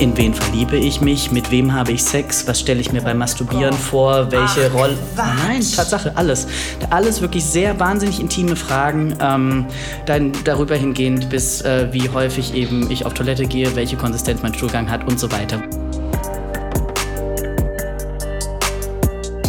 In 0.00 0.16
wen 0.16 0.32
verliebe 0.32 0.76
ich 0.76 1.00
mich? 1.00 1.32
Mit 1.32 1.50
wem 1.50 1.72
habe 1.74 1.90
ich 1.90 2.04
Sex? 2.04 2.46
Was 2.46 2.60
stelle 2.60 2.80
ich 2.80 2.92
mir 2.92 3.02
beim 3.02 3.18
Masturbieren 3.18 3.74
oh. 3.74 3.76
vor? 3.76 4.30
Welche 4.30 4.70
Rolle? 4.70 4.96
Nein, 5.16 5.60
Tatsache, 5.60 6.12
alles. 6.14 6.46
Alles 6.90 7.20
wirklich 7.20 7.44
sehr 7.44 7.80
wahnsinnig 7.80 8.20
intime 8.20 8.54
Fragen. 8.54 9.16
Ähm, 9.20 9.66
dann 10.06 10.30
darüber 10.44 10.76
hingehend 10.76 11.28
bis 11.30 11.62
äh, 11.62 11.88
wie 11.90 12.08
häufig 12.10 12.54
eben 12.54 12.88
ich 12.92 13.06
auf 13.06 13.14
Toilette 13.14 13.46
gehe, 13.46 13.74
welche 13.74 13.96
Konsistenz 13.96 14.40
mein 14.40 14.54
Stuhlgang 14.54 14.88
hat 14.88 15.04
und 15.08 15.18
so 15.18 15.32
weiter. 15.32 15.60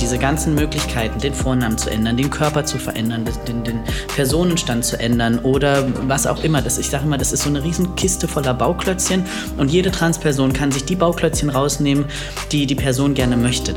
Diese 0.10 0.18
ganzen 0.18 0.56
Möglichkeiten, 0.56 1.20
den 1.20 1.36
Vornamen 1.36 1.78
zu 1.78 1.92
ändern, 1.92 2.18
den 2.18 2.32
Körper 2.32 2.66
zu 2.66 2.80
verändern, 2.80 3.26
den, 3.48 3.64
den 3.64 3.80
Personenstand 4.16 4.84
zu 4.84 5.00
ändern 5.00 5.38
oder 5.38 5.86
was 6.08 6.26
auch 6.26 6.44
immer. 6.44 6.64
Das, 6.64 6.80
ich 6.80 6.90
sage 6.90 7.04
immer, 7.06 7.20
das 7.20 7.32
ist 7.32 7.44
so 7.44 7.50
eine 7.50 7.64
riesen 7.64 7.94
Kiste 7.94 8.28
voller 8.28 8.56
Bauklötzchen 8.56 9.24
und 9.58 9.70
jede 9.70 9.92
Transperson 9.92 10.52
kann 10.52 10.72
sich 10.72 10.84
die 10.84 10.96
Bauklötzchen 10.96 11.52
rausnehmen, 11.52 12.06
die 12.52 12.66
die 12.66 12.74
Person 12.74 13.14
gerne 13.14 13.38
möchte. 13.38 13.76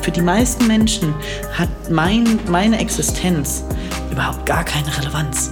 Für 0.00 0.10
die 0.10 0.22
meisten 0.22 0.66
Menschen 0.66 1.14
hat 1.52 1.68
mein, 1.90 2.38
meine 2.48 2.78
Existenz 2.78 3.64
überhaupt 4.10 4.46
gar 4.46 4.64
keine 4.64 4.96
Relevanz. 4.96 5.50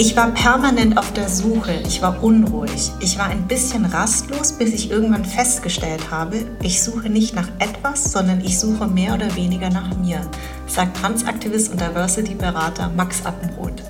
Ich 0.00 0.14
war 0.16 0.30
permanent 0.30 0.96
auf 0.96 1.12
der 1.12 1.28
Suche, 1.28 1.72
ich 1.84 2.00
war 2.00 2.22
unruhig, 2.22 2.92
ich 3.00 3.18
war 3.18 3.26
ein 3.26 3.48
bisschen 3.48 3.84
rastlos, 3.84 4.52
bis 4.52 4.72
ich 4.72 4.92
irgendwann 4.92 5.24
festgestellt 5.24 6.12
habe, 6.12 6.46
ich 6.62 6.80
suche 6.84 7.10
nicht 7.10 7.34
nach 7.34 7.48
etwas, 7.58 8.12
sondern 8.12 8.40
ich 8.40 8.60
suche 8.60 8.86
mehr 8.86 9.14
oder 9.14 9.34
weniger 9.34 9.70
nach 9.70 9.96
mir, 9.96 10.20
sagt 10.68 10.98
Transaktivist 10.98 11.72
und 11.72 11.80
Diversity-Berater 11.80 12.92
Max 12.96 13.26
Appenroth. 13.26 13.82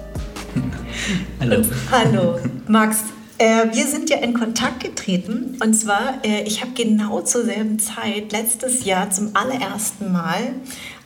Hallo. 1.40 1.62
hallo, 1.92 2.38
Max. 2.66 3.04
Äh, 3.36 3.66
wir 3.72 3.86
sind 3.86 4.08
ja 4.08 4.16
in 4.16 4.32
Kontakt 4.32 4.80
getreten 4.80 5.58
und 5.62 5.74
zwar, 5.74 6.24
äh, 6.24 6.42
ich 6.44 6.62
habe 6.62 6.72
genau 6.72 7.20
zur 7.20 7.44
selben 7.44 7.78
Zeit 7.78 8.32
letztes 8.32 8.86
Jahr 8.86 9.10
zum 9.10 9.36
allerersten 9.36 10.10
Mal 10.10 10.54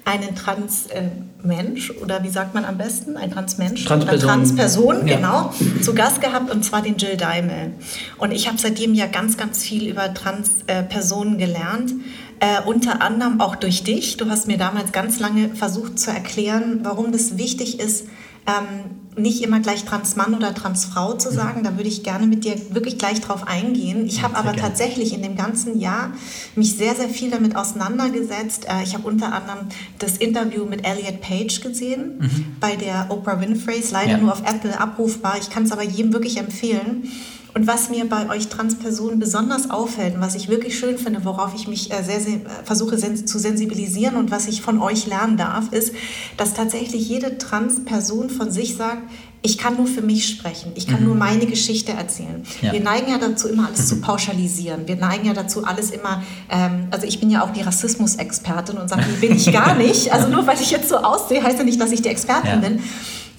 einen 0.05 0.35
Transmensch 0.35 1.91
äh, 1.91 2.03
oder 2.03 2.23
wie 2.25 2.29
sagt 2.29 2.55
man 2.55 2.65
am 2.65 2.77
besten? 2.77 3.17
Ein 3.17 3.31
Transmensch 3.31 3.85
Transperson. 3.85 4.19
oder 4.19 4.35
Transperson, 4.35 5.07
ja. 5.07 5.17
genau, 5.17 5.55
zu 5.81 5.95
Gast 5.95 6.21
gehabt 6.21 6.51
und 6.51 6.65
zwar 6.65 6.83
den 6.83 6.97
Jill 6.97 7.17
Daimel. 7.17 7.75
Und 8.19 8.33
ich 8.33 8.49
habe 8.49 8.59
seitdem 8.59 8.95
ja 8.95 9.07
ganz, 9.07 9.37
ganz 9.37 9.63
viel 9.63 9.89
über 9.89 10.13
Transpersonen 10.13 11.39
gelernt. 11.39 11.93
Äh, 12.41 12.61
unter 12.67 13.01
anderem 13.01 13.41
auch 13.41 13.55
durch 13.55 13.85
dich. 13.85 14.17
Du 14.17 14.29
hast 14.29 14.49
mir 14.49 14.59
damals 14.59 14.91
ganz 14.91 15.21
lange 15.21 15.51
versucht 15.51 16.01
zu 16.01 16.11
erklären, 16.11 16.81
warum 16.83 17.13
das 17.13 17.39
wichtig 17.39 17.79
ist, 17.79 18.09
ähm, 18.49 19.02
nicht 19.17 19.43
immer 19.43 19.61
gleich 19.61 19.85
Transmann 19.85 20.35
oder 20.35 20.55
Transfrau 20.55 21.15
zu 21.15 21.31
sagen. 21.31 21.63
Da 21.65 21.77
würde 21.77 21.89
ich 21.89 22.03
gerne 22.03 22.27
mit 22.27 22.45
dir 22.45 22.55
wirklich 22.71 22.99
gleich 22.99 23.21
drauf 23.21 23.47
eingehen. 23.47 24.07
Ich 24.07 24.23
habe 24.23 24.37
aber 24.37 24.57
tatsächlich 24.57 25.13
in 25.13 25.23
dem 25.23 25.37
ganzen 25.37 25.79
Jahr 25.79 26.13
mich 26.57 26.77
sehr, 26.77 26.95
sehr 26.95 27.09
viel 27.09 27.31
damit 27.31 27.55
auseinandergesetzt. 27.55 28.67
Äh, 28.69 28.83
ich 28.85 28.95
habe 28.95 29.07
unter 29.07 29.33
anderem 29.33 29.69
das 29.99 30.17
Interview 30.17 30.65
mit 30.65 30.87
Elliot 30.87 31.21
Page 31.21 31.61
gesehen 31.61 32.19
mhm. 32.21 32.47
bei 32.59 32.77
der 32.77 33.07
Oprah 33.11 33.41
Winfrey. 33.41 33.83
Leider 33.91 34.13
ja. 34.13 34.19
nur 34.19 34.33
auf 34.33 34.43
Apple 34.43 34.79
abrufbar. 34.79 35.37
Ich 35.39 35.51
kann 35.51 35.65
es 35.65 35.73
aber 35.73 35.83
jedem 35.83 36.13
wirklich 36.13 36.39
empfehlen. 36.39 37.09
Und 37.55 37.67
was 37.67 37.91
mir 37.91 38.09
bei 38.09 38.31
euch 38.31 38.49
Transpersonen 38.49 39.19
besonders 39.19 39.71
auffällt 39.71 40.15
und 40.15 40.21
was 40.23 40.35
ich 40.35 40.49
wirklich 40.49 40.79
schön 40.79 40.97
finde, 40.97 41.25
worauf 41.25 41.55
ich 41.55 41.69
mich 41.69 41.93
äh, 41.93 42.03
sehr, 42.03 42.19
sehr 42.19 42.37
äh, 42.37 42.65
versuche 42.65 42.97
sen 42.97 43.27
zu 43.27 43.39
sensibilisieren 43.39 44.17
und 44.17 44.31
was 44.31 44.49
ich 44.49 44.63
von 44.63 44.81
euch 44.81 45.07
lernen 45.07 45.37
darf, 45.37 45.71
ist, 45.71 45.93
dass 46.39 46.55
tatsächlich 46.55 47.09
jede 47.09 47.37
Transperson 47.37 48.31
von 48.31 48.51
sich 48.51 48.77
sagt, 48.77 49.03
ich 49.43 49.59
kann 49.59 49.77
nur 49.77 49.87
für 49.87 50.03
mich 50.03 50.29
sprechen, 50.29 50.73
ich 50.77 50.87
kann 50.87 51.01
mhm. 51.01 51.09
nur 51.09 51.15
meine 51.17 51.47
Geschichte 51.47 51.93
erzählen. 51.93 52.43
Ja. 52.63 52.73
Wir 52.73 52.81
neigen 52.81 53.11
ja 53.11 53.19
dazu, 53.19 53.49
immer 53.49 53.67
alles 53.67 53.89
zu 53.89 54.01
pauschalisieren. 54.01 54.87
Wir 54.87 54.97
neigen 54.97 55.27
ja 55.27 55.35
dazu, 55.35 55.65
alles 55.65 55.91
immer, 55.91 56.23
ähm, 56.49 56.87
also 56.93 57.07
ich 57.07 57.19
bin 57.19 57.29
ja 57.29 57.45
auch 57.45 57.51
die 57.51 57.61
Rassismusexpertin 57.61 58.79
und 58.79 58.89
sage, 58.89 59.03
die 59.03 59.27
bin 59.27 59.37
ich 59.37 59.53
gar 59.53 59.75
nicht. 59.77 60.13
Also 60.13 60.29
nur 60.29 60.47
weil 60.47 60.61
ich 60.61 60.71
jetzt 60.71 60.89
so 60.89 60.97
aussehe, 60.97 61.43
heißt 61.43 61.59
ja 61.59 61.65
nicht, 61.65 61.81
dass 61.81 61.91
ich 61.91 62.03
die 62.03 62.09
Expertin 62.09 62.63
ja. 62.63 62.69
bin. 62.69 62.81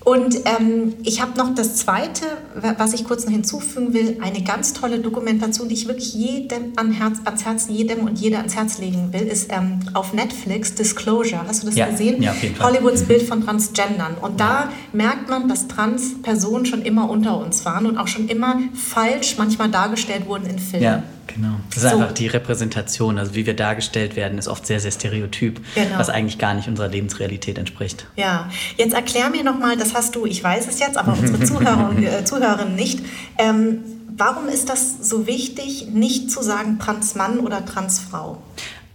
Und 0.04 0.36
ähm, 0.46 0.96
ich 1.04 1.22
habe 1.22 1.38
noch 1.38 1.56
das 1.56 1.78
Zweite, 1.78 2.26
was 2.56 2.94
ich 2.94 3.06
kurz 3.06 3.26
noch 3.26 3.32
hinzufügen 3.32 3.94
will, 3.94 4.18
eine 4.22 4.44
ganz 4.44 4.74
tolle 4.74 5.00
Dokumentation, 5.00 5.70
die 5.70 5.76
ich 5.76 5.88
wirklich 5.88 6.14
jedem 6.14 6.74
an 6.76 6.92
Herz, 6.92 7.20
ans 7.24 7.46
Herz, 7.46 7.68
jedem 7.70 8.06
und 8.06 8.20
jeder 8.20 8.40
ans 8.40 8.56
Herz 8.56 8.80
legen 8.80 9.14
will, 9.14 9.22
ist 9.22 9.50
ähm, 9.52 9.80
auf 9.94 10.14
Netflix 10.14 10.76
Disclosure. 10.76 11.48
Hast 11.48 11.64
du 11.64 11.68
das 11.68 11.78
ja. 11.78 11.88
gesehen? 11.88 12.22
Ja, 12.22 12.32
auf 12.32 12.44
jeden 12.44 12.56
Fall. 12.56 12.74
Hollywoods 12.74 13.04
mhm. 13.04 13.08
Bild 13.08 13.22
von 13.24 13.46
Transgendern. 13.46 14.16
Und 14.22 14.42
da 14.42 14.70
merkt 14.92 15.30
man, 15.30 15.48
dass 15.48 15.68
Trans-Personen 15.70 16.66
schon 16.66 16.82
immer 16.82 17.10
unter 17.10 17.38
uns 17.40 17.64
waren 17.66 17.86
und 17.86 17.98
auch 17.98 18.08
schon 18.08 18.28
immer 18.28 18.60
falsch 18.74 19.38
manchmal 19.38 19.70
dargestellt 19.70 20.28
wurden 20.28 20.48
in 20.48 20.60
Filmen. 20.60 20.84
Ja. 20.84 21.04
Genau. 21.28 21.56
Das 21.70 21.84
ist 21.84 21.90
so. 21.90 21.98
einfach 21.98 22.12
die 22.14 22.28
Repräsentation, 22.28 23.18
also 23.18 23.36
wie 23.36 23.46
wir 23.46 23.56
dargestellt 23.56 24.16
werden, 24.16 24.38
ist 24.38 24.48
oft 24.48 24.66
sehr, 24.66 24.80
sehr 24.80 24.92
stereotyp, 24.92 25.62
genau. 25.76 25.98
was 25.98 26.10
eigentlich 26.10 26.38
gar 26.38 26.54
nicht 26.54 26.68
unserer 26.68 26.88
Lebensrealität 26.88 27.58
entspricht. 27.58 28.08
Ja, 28.16 28.50
jetzt 28.78 28.94
erklär 28.94 29.30
mir 29.30 29.44
nochmal, 29.44 29.78
das 29.78 29.94
hast 29.94 30.16
du, 30.16 30.26
ich 30.26 30.44
weiß 30.44 30.68
es 30.68 30.80
jetzt, 30.80 30.98
aber 30.98 31.18
unsere 31.18 31.40
Zuhörer 31.44 31.90
und 31.90 32.04
äh, 32.04 32.26
Zuhörerinnen 32.26 32.76
nicht. 32.76 33.00
Ähm, 33.38 33.80
warum 34.18 34.48
ist 34.48 34.70
das 34.70 35.10
so 35.10 35.28
wichtig, 35.28 35.88
nicht 35.92 36.32
zu 36.32 36.42
sagen 36.42 36.80
Transmann 36.80 37.40
oder 37.40 37.66
Transfrau? 37.66 38.42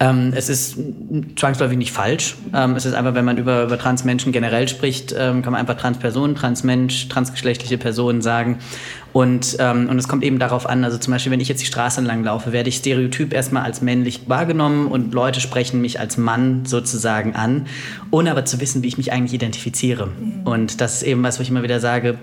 Ähm, 0.01 0.33
es 0.35 0.49
ist 0.49 0.79
zwangsläufig 1.35 1.77
nicht 1.77 1.93
falsch. 1.93 2.37
Ähm, 2.55 2.77
es 2.77 2.87
ist 2.87 2.95
einfach, 2.95 3.15
wenn 3.15 3.25
man 3.25 3.37
über, 3.37 3.65
über 3.65 3.79
Transmenschen 3.79 4.31
generell 4.31 4.69
spricht, 4.69 5.13
ähm, 5.13 5.43
kann 5.43 5.53
man 5.53 5.61
einfach 5.61 5.77
Transpersonen, 5.77 6.37
Transmensch, 6.37 7.09
transgeschlechtliche 7.09 7.79
Personen 7.79 8.23
sagen. 8.23 8.59
Und, 9.13 9.57
ähm, 9.59 9.89
und 9.89 9.99
es 9.99 10.07
kommt 10.07 10.23
eben 10.23 10.39
darauf 10.39 10.69
an, 10.69 10.85
also 10.85 10.99
zum 10.99 11.13
Beispiel, 11.13 11.33
wenn 11.33 11.41
ich 11.41 11.49
jetzt 11.49 11.63
die 11.63 11.67
Straße 11.67 11.99
entlang 11.99 12.23
laufe, 12.23 12.53
werde 12.53 12.69
ich 12.69 12.77
stereotyp 12.77 13.33
erstmal 13.33 13.65
als 13.65 13.81
männlich 13.81 14.21
wahrgenommen 14.29 14.87
und 14.87 15.15
Leute 15.15 15.41
sprechen 15.41 15.81
mich 15.81 15.99
als 15.99 16.17
Mann 16.17 16.65
sozusagen 16.65 17.35
an, 17.35 17.67
ohne 18.13 18.31
aber 18.31 18.45
zu 18.45 18.61
wissen, 18.61 18.83
wie 18.85 18.89
ich 18.89 18.99
mich 18.99 19.11
eigentlich 19.11 19.35
identifiziere. 19.35 20.07
Mhm. 20.07 20.47
Und 20.47 20.81
das 20.81 20.97
ist 20.97 21.03
eben 21.03 21.25
was, 21.25 21.39
wo 21.39 21.43
ich 21.43 21.51
immer 21.51 21.65
wieder 21.65 21.81
sage, 21.81 22.19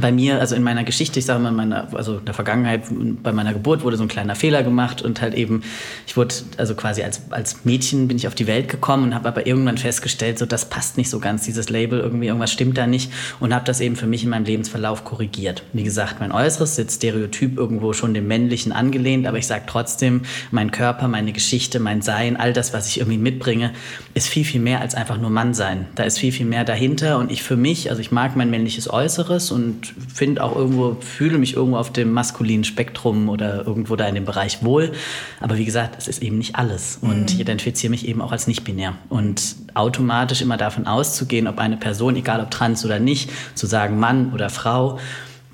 bei 0.00 0.12
mir, 0.12 0.40
also 0.40 0.54
in 0.54 0.62
meiner 0.62 0.84
Geschichte, 0.84 1.18
ich 1.18 1.26
sage 1.26 1.40
mal, 1.40 1.50
in 1.50 1.56
meiner, 1.56 1.88
also 1.94 2.18
in 2.18 2.24
der 2.24 2.34
Vergangenheit, 2.34 2.82
bei 3.22 3.32
meiner 3.32 3.52
Geburt 3.52 3.82
wurde 3.82 3.96
so 3.96 4.02
ein 4.02 4.08
kleiner 4.08 4.34
Fehler 4.34 4.62
gemacht 4.62 5.02
und 5.02 5.20
halt 5.20 5.34
eben, 5.34 5.62
ich 6.06 6.16
wurde, 6.16 6.34
also 6.56 6.74
quasi 6.74 7.02
als, 7.02 7.22
als 7.30 7.64
Mädchen 7.64 8.08
bin 8.08 8.16
ich 8.16 8.26
auf 8.26 8.34
die 8.34 8.46
Welt 8.46 8.68
gekommen 8.68 9.04
und 9.04 9.14
habe 9.14 9.28
aber 9.28 9.46
irgendwann 9.46 9.78
festgestellt, 9.78 10.38
so 10.38 10.46
das 10.46 10.66
passt 10.66 10.96
nicht 10.96 11.10
so 11.10 11.18
ganz, 11.18 11.44
dieses 11.44 11.68
Label, 11.68 12.00
irgendwie 12.00 12.26
irgendwas 12.26 12.52
stimmt 12.52 12.78
da 12.78 12.86
nicht 12.86 13.12
und 13.40 13.54
habe 13.54 13.64
das 13.64 13.80
eben 13.80 13.96
für 13.96 14.06
mich 14.06 14.24
in 14.24 14.30
meinem 14.30 14.44
Lebensverlauf 14.44 15.04
korrigiert. 15.04 15.62
Wie 15.72 15.84
gesagt, 15.84 16.20
mein 16.20 16.32
Äußeres 16.32 16.76
sitzt 16.76 16.96
stereotyp 16.96 17.56
irgendwo 17.58 17.92
schon 17.92 18.14
dem 18.14 18.26
Männlichen 18.26 18.72
angelehnt, 18.72 19.26
aber 19.26 19.38
ich 19.38 19.46
sage 19.46 19.64
trotzdem, 19.66 20.22
mein 20.50 20.70
Körper, 20.70 21.08
meine 21.08 21.32
Geschichte, 21.32 21.80
mein 21.80 22.02
Sein, 22.02 22.36
all 22.36 22.52
das, 22.52 22.72
was 22.72 22.88
ich 22.88 22.98
irgendwie 22.98 23.18
mitbringe, 23.18 23.72
ist 24.14 24.28
viel, 24.28 24.44
viel 24.44 24.60
mehr 24.60 24.80
als 24.80 24.94
einfach 24.94 25.18
nur 25.18 25.30
Mann 25.30 25.54
sein. 25.54 25.86
Da 25.94 26.04
ist 26.04 26.18
viel, 26.18 26.32
viel 26.32 26.46
mehr 26.46 26.64
dahinter 26.64 27.18
und 27.18 27.30
ich 27.30 27.42
für 27.42 27.56
mich, 27.56 27.90
also 27.90 28.00
ich 28.00 28.10
mag 28.10 28.36
mein 28.36 28.50
männliches 28.50 28.90
Äußeres 28.90 29.50
und 29.50 29.87
und 29.96 30.12
finde 30.12 30.42
auch 30.42 30.56
irgendwo, 30.56 30.96
fühle 31.00 31.38
mich 31.38 31.54
irgendwo 31.54 31.76
auf 31.76 31.92
dem 31.92 32.12
maskulinen 32.12 32.64
Spektrum 32.64 33.28
oder 33.28 33.66
irgendwo 33.66 33.96
da 33.96 34.06
in 34.06 34.14
dem 34.14 34.24
Bereich 34.24 34.62
wohl. 34.62 34.92
Aber 35.40 35.58
wie 35.58 35.64
gesagt, 35.64 35.96
es 35.98 36.08
ist 36.08 36.22
eben 36.22 36.38
nicht 36.38 36.56
alles. 36.56 36.98
Und 37.00 37.20
mhm. 37.20 37.26
ich 37.28 37.40
identifiziere 37.40 37.90
mich 37.90 38.06
eben 38.06 38.20
auch 38.20 38.32
als 38.32 38.46
nicht-binär. 38.46 38.94
Und 39.08 39.56
automatisch 39.74 40.42
immer 40.42 40.56
davon 40.56 40.86
auszugehen, 40.86 41.46
ob 41.46 41.58
eine 41.58 41.76
Person, 41.76 42.16
egal 42.16 42.40
ob 42.40 42.50
trans 42.50 42.84
oder 42.84 42.98
nicht, 42.98 43.30
zu 43.54 43.66
sagen 43.66 43.98
Mann 43.98 44.32
oder 44.32 44.50
Frau, 44.50 44.98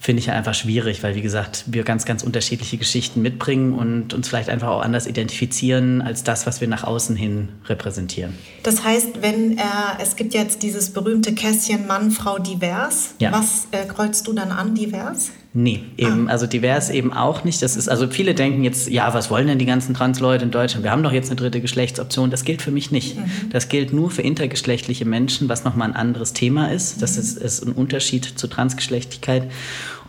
finde 0.05 0.21
ich 0.21 0.31
einfach 0.31 0.53
schwierig, 0.53 1.03
weil 1.03 1.15
wie 1.15 1.23
gesagt, 1.23 1.65
wir 1.67 1.83
ganz, 1.83 2.05
ganz 2.05 2.23
unterschiedliche 2.23 2.77
Geschichten 2.77 3.23
mitbringen 3.23 3.73
und 3.73 4.13
uns 4.13 4.29
vielleicht 4.29 4.51
einfach 4.51 4.69
auch 4.69 4.83
anders 4.83 5.07
identifizieren 5.07 6.03
als 6.03 6.23
das, 6.23 6.47
was 6.47 6.61
wir 6.61 6.69
nach 6.69 6.85
außen 6.85 7.17
hin 7.17 7.49
repräsentieren. 7.65 8.35
Das 8.65 8.85
heißt, 8.85 9.23
wenn 9.23 9.57
äh, 9.57 9.63
es 10.03 10.17
gibt 10.17 10.35
jetzt 10.35 10.63
dieses 10.63 10.91
berühmte 10.91 11.35
Kästchen 11.35 11.87
Mann, 11.87 12.11
Frau 12.11 12.39
divers, 12.39 13.15
ja. 13.19 13.33
was 13.33 13.69
äh, 13.71 13.87
kreuzt 13.87 14.27
du 14.27 14.35
dann 14.35 14.53
an 14.53 14.75
divers? 14.75 15.31
Nee, 15.57 15.85
eben, 15.97 16.27
ah. 16.29 16.33
also 16.33 16.49
divers 16.49 16.91
eben 16.91 17.13
auch 17.13 17.45
nicht. 17.45 17.63
Das 17.63 17.77
ist, 17.77 17.89
also 17.89 18.09
viele 18.09 18.35
denken 18.35 18.65
jetzt, 18.65 18.91
ja, 18.91 19.15
was 19.15 19.31
wollen 19.31 19.47
denn 19.47 19.59
die 19.59 19.67
ganzen 19.67 19.95
Trans-Leute 19.95 20.45
in 20.45 20.51
Deutschland? 20.51 20.83
Wir 20.83 20.91
haben 20.91 21.05
doch 21.05 21.13
jetzt 21.13 21.31
eine 21.31 21.37
dritte 21.37 21.61
Geschlechtsoption. 21.61 22.33
Das 22.33 22.45
gilt 22.45 22.61
für 22.61 22.73
mich 22.73 22.91
nicht. 22.91 23.17
Mhm. 23.17 23.51
Das 23.51 23.69
gilt 23.69 23.93
nur 23.93 24.11
für 24.11 24.23
intergeschlechtliche 24.23 25.05
Menschen, 25.05 25.49
was 25.49 25.63
nochmal 25.63 25.91
ein 25.91 25.95
anderes 25.95 26.33
Thema 26.33 26.73
ist. 26.73 27.01
Das 27.03 27.15
mhm. 27.15 27.23
ist, 27.23 27.39
ist 27.39 27.67
ein 27.67 27.73
Unterschied 27.73 28.25
zur 28.25 28.51
Transgeschlechtlichkeit. 28.51 29.49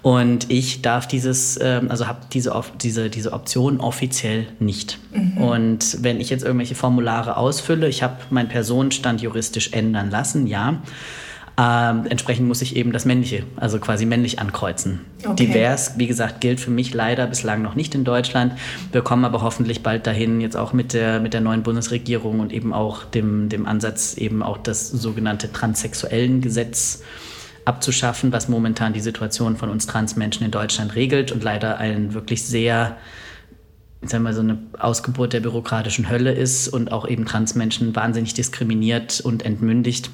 Und 0.02 0.52
ich 0.52 0.82
darf 0.82 1.08
dieses, 1.08 1.60
ähm, 1.62 1.92
also 1.92 2.08
habe 2.08 2.22
diese, 2.34 2.60
diese, 2.82 3.12
diese 3.12 3.32
Option 3.32 3.80
offiziell 3.80 4.48
nicht. 4.60 4.98
Mhm. 5.14 5.38
Und 5.38 5.98
wenn 6.02 6.20
ich 6.20 6.32
jetzt 6.32 6.44
irgendwelche 6.44 6.76
Formulare 6.76 7.38
ausfülle, 7.38 7.88
ich 7.88 8.02
habe 8.02 8.18
meinen 8.32 8.50
Personenstand 8.50 9.22
juristisch 9.22 9.74
ändern 9.74 10.10
lassen, 10.10 10.48
ja. 10.48 10.82
Ähm, 11.58 12.06
entsprechend 12.10 12.48
muss 12.48 12.62
ich 12.62 12.76
eben 12.76 12.92
das 12.92 13.06
Männliche, 13.06 13.44
also 13.56 13.80
quasi 13.80 14.06
männlich 14.06 14.40
ankreuzen. 14.40 15.02
Okay. 15.24 15.48
Divers, 15.48 15.94
wie 15.98 16.08
gesagt, 16.08 16.42
gilt 16.42 16.60
für 16.60 16.70
mich 16.70 16.94
leider 16.94 17.28
bislang 17.28 17.62
noch 17.62 17.76
nicht 17.76 17.96
in 17.96 18.04
Deutschland. 18.04 18.54
Wir 18.92 19.02
kommen 19.02 19.24
aber 19.24 19.42
hoffentlich 19.42 19.82
bald 19.82 20.06
dahin, 20.06 20.42
jetzt 20.42 20.58
auch 20.58 20.74
mit 20.74 20.92
der, 20.92 21.22
mit 21.22 21.34
der 21.34 21.40
neuen 21.40 21.64
Bundesregierung 21.64 22.42
und 22.42 22.52
eben 22.52 22.74
auch 22.74 23.06
dem, 23.06 23.48
dem 23.48 23.66
Ansatz, 23.68 24.16
eben 24.18 24.44
auch 24.44 24.58
das 24.58 24.90
sogenannte 24.90 25.52
transsexuellen 25.52 26.42
Gesetz 26.42 27.04
abzuschaffen, 27.64 28.34
was 28.34 28.50
momentan 28.50 28.92
die 28.92 29.00
Situation 29.00 29.56
von 29.56 29.70
uns 29.70 29.88
Transmenschen 29.88 30.46
in 30.46 30.52
Deutschland 30.52 30.96
regelt 30.96 31.32
und 31.32 31.44
leider 31.44 31.78
ein 31.78 32.14
wirklich 32.14 32.44
sehr 32.44 32.98
sagen 34.02 34.24
wir, 34.24 34.34
so 34.34 34.42
eine 34.42 34.60
Ausgeburt 34.78 35.34
der 35.34 35.40
bürokratischen 35.40 36.10
Hölle 36.10 36.32
ist 36.32 36.68
und 36.68 36.92
auch 36.92 37.08
eben 37.08 37.26
Transmenschen 37.26 37.96
wahnsinnig 37.96 38.36
diskriminiert 38.36 39.20
und 39.20 39.44
entmündigt 39.44 40.12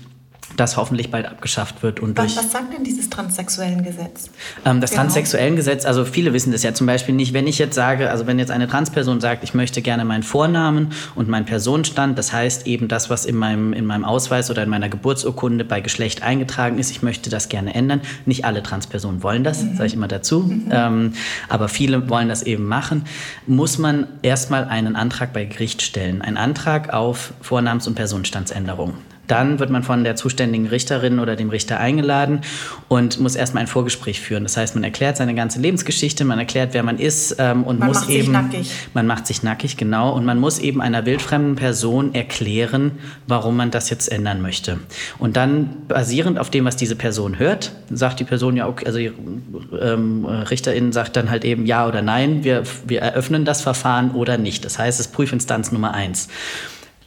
das 0.58 0.78
hoffentlich 0.78 1.12
bald 1.12 1.26
abgeschafft 1.26 1.84
wird. 1.84 2.00
Und 2.00 2.18
was, 2.18 2.36
was 2.36 2.52
sagt 2.52 2.74
denn 2.74 2.84
dieses 2.84 3.10
transsexuellen 3.10 3.84
Gesetz? 3.84 4.30
Ähm, 4.66 4.82
das 4.82 4.92
genau. 4.92 5.04
transsexuellen 5.04 5.56
Gesetz, 5.56 5.86
also 5.86 6.06
viele 6.06 6.34
wissen 6.34 6.52
das 6.52 6.64
ja 6.64 6.74
zum 6.74 6.88
Beispiel 6.88 7.16
nicht, 7.16 7.34
wenn 7.34 7.48
ich 7.48 7.58
jetzt 7.58 7.76
sage, 7.76 8.10
also 8.10 8.28
wenn 8.28 8.40
jetzt 8.40 8.52
eine 8.52 8.68
Transperson 8.68 9.22
sagt, 9.22 9.44
ich 9.44 9.54
möchte 9.54 9.82
gerne 9.82 10.06
meinen 10.06 10.24
Vornamen 10.24 10.92
und 11.16 11.28
meinen 11.30 11.46
Personenstand, 11.46 12.18
das 12.18 12.34
heißt 12.34 12.68
eben 12.68 12.88
das, 12.88 13.10
was 13.10 13.26
in 13.26 13.36
meinem, 13.36 13.74
in 13.74 13.86
meinem 13.86 14.06
Ausweis 14.06 14.50
oder 14.50 14.64
in 14.64 14.70
meiner 14.70 14.90
Geburtsurkunde 14.90 15.66
bei 15.66 15.82
Geschlecht 15.82 16.24
eingetragen 16.24 16.78
ist, 16.80 16.92
ich 16.92 17.02
möchte 17.02 17.30
das 17.30 17.50
gerne 17.50 17.74
ändern. 17.74 18.02
Nicht 18.26 18.46
alle 18.46 18.64
Transpersonen 18.64 19.24
wollen 19.24 19.44
das, 19.44 19.64
mhm. 19.64 19.76
sage 19.76 19.88
ich 19.88 19.94
immer 19.94 20.08
dazu, 20.08 20.42
mhm. 20.42 20.70
ähm, 20.72 21.14
aber 21.50 21.70
viele 21.70 22.10
wollen 22.10 22.30
das 22.30 22.44
eben 22.44 22.68
machen, 22.68 23.06
muss 23.48 23.78
man 23.78 24.08
erstmal 24.22 24.66
einen 24.66 24.96
Antrag 24.96 25.34
bei 25.34 25.46
Gericht 25.46 25.82
stellen. 25.82 26.22
Ein 26.22 26.38
Antrag 26.38 26.94
auf 26.94 27.34
Vornamens- 27.42 27.88
und 27.88 27.96
Personenstandsänderung. 27.96 28.94
Dann 29.32 29.60
wird 29.60 29.70
man 29.70 29.82
von 29.82 30.04
der 30.04 30.18
zuständigen 30.18 30.68
Richterin 30.68 31.18
oder 31.18 31.38
dem 31.38 31.50
Richter 31.50 31.80
eingeladen 31.80 32.42
und 32.90 33.18
muss 33.22 33.36
erstmal 33.36 33.62
ein 33.62 33.68
Vorgespräch 33.68 34.20
führen. 34.20 34.44
Das 34.44 34.58
heißt, 34.58 34.76
man 34.76 34.84
erklärt 34.84 35.16
seine 35.16 35.34
ganze 35.34 35.62
Lebensgeschichte, 35.62 36.26
man 36.26 36.38
erklärt, 36.38 36.74
wer 36.74 36.84
man 36.84 37.00
ist 37.00 37.38
ähm, 37.40 37.64
und 37.64 37.80
man 37.80 37.88
muss 37.88 38.02
macht 38.02 38.10
eben. 38.10 38.24
Sich 38.24 38.30
nackig. 38.30 38.72
Man 38.94 39.08
macht 39.08 39.28
sich 39.28 39.42
nackig, 39.42 39.78
genau. 39.78 40.12
Und 40.12 40.26
man 40.26 40.38
muss 40.38 40.60
eben 40.60 40.82
einer 40.82 41.06
wildfremden 41.06 41.56
Person 41.56 42.14
erklären, 42.14 43.00
warum 43.26 43.56
man 43.56 43.72
das 43.72 43.90
jetzt 43.90 44.12
ändern 44.12 44.42
möchte. 44.42 44.80
Und 45.18 45.38
dann, 45.38 45.78
basierend 45.88 46.38
auf 46.38 46.50
dem, 46.50 46.66
was 46.66 46.76
diese 46.76 46.98
Person 46.98 47.40
hört, 47.40 47.72
sagt 47.90 48.20
die 48.20 48.26
Person 48.26 48.58
ja, 48.58 48.68
okay, 48.68 48.86
also 48.86 49.00
die 49.00 49.14
ähm, 49.82 50.26
Richterin 50.26 50.92
sagt 50.92 51.16
dann 51.16 51.30
halt 51.30 51.46
eben 51.46 51.66
ja 51.66 51.88
oder 51.88 52.02
nein, 52.02 52.44
wir, 52.44 52.64
wir 52.86 53.00
eröffnen 53.00 53.46
das 53.46 53.62
Verfahren 53.62 54.12
oder 54.12 54.38
nicht. 54.38 54.66
Das 54.66 54.78
heißt, 54.78 55.00
es 55.00 55.06
ist 55.06 55.14
Prüfinstanz 55.14 55.72
Nummer 55.72 55.94
eins. 55.94 56.28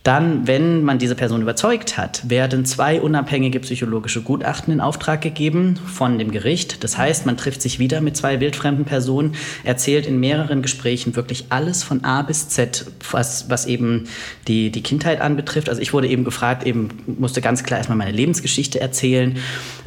Dann, 0.05 0.47
wenn 0.47 0.85
man 0.85 0.99
diese 0.99 1.15
Person 1.15 1.41
überzeugt 1.41 1.97
hat, 1.97 2.29
werden 2.29 2.67
zwei 2.67 3.01
unabhängige 3.01 3.59
psychologische 3.61 4.21
Gutachten 4.21 4.71
in 4.71 4.83
Auftrag 4.83 5.23
gegeben 5.23 5.81
von 5.87 6.19
dem 6.19 6.31
Gericht. 6.31 6.85
Das 6.85 6.99
heißt, 6.99 7.25
man 7.25 7.39
trifft 7.39 7.63
sich 7.63 7.79
wieder 7.79 8.03
mit 8.03 8.15
zwei 8.15 8.39
wildfremden 8.39 8.85
Personen, 8.85 9.35
erzählt 9.65 10.05
in 10.05 10.21
mehreren 10.21 10.61
Gesprächen 10.61 11.17
wirklich 11.17 11.47
alles 11.49 11.83
von 11.83 12.05
A 12.05 12.21
bis 12.21 12.51
Z, 12.51 12.85
was, 13.11 13.49
was 13.49 13.65
eben 13.65 14.05
die, 14.47 14.71
die 14.71 14.83
Kindheit 14.83 15.23
anbetrifft. 15.23 15.71
Also 15.71 15.81
ich 15.81 15.95
wurde 15.95 16.09
eben 16.09 16.25
gefragt, 16.25 16.67
eben 16.67 16.89
musste 17.07 17.41
ganz 17.41 17.63
klar 17.65 17.79
erstmal 17.79 17.97
meine 17.97 18.13
Lebensgeschichte 18.13 18.79
erzählen, 18.81 19.39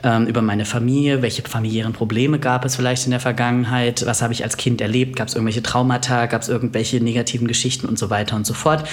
ähm, 0.02 0.26
über 0.26 0.42
meine 0.42 0.66
Familie, 0.66 1.22
welche 1.22 1.44
familiären 1.44 1.94
Probleme 1.94 2.40
gab 2.40 2.66
es 2.66 2.76
vielleicht 2.76 3.06
in 3.06 3.12
der 3.12 3.20
Vergangenheit, 3.20 4.04
was 4.08 4.24
habe 4.24 4.34
ich 4.34 4.44
als 4.44 4.58
Kind 4.58 4.82
erlebt, 4.82 5.16
gab 5.16 5.28
es 5.28 5.36
irgendwelche 5.36 5.62
Traumata, 5.62 6.26
gab 6.26 6.42
es 6.42 6.50
irgendwelche 6.50 7.04
negativen 7.04 7.48
Geschichten 7.48 7.86
und 7.86 8.00
so 8.00 8.10
weiter 8.10 8.36
und 8.36 8.48
so 8.48 8.56
fort 8.56 8.84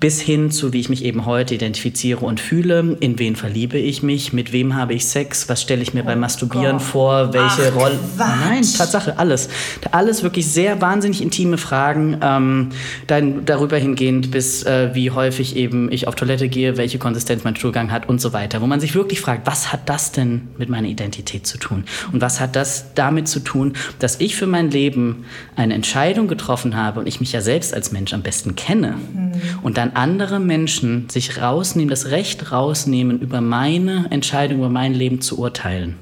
bis 0.00 0.20
hin 0.20 0.50
zu, 0.50 0.72
wie 0.72 0.80
ich 0.80 0.88
mich 0.88 1.04
eben 1.04 1.26
heute 1.26 1.54
identifiziere 1.54 2.24
und 2.24 2.40
fühle, 2.40 2.96
in 3.00 3.18
wen 3.18 3.36
verliebe 3.36 3.78
ich 3.78 4.02
mich, 4.02 4.32
mit 4.32 4.52
wem 4.52 4.76
habe 4.76 4.94
ich 4.94 5.06
Sex, 5.06 5.48
was 5.48 5.60
stelle 5.60 5.82
ich 5.82 5.94
mir 5.94 6.02
oh 6.02 6.06
beim 6.06 6.20
Masturbieren 6.20 6.78
Gott. 6.78 6.82
vor, 6.82 7.32
welche 7.32 7.72
Rolle. 7.72 7.98
Nein, 8.16 8.62
Tatsache, 8.62 9.18
alles. 9.18 9.48
Alles 9.90 10.22
wirklich 10.22 10.46
sehr 10.46 10.80
wahnsinnig 10.80 11.22
intime 11.22 11.58
Fragen, 11.58 12.18
ähm, 12.22 12.68
dann 13.06 13.44
darüber 13.44 13.76
hingehend 13.76 14.30
bis 14.30 14.62
äh, 14.62 14.90
wie 14.94 15.10
häufig 15.10 15.56
eben 15.56 15.90
ich 15.90 16.06
auf 16.06 16.14
Toilette 16.14 16.48
gehe, 16.48 16.76
welche 16.76 16.98
Konsistenz 16.98 17.44
mein 17.44 17.56
Stuhlgang 17.56 17.90
hat 17.90 18.08
und 18.08 18.20
so 18.20 18.32
weiter, 18.32 18.60
wo 18.60 18.66
man 18.66 18.80
sich 18.80 18.94
wirklich 18.94 19.20
fragt, 19.20 19.46
was 19.46 19.72
hat 19.72 19.88
das 19.88 20.12
denn 20.12 20.48
mit 20.58 20.68
meiner 20.68 20.88
Identität 20.88 21.46
zu 21.46 21.58
tun? 21.58 21.84
Und 22.12 22.20
was 22.20 22.40
hat 22.40 22.54
das 22.54 22.94
damit 22.94 23.28
zu 23.28 23.40
tun, 23.40 23.72
dass 23.98 24.20
ich 24.20 24.36
für 24.36 24.46
mein 24.46 24.70
Leben 24.70 25.24
eine 25.56 25.74
Entscheidung 25.74 26.28
getroffen 26.28 26.76
habe 26.76 27.00
und 27.00 27.06
ich 27.06 27.20
mich 27.20 27.32
ja 27.32 27.40
selbst 27.40 27.74
als 27.74 27.90
Mensch 27.90 28.12
am 28.12 28.22
besten 28.22 28.54
kenne 28.54 28.94
mhm. 29.12 29.27
Und 29.62 29.78
dann 29.78 29.92
andere 29.94 30.40
Menschen 30.40 31.08
sich 31.08 31.40
rausnehmen, 31.40 31.90
das 31.90 32.06
Recht 32.10 32.52
rausnehmen, 32.52 33.20
über 33.20 33.40
meine 33.40 34.06
Entscheidung, 34.10 34.58
über 34.58 34.70
mein 34.70 34.94
Leben 34.94 35.20
zu 35.20 35.38
urteilen. 35.38 35.96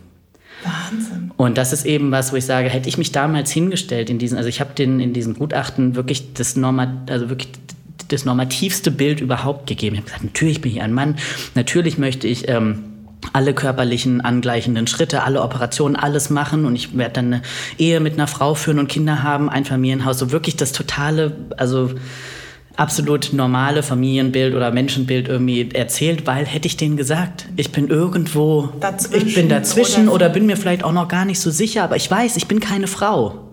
Wahnsinn. 0.63 1.31
Und 1.37 1.59
das 1.59 1.73
ist 1.73 1.85
eben 1.85 2.11
was, 2.11 2.33
wo 2.33 2.37
ich 2.37 2.45
sage, 2.45 2.69
hätte 2.69 2.89
ich 2.89 2.99
mich 2.99 3.13
damals 3.13 3.51
hingestellt 3.51 4.11
in 4.11 4.19
diesen, 4.19 4.37
also 4.37 4.49
ich 4.49 4.61
habe 4.61 4.75
den 4.75 5.01
in 5.01 5.13
diesem 5.13 5.35
Gutachten 5.35 5.95
wirklich 5.95 6.33
das 6.35 6.57
Normat, 6.57 7.11
also 7.11 7.29
wirklich 7.29 7.51
das 8.09 8.25
normativste 8.25 8.91
Bild 8.91 9.21
überhaupt 9.21 9.67
gegeben. 9.67 9.97
Ich 9.97 10.01
habe 10.01 10.07
gesagt, 10.07 10.25
natürlich 10.25 10.61
bin 10.61 10.73
ich 10.73 10.83
ein 10.83 10.93
Mann, 10.93 11.17
natürlich 11.55 11.99
möchte 11.99 12.27
ich 12.27 12.49
ähm, 12.49 12.85
alle 13.33 13.55
körperlichen 13.55 14.21
angleichenden 14.21 14.87
Schritte, 14.87 15.25
alle 15.25 15.43
Operationen, 15.43 15.97
alles 15.97 16.31
machen 16.31 16.65
und 16.65 16.77
ich 16.77 16.97
werde 16.97 17.15
dann 17.15 17.27
eine 17.27 17.43
Ehe 17.79 18.01
mit 18.01 18.15
einer 18.15 18.27
Frau 18.27 18.55
führen 18.55 18.79
und 18.79 18.89
Kinder 18.89 19.23
haben, 19.23 19.49
ein 19.49 19.65
Familienhaus, 19.65 20.19
so 20.19 20.31
wirklich 20.31 20.57
das 20.57 20.73
totale, 20.73 21.37
also 21.57 21.91
absolut 22.77 23.33
normale 23.33 23.83
Familienbild 23.83 24.55
oder 24.55 24.71
Menschenbild 24.71 25.29
irgendwie 25.29 25.71
erzählt, 25.73 26.27
weil 26.27 26.45
hätte 26.45 26.67
ich 26.67 26.77
denen 26.77 26.97
gesagt, 26.97 27.47
ich 27.57 27.73
bin 27.73 27.89
irgendwo, 27.89 28.69
dazwischen 28.81 29.29
ich 29.29 29.35
bin 29.35 29.49
dazwischen 29.49 30.09
oder, 30.09 30.27
oder 30.27 30.29
bin 30.29 30.47
mir 30.47 30.57
vielleicht 30.57 30.85
auch 30.85 30.93
noch 30.93 31.09
gar 31.09 31.25
nicht 31.25 31.41
so 31.41 31.51
sicher, 31.51 31.85
aber 31.85 31.97
ich 31.97 32.11
weiß, 32.11 32.37
ich 32.37 32.47
bin 32.47 32.61
keine 32.61 32.87
Frau, 32.87 33.49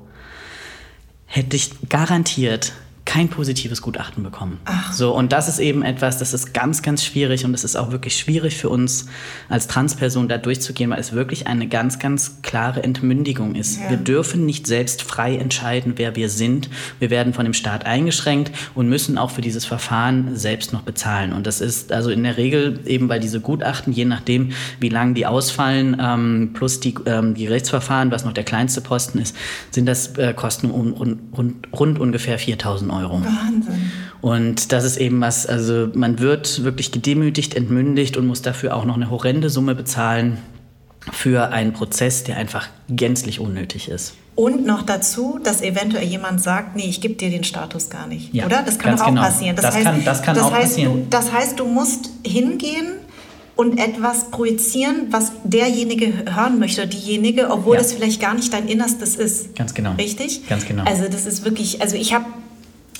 hätte 1.25 1.55
ich 1.55 1.71
garantiert 1.89 2.73
kein 3.05 3.27
positives 3.27 3.81
Gutachten 3.81 4.23
bekommen. 4.23 4.59
Ach. 4.63 4.93
So, 4.93 5.13
und 5.13 5.33
das 5.33 5.49
ist 5.49 5.59
eben 5.59 5.83
etwas, 5.83 6.19
das 6.19 6.33
ist 6.33 6.53
ganz, 6.53 6.81
ganz 6.81 7.03
schwierig 7.03 7.43
und 7.43 7.53
es 7.53 7.65
ist 7.65 7.75
auch 7.75 7.91
wirklich 7.91 8.15
schwierig 8.15 8.55
für 8.55 8.69
uns 8.69 9.07
als 9.49 9.67
Transperson 9.67 10.29
da 10.29 10.37
durchzugehen, 10.37 10.89
weil 10.89 10.99
es 10.99 11.11
wirklich 11.11 11.47
eine 11.47 11.67
ganz, 11.67 11.99
ganz 11.99 12.41
klare 12.43 12.81
Entmündigung 12.81 13.55
ist. 13.55 13.79
Ja. 13.79 13.89
Wir 13.89 13.97
dürfen 13.97 14.45
nicht 14.45 14.67
selbst 14.67 15.03
frei 15.03 15.35
entscheiden, 15.35 15.93
wer 15.97 16.15
wir 16.15 16.29
sind. 16.29 16.69
Wir 16.99 17.09
werden 17.09 17.33
von 17.33 17.43
dem 17.43 17.53
Staat 17.53 17.85
eingeschränkt 17.85 18.51
und 18.73 18.87
müssen 18.87 19.17
auch 19.17 19.31
für 19.31 19.41
dieses 19.41 19.65
Verfahren 19.65 20.37
selbst 20.37 20.71
noch 20.71 20.83
bezahlen. 20.83 21.33
Und 21.33 21.45
das 21.45 21.59
ist 21.59 21.91
also 21.91 22.09
in 22.09 22.23
der 22.23 22.37
Regel 22.37 22.79
eben, 22.85 23.09
weil 23.09 23.19
diese 23.19 23.41
Gutachten, 23.41 23.91
je 23.91 24.05
nachdem, 24.05 24.53
wie 24.79 24.89
lang 24.89 25.13
die 25.13 25.25
ausfallen, 25.25 25.97
ähm, 25.99 26.51
plus 26.53 26.79
die, 26.79 26.95
ähm, 27.05 27.33
die 27.33 27.47
Rechtsverfahren, 27.47 28.11
was 28.11 28.23
noch 28.23 28.33
der 28.33 28.45
kleinste 28.45 28.79
Posten 28.79 29.19
ist, 29.19 29.35
sind 29.71 29.87
das 29.87 30.17
äh, 30.17 30.33
Kosten 30.33 30.71
um, 30.71 30.93
rund, 30.93 31.19
rund, 31.37 31.67
rund 31.73 31.99
ungefähr 31.99 32.39
4000 32.39 32.91
Euro. 32.91 32.92
Wahnsinn. 33.01 33.91
Und 34.21 34.71
das 34.71 34.85
ist 34.85 34.97
eben 34.97 35.19
was, 35.21 35.45
also 35.45 35.89
man 35.93 36.19
wird 36.19 36.63
wirklich 36.63 36.91
gedemütigt, 36.91 37.55
entmündigt 37.55 38.15
und 38.15 38.25
muss 38.25 38.41
dafür 38.41 38.75
auch 38.75 38.85
noch 38.85 38.95
eine 38.95 39.09
horrende 39.09 39.49
Summe 39.49 39.75
bezahlen 39.75 40.37
für 41.11 41.49
einen 41.51 41.73
Prozess, 41.73 42.23
der 42.23 42.37
einfach 42.37 42.67
gänzlich 42.89 43.39
unnötig 43.39 43.89
ist. 43.89 44.13
Und 44.35 44.65
noch 44.65 44.81
dazu, 44.81 45.39
dass 45.43 45.61
eventuell 45.61 46.07
jemand 46.07 46.41
sagt, 46.41 46.75
nee, 46.75 46.85
ich 46.85 47.01
gebe 47.01 47.15
dir 47.15 47.29
den 47.29 47.43
Status 47.43 47.89
gar 47.89 48.07
nicht. 48.07 48.33
Ja, 48.33 48.45
oder? 48.45 48.63
Das 48.63 48.79
kann 48.79 48.99
auch 48.99 49.05
genau. 49.05 49.21
passieren. 49.21 49.55
Das, 49.55 49.65
das, 49.65 49.75
heißt, 49.75 49.85
kann, 49.85 50.05
das 50.05 50.21
kann 50.23 50.35
das 50.35 50.43
auch 50.45 50.51
heißt, 50.51 50.69
passieren. 50.69 50.93
Du, 51.03 51.07
das 51.09 51.31
heißt, 51.31 51.59
du 51.59 51.65
musst 51.65 52.09
hingehen 52.25 52.93
und 53.55 53.77
etwas 53.77 54.31
projizieren, 54.31 55.07
was 55.11 55.33
derjenige 55.43 56.11
hören 56.33 56.57
möchte, 56.57 56.87
diejenige, 56.87 57.51
obwohl 57.51 57.75
ja. 57.75 57.81
das 57.81 57.93
vielleicht 57.93 58.19
gar 58.19 58.33
nicht 58.33 58.51
dein 58.51 58.67
Innerstes 58.67 59.15
ist. 59.15 59.55
Ganz 59.55 59.75
genau. 59.75 59.91
Richtig? 59.93 60.47
Ganz 60.47 60.65
genau. 60.65 60.83
Also 60.85 61.03
das 61.07 61.27
ist 61.27 61.45
wirklich, 61.45 61.81
also 61.81 61.95
ich 61.95 62.13
habe 62.13 62.25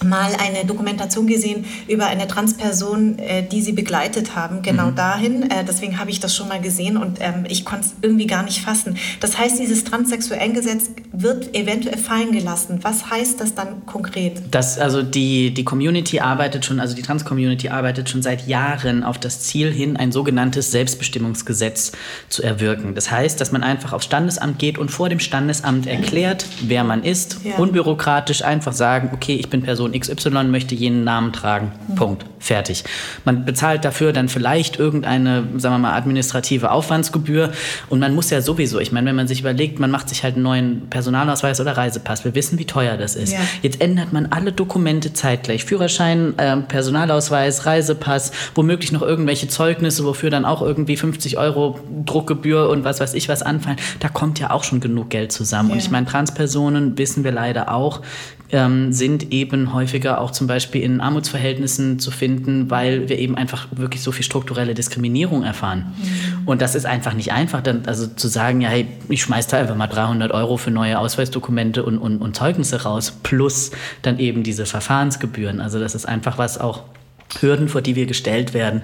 mal 0.03 0.31
eine 0.39 0.65
Dokumentation 0.65 1.27
gesehen 1.27 1.65
über 1.87 2.07
eine 2.07 2.27
Transperson, 2.27 3.19
äh, 3.19 3.47
die 3.47 3.61
sie 3.61 3.71
begleitet 3.71 4.35
haben, 4.35 4.61
genau 4.61 4.87
mhm. 4.87 4.95
dahin. 4.95 5.51
Äh, 5.51 5.63
deswegen 5.65 5.99
habe 5.99 6.09
ich 6.09 6.19
das 6.19 6.35
schon 6.35 6.47
mal 6.47 6.59
gesehen 6.61 6.97
und 6.97 7.19
ähm, 7.21 7.45
ich 7.47 7.65
konnte 7.65 7.87
es 7.87 7.93
irgendwie 8.01 8.27
gar 8.27 8.43
nicht 8.43 8.61
fassen. 8.61 8.97
Das 9.19 9.37
heißt, 9.37 9.59
dieses 9.59 9.83
transsexuellen 9.83 10.53
Gesetz 10.53 10.89
wird 11.11 11.55
eventuell 11.55 11.97
fallen 11.97 12.31
gelassen. 12.31 12.79
Was 12.81 13.09
heißt 13.09 13.39
das 13.39 13.55
dann 13.55 13.85
konkret? 13.85 14.41
Das, 14.51 14.77
also 14.77 15.03
die, 15.03 15.53
die 15.53 15.63
Community 15.63 16.19
arbeitet 16.19 16.65
schon, 16.65 16.79
also 16.79 16.95
die 16.95 17.01
Trans-Community 17.01 17.69
arbeitet 17.69 18.09
schon 18.09 18.21
seit 18.21 18.47
Jahren 18.47 19.03
auf 19.03 19.17
das 19.17 19.41
Ziel 19.41 19.71
hin, 19.71 19.97
ein 19.97 20.11
sogenanntes 20.11 20.71
Selbstbestimmungsgesetz 20.71 21.91
zu 22.29 22.43
erwirken. 22.43 22.95
Das 22.95 23.11
heißt, 23.11 23.39
dass 23.39 23.51
man 23.51 23.63
einfach 23.63 23.93
aufs 23.93 24.05
Standesamt 24.05 24.59
geht 24.59 24.77
und 24.77 24.89
vor 24.89 25.09
dem 25.09 25.19
Standesamt 25.19 25.87
erklärt, 25.87 26.45
wer 26.61 26.83
man 26.83 27.03
ist, 27.03 27.37
ja. 27.43 27.55
unbürokratisch 27.55 28.43
einfach 28.43 28.73
sagen, 28.73 29.11
okay, 29.13 29.35
ich 29.35 29.49
bin 29.49 29.61
Person 29.61 29.82
XY 29.91 30.45
möchte 30.45 30.75
jenen 30.75 31.03
Namen 31.03 31.33
tragen. 31.33 31.71
Mhm. 31.87 31.95
Punkt. 31.95 32.25
Fertig. 32.39 32.83
Man 33.23 33.45
bezahlt 33.45 33.85
dafür 33.85 34.11
dann 34.11 34.27
vielleicht 34.27 34.77
irgendeine, 34.77 35.45
sagen 35.57 35.75
wir 35.75 35.79
mal, 35.79 35.93
administrative 35.93 36.71
Aufwandsgebühr. 36.71 37.53
Und 37.89 37.99
man 37.99 38.13
muss 38.13 38.29
ja 38.29 38.41
sowieso, 38.41 38.79
ich 38.79 38.91
meine, 38.91 39.07
wenn 39.07 39.15
man 39.15 39.29
sich 39.29 39.39
überlegt, 39.39 39.79
man 39.79 39.89
macht 39.89 40.09
sich 40.09 40.23
halt 40.23 40.35
einen 40.35 40.43
neuen 40.43 40.89
Personalausweis 40.89 41.61
oder 41.61 41.77
Reisepass. 41.77 42.25
Wir 42.25 42.35
wissen, 42.35 42.59
wie 42.59 42.65
teuer 42.65 42.97
das 42.97 43.15
ist. 43.15 43.31
Ja. 43.31 43.39
Jetzt 43.61 43.79
ändert 43.79 44.11
man 44.11 44.25
alle 44.27 44.51
Dokumente 44.51 45.13
zeitgleich. 45.13 45.63
Führerschein, 45.63 46.37
äh, 46.37 46.57
Personalausweis, 46.57 47.65
Reisepass, 47.65 48.33
womöglich 48.55 48.91
noch 48.91 49.03
irgendwelche 49.03 49.47
Zeugnisse, 49.47 50.03
wofür 50.03 50.29
dann 50.29 50.43
auch 50.43 50.61
irgendwie 50.61 50.97
50 50.97 51.37
Euro 51.37 51.79
Druckgebühr 52.05 52.69
und 52.69 52.83
was 52.83 52.99
weiß 52.99 53.13
ich 53.13 53.29
was 53.29 53.41
anfallen. 53.41 53.77
Da 53.99 54.09
kommt 54.09 54.39
ja 54.39 54.51
auch 54.51 54.65
schon 54.65 54.81
genug 54.81 55.09
Geld 55.09 55.31
zusammen. 55.31 55.69
Ja. 55.69 55.75
Und 55.75 55.79
ich 55.79 55.91
meine, 55.91 56.05
Transpersonen, 56.05 56.97
wissen 56.97 57.23
wir 57.23 57.31
leider 57.31 57.73
auch, 57.73 58.01
ähm, 58.53 58.93
sind 58.93 59.33
eben 59.33 59.73
häufiger 59.73 60.21
auch 60.21 60.31
zum 60.31 60.47
Beispiel 60.47 60.81
in 60.81 61.01
Armutsverhältnissen 61.01 61.99
zu 61.99 62.11
finden, 62.11 62.69
weil 62.69 63.09
wir 63.09 63.17
eben 63.17 63.35
einfach 63.35 63.67
wirklich 63.71 64.01
so 64.03 64.11
viel 64.11 64.23
strukturelle 64.23 64.75
Diskriminierung 64.75 65.43
erfahren. 65.43 65.93
Mhm. 65.97 66.47
Und 66.47 66.61
das 66.61 66.75
ist 66.75 66.85
einfach 66.85 67.13
nicht 67.13 67.33
einfach, 67.33 67.61
dann 67.61 67.83
also 67.87 68.07
zu 68.07 68.27
sagen, 68.27 68.61
ja, 68.61 68.69
hey, 68.69 68.87
ich 69.09 69.21
schmeiß 69.23 69.47
da 69.47 69.57
einfach 69.57 69.75
mal 69.75 69.87
300 69.87 70.31
Euro 70.31 70.57
für 70.57 70.71
neue 70.71 70.99
Ausweisdokumente 70.99 71.83
und, 71.83 71.97
und, 71.97 72.19
und 72.19 72.35
Zeugnisse 72.35 72.83
raus, 72.83 73.17
plus 73.23 73.71
dann 74.03 74.19
eben 74.19 74.43
diese 74.43 74.65
Verfahrensgebühren. 74.65 75.59
Also 75.59 75.79
das 75.79 75.95
ist 75.95 76.05
einfach 76.05 76.37
was 76.37 76.59
auch 76.59 76.83
Hürden, 77.39 77.67
vor 77.69 77.81
die 77.81 77.95
wir 77.95 78.05
gestellt 78.05 78.53
werden, 78.53 78.83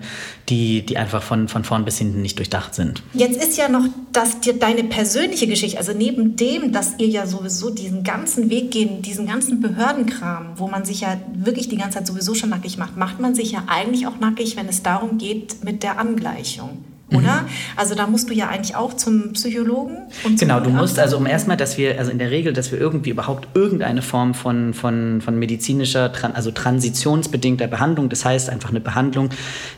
die, 0.50 0.86
die 0.86 0.98
einfach 0.98 1.22
von, 1.22 1.48
von 1.48 1.64
vorn 1.64 1.86
bis 1.86 1.98
hinten 1.98 2.22
nicht 2.22 2.38
durchdacht 2.38 2.76
sind. 2.76 3.04
Jetzt 3.14 3.42
ist 3.42 3.58
ja 3.58 3.70
noch 3.70 3.86
das, 4.12 4.40
die, 4.42 4.58
deine 4.58 4.84
persönliche 4.84 5.48
Geschichte, 5.48 5.78
also 5.78 5.94
neben 5.94 6.36
dem, 6.36 6.72
dass 6.72 6.96
ihr 6.98 7.08
ja 7.08 7.26
sowieso 7.26 7.70
diesen 7.70 8.04
ganzen 8.04 8.50
Weg 8.50 8.72
gehen, 8.72 9.02
diesen 9.02 9.28
ganzen 9.28 9.62
Behördenkram, 9.62 10.54
wo 10.56 10.68
man 10.68 10.86
sich 10.86 11.02
ja 11.02 11.20
wirklich 11.34 11.70
die 11.70 11.78
ganze 11.78 12.00
Zeit 12.00 12.08
sowieso 12.08 12.34
schon 12.34 12.50
nackig 12.50 12.78
macht, 12.78 12.98
macht 12.98 13.20
man 13.20 13.36
sich 13.36 13.52
ja 13.52 13.64
eigentlich 13.68 14.08
auch 14.08 14.20
nackig, 14.20 14.58
wenn 14.58 14.68
es 14.68 14.84
darum 14.84 15.18
geht 15.18 15.64
mit 15.64 15.84
der 15.84 16.00
Angleichung 16.00 16.84
oder? 17.12 17.42
Mhm. 17.42 17.48
Also 17.76 17.96
da 17.96 18.08
musst 18.08 18.30
du 18.30 18.34
ja 18.34 18.50
eigentlich 18.50 18.76
auch 18.76 18.94
zum 18.94 19.34
Psychologen. 19.34 19.98
Und 20.24 20.40
genau, 20.40 20.60
du 20.60 20.70
musst 20.70 21.00
also 21.00 21.18
um 21.18 21.26
erstmal, 21.26 21.58
dass 21.58 21.78
wir, 21.78 21.98
also 21.98 22.12
in 22.12 22.20
der 22.20 22.32
Regel, 22.32 22.54
dass 22.54 22.72
wir 22.72 22.80
irgendwie 22.80 23.10
überhaupt 23.10 23.48
irgendeine 23.56 24.02
Form 24.02 24.34
von, 24.34 24.74
von, 24.74 25.22
von 25.22 25.38
medizinischer, 25.38 26.12
also 26.34 26.52
transitionsbedingter 26.52 27.68
Behandlung, 27.68 28.10
das 28.10 28.26
heißt 28.26 28.50
einfach 28.50 28.70
eine 28.70 28.80
Behandlung, 28.80 29.30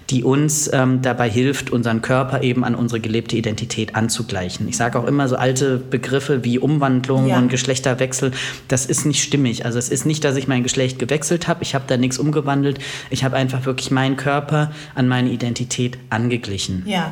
die 0.09 0.23
uns 0.23 0.69
ähm, 0.73 1.01
dabei 1.01 1.29
hilft, 1.29 1.69
unseren 1.69 2.01
Körper 2.01 2.43
eben 2.43 2.65
an 2.65 2.75
unsere 2.75 3.00
gelebte 3.00 3.38
Identität 3.38 3.95
anzugleichen. 3.95 4.67
Ich 4.67 4.75
sage 4.75 5.00
auch 5.00 5.05
immer 5.05 5.27
so 5.29 5.38
alte 5.38 5.77
Begriffe 5.77 6.43
wie 6.43 6.59
Umwandlung 6.59 7.27
ja. 7.27 7.38
und 7.38 7.50
Geschlechterwechsel, 7.50 8.31
das 8.67 8.85
ist 8.85 9.05
nicht 9.05 9.23
stimmig. 9.23 9.65
Also 9.65 9.79
es 9.79 9.89
ist 9.89 10.05
nicht, 10.05 10.23
dass 10.23 10.35
ich 10.35 10.47
mein 10.47 10.63
Geschlecht 10.63 11.00
gewechselt 11.00 11.47
habe, 11.47 11.63
ich 11.63 11.75
habe 11.75 11.85
da 11.88 11.95
nichts 11.95 12.17
umgewandelt, 12.17 12.79
ich 13.09 13.23
habe 13.23 13.38
einfach 13.38 13.65
wirklich 13.65 13.89
meinen 13.91 14.17
Körper 14.17 14.71
an 14.95 15.07
meine 15.07 15.29
Identität 15.29 15.97
angeglichen. 16.09 16.83
Ja. 16.85 17.11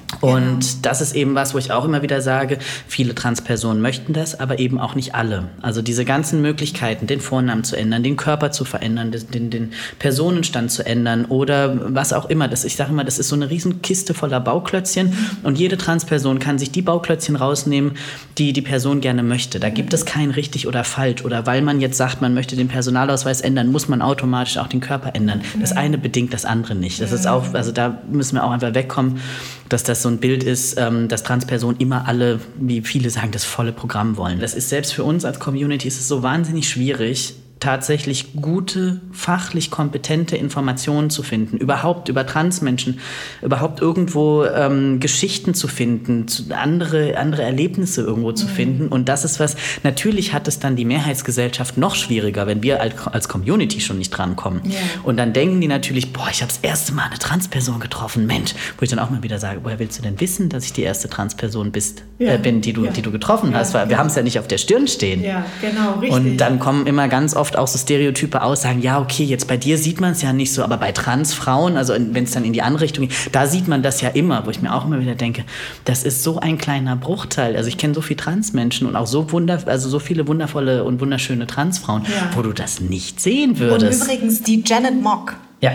Und 0.19 0.59
genau. 0.59 0.79
das 0.81 1.01
ist 1.01 1.15
eben 1.15 1.35
was, 1.35 1.53
wo 1.53 1.57
ich 1.57 1.71
auch 1.71 1.85
immer 1.85 2.01
wieder 2.01 2.21
sage, 2.21 2.57
viele 2.87 3.15
Transpersonen 3.15 3.81
möchten 3.81 4.13
das, 4.13 4.39
aber 4.39 4.59
eben 4.59 4.79
auch 4.79 4.95
nicht 4.95 5.15
alle. 5.15 5.45
Also 5.61 5.81
diese 5.81 6.05
ganzen 6.05 6.41
Möglichkeiten, 6.41 7.07
den 7.07 7.21
Vornamen 7.21 7.63
zu 7.63 7.75
ändern, 7.75 8.03
den 8.03 8.17
Körper 8.17 8.51
zu 8.51 8.65
verändern, 8.65 9.11
den, 9.11 9.49
den 9.49 9.71
Personenstand 9.99 10.71
zu 10.71 10.85
ändern 10.85 11.25
oder 11.25 11.95
was 11.95 12.13
auch 12.13 12.29
immer. 12.29 12.47
Das, 12.47 12.65
ich 12.65 12.75
sage 12.75 12.91
immer, 12.91 13.03
das 13.03 13.19
ist 13.19 13.29
so 13.29 13.35
eine 13.35 13.49
riesen 13.49 13.81
Kiste 13.81 14.13
voller 14.13 14.39
Bauklötzchen 14.39 15.15
und 15.43 15.57
jede 15.57 15.77
Transperson 15.77 16.39
kann 16.39 16.59
sich 16.59 16.71
die 16.71 16.81
Bauklötzchen 16.81 17.35
rausnehmen, 17.35 17.93
die 18.37 18.53
die 18.53 18.61
Person 18.61 19.01
gerne 19.01 19.23
möchte. 19.23 19.59
Da 19.59 19.69
gibt 19.69 19.93
es 19.93 20.05
kein 20.05 20.31
richtig 20.31 20.67
oder 20.67 20.83
falsch. 20.83 21.23
Oder 21.23 21.45
weil 21.45 21.61
man 21.61 21.81
jetzt 21.81 21.97
sagt, 21.97 22.21
man 22.21 22.33
möchte 22.33 22.55
den 22.55 22.67
Personalausweis 22.67 23.41
ändern, 23.41 23.71
muss 23.71 23.87
man 23.87 24.01
automatisch 24.01 24.57
auch 24.57 24.67
den 24.67 24.81
Körper 24.81 25.15
ändern. 25.15 25.41
Das 25.59 25.71
eine 25.71 25.97
bedingt 25.97 26.33
das 26.33 26.45
andere 26.45 26.75
nicht. 26.75 27.01
Das 27.01 27.11
ist 27.11 27.27
auch, 27.27 27.53
also 27.53 27.71
da 27.71 28.01
müssen 28.09 28.35
wir 28.35 28.43
auch 28.43 28.51
einfach 28.51 28.73
wegkommen 28.73 29.19
dass 29.71 29.83
das 29.83 30.00
so 30.01 30.09
ein 30.09 30.17
Bild 30.17 30.43
ist, 30.43 30.77
ähm, 30.77 31.07
dass 31.07 31.23
Transpersonen 31.23 31.79
immer 31.79 32.07
alle, 32.07 32.39
wie 32.59 32.81
viele 32.81 33.09
sagen, 33.09 33.31
das 33.31 33.43
volle 33.43 33.71
Programm 33.71 34.17
wollen. 34.17 34.39
Das 34.39 34.53
ist 34.53 34.69
selbst 34.69 34.93
für 34.93 35.03
uns 35.03 35.25
als 35.25 35.39
Community 35.39 35.87
ist 35.87 35.99
es 35.99 36.07
so 36.07 36.23
wahnsinnig 36.23 36.69
schwierig, 36.69 37.35
tatsächlich 37.61 38.33
gute, 38.41 38.99
fachlich 39.11 39.69
kompetente 39.69 40.35
Informationen 40.35 41.11
zu 41.11 41.21
finden, 41.21 41.57
überhaupt 41.57 42.09
über 42.09 42.25
Transmenschen, 42.25 42.99
überhaupt 43.43 43.79
irgendwo 43.79 44.43
ähm, 44.45 44.99
Geschichten 44.99 45.53
zu 45.53 45.67
finden, 45.67 46.27
zu, 46.27 46.45
andere, 46.55 47.17
andere 47.17 47.43
Erlebnisse 47.43 48.01
irgendwo 48.01 48.31
zu 48.31 48.47
mhm. 48.47 48.49
finden. 48.49 48.87
Und 48.87 49.07
das 49.07 49.23
ist 49.23 49.39
was, 49.39 49.55
natürlich 49.83 50.33
hat 50.33 50.47
es 50.47 50.57
dann 50.57 50.75
die 50.75 50.85
Mehrheitsgesellschaft 50.85 51.77
noch 51.77 51.93
schwieriger, 51.93 52.47
wenn 52.47 52.63
wir 52.63 52.81
als, 52.81 52.95
als 53.05 53.29
Community 53.29 53.79
schon 53.79 53.99
nicht 53.99 54.09
drankommen. 54.09 54.63
Yeah. 54.65 54.79
Und 55.03 55.17
dann 55.17 55.31
denken 55.31 55.61
die 55.61 55.67
natürlich, 55.67 56.11
boah, 56.11 56.29
ich 56.31 56.41
habe 56.41 56.51
das 56.51 56.61
erste 56.63 56.93
Mal 56.93 57.05
eine 57.05 57.19
Transperson 57.19 57.79
getroffen, 57.79 58.25
Mensch, 58.25 58.55
wo 58.79 58.83
ich 58.83 58.89
dann 58.89 58.97
auch 58.97 59.11
mal 59.11 59.21
wieder 59.21 59.37
sage, 59.37 59.59
woher 59.61 59.77
willst 59.77 59.99
du 59.99 60.01
denn 60.01 60.19
wissen, 60.19 60.49
dass 60.49 60.65
ich 60.65 60.73
die 60.73 60.81
erste 60.81 61.09
Transperson 61.09 61.71
bist, 61.71 62.03
ja. 62.17 62.33
äh, 62.33 62.37
bin, 62.39 62.61
die 62.61 62.73
du, 62.73 62.85
ja. 62.85 62.91
die 62.91 63.03
du 63.03 63.11
getroffen 63.11 63.53
hast? 63.53 63.75
Weil 63.75 63.87
wir 63.89 63.99
haben 63.99 64.07
es 64.07 64.15
ja 64.15 64.23
nicht 64.23 64.39
auf 64.39 64.47
der 64.47 64.57
Stirn 64.57 64.87
stehen. 64.87 65.23
Ja, 65.23 65.45
genau, 65.61 65.99
richtig. 65.99 66.11
Und 66.11 66.37
dann 66.37 66.57
kommen 66.57 66.87
immer 66.87 67.07
ganz 67.07 67.35
oft 67.35 67.50
oft 67.51 67.57
auch 67.57 67.67
so 67.67 67.77
stereotype 67.77 68.41
Aussagen, 68.41 68.81
ja, 68.81 68.99
okay, 68.99 69.23
jetzt 69.23 69.47
bei 69.47 69.57
dir 69.57 69.77
sieht 69.77 69.99
man 69.99 70.11
es 70.11 70.21
ja 70.21 70.31
nicht 70.31 70.53
so, 70.53 70.63
aber 70.63 70.77
bei 70.77 70.91
Transfrauen, 70.91 71.77
also 71.77 71.93
wenn 71.93 72.23
es 72.23 72.31
dann 72.31 72.45
in 72.45 72.53
die 72.53 72.61
andere 72.61 72.83
Richtung 72.83 73.07
geht, 73.07 73.17
da 73.31 73.47
sieht 73.47 73.67
man 73.67 73.83
das 73.83 74.01
ja 74.01 74.09
immer, 74.09 74.45
wo 74.45 74.49
ich 74.49 74.61
mir 74.61 74.73
auch 74.73 74.85
immer 74.85 74.99
wieder 75.01 75.15
denke, 75.15 75.43
das 75.85 76.03
ist 76.03 76.23
so 76.23 76.39
ein 76.39 76.57
kleiner 76.57 76.95
Bruchteil. 76.95 77.55
Also 77.55 77.67
ich 77.67 77.77
kenne 77.77 77.93
so 77.93 78.01
viele 78.01 78.17
Transmenschen 78.17 78.87
und 78.87 78.95
auch 78.95 79.07
so 79.07 79.31
wunder, 79.31 79.59
also 79.65 79.89
so 79.89 79.99
viele 79.99 80.27
wundervolle 80.27 80.83
und 80.83 81.01
wunderschöne 81.01 81.47
Transfrauen, 81.47 82.03
ja. 82.03 82.35
wo 82.35 82.41
du 82.41 82.53
das 82.53 82.79
nicht 82.79 83.19
sehen 83.19 83.59
würdest. 83.59 84.01
Und 84.01 84.07
übrigens 84.07 84.41
die 84.43 84.63
Janet 84.65 85.01
Mock. 85.01 85.35
Ja 85.59 85.71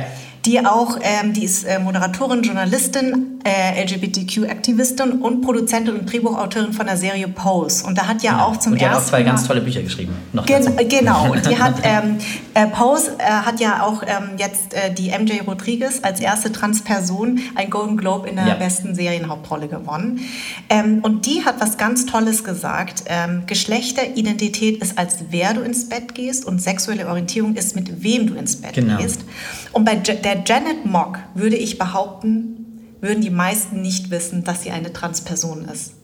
die 0.47 0.65
auch, 0.65 0.99
ähm, 1.03 1.33
die 1.33 1.45
ist 1.45 1.65
äh, 1.65 1.79
Moderatorin, 1.81 2.43
Journalistin, 2.43 3.41
äh, 3.45 3.83
LGBTQ-Aktivistin 3.83 5.21
und 5.21 5.43
Produzentin 5.43 5.95
und 5.95 6.11
Drehbuchautorin 6.11 6.73
von 6.73 6.87
der 6.87 6.97
Serie 6.97 7.27
Pose. 7.29 7.85
Und 7.85 7.99
da 7.99 8.07
hat 8.07 8.23
ja 8.23 8.33
genau. 8.33 8.45
auch 8.47 8.57
zum 8.57 8.73
und 8.73 8.81
die 8.81 8.85
ersten 8.85 8.97
hat 8.97 9.03
auch 9.03 9.09
zwei 9.09 9.19
Mal, 9.19 9.27
ganz 9.27 9.47
tolle 9.47 9.61
Bücher 9.61 9.83
geschrieben. 9.83 10.15
Noch 10.33 10.47
gen 10.47 10.65
dazu. 10.65 10.89
Genau. 10.89 11.33
Und 11.33 11.47
die 11.47 11.59
hat 11.59 11.75
ähm, 11.83 12.19
äh, 12.55 12.67
Pose 12.69 13.17
äh, 13.19 13.25
hat 13.25 13.61
ja 13.61 13.83
auch 13.83 14.03
ähm, 14.03 14.37
jetzt 14.39 14.75
äh, 14.75 14.93
die 14.93 15.11
MJ 15.11 15.41
Rodriguez 15.47 16.01
als 16.03 16.21
erste 16.21 16.53
Transperson 16.53 17.41
ein 17.57 17.69
Golden 17.69 17.97
Globe 17.97 18.29
in 18.29 18.37
der 18.37 18.47
ja. 18.47 18.55
besten 18.55 18.95
Serienhauptrolle 18.95 19.67
gewonnen. 19.67 20.21
Ähm, 20.69 21.01
und 21.03 21.27
die 21.27 21.45
hat 21.45 21.61
was 21.61 21.77
ganz 21.77 22.07
Tolles 22.07 22.45
gesagt. 22.45 23.05
Ähm, 23.07 23.43
Geschlechteridentität 23.47 24.81
ist 24.81 24.97
als 24.97 25.17
wer 25.31 25.55
du 25.55 25.63
ins 25.63 25.89
Bett 25.89 26.15
gehst 26.15 26.45
und 26.45 26.63
sexuelle 26.63 27.09
Orientierung 27.09 27.57
ist 27.57 27.75
mit 27.75 28.05
wem 28.05 28.29
du 28.29 28.35
ins 28.35 28.57
Bett 28.57 28.75
genau. 28.75 28.99
gehst. 28.99 29.25
Und 29.73 29.85
bei 29.85 29.97
der 29.97 30.36
Janet 30.45 30.87
Mock 30.87 31.19
würde 31.35 31.57
ich 31.57 31.79
behaupten, 31.79 32.97
würden 33.01 33.23
die 33.23 33.31
meisten 33.31 33.83
nicht 33.83 34.11
wissen, 34.11 34.45
dass 34.45 34.63
sie 34.63 34.71
eine 34.71 34.93
Transperson 34.93 35.67
ist. 35.67 35.95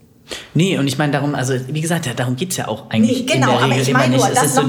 Nee, 0.55 0.79
und 0.79 0.87
ich 0.87 0.99
meine 0.99 1.13
darum, 1.13 1.35
also 1.35 1.55
wie 1.69 1.81
gesagt, 1.81 2.09
darum 2.17 2.37
geht 2.37 2.53
es 2.53 2.57
ja 2.57 2.69
auch 2.69 2.91
eigentlich. 2.91 3.27
Nee, 3.27 3.35
genau, 3.35 3.59
aber 3.59 3.77
ich 3.77 3.93
meine 3.93 4.17
nur, 4.17 4.29
das 4.29 4.55
so 4.55 4.63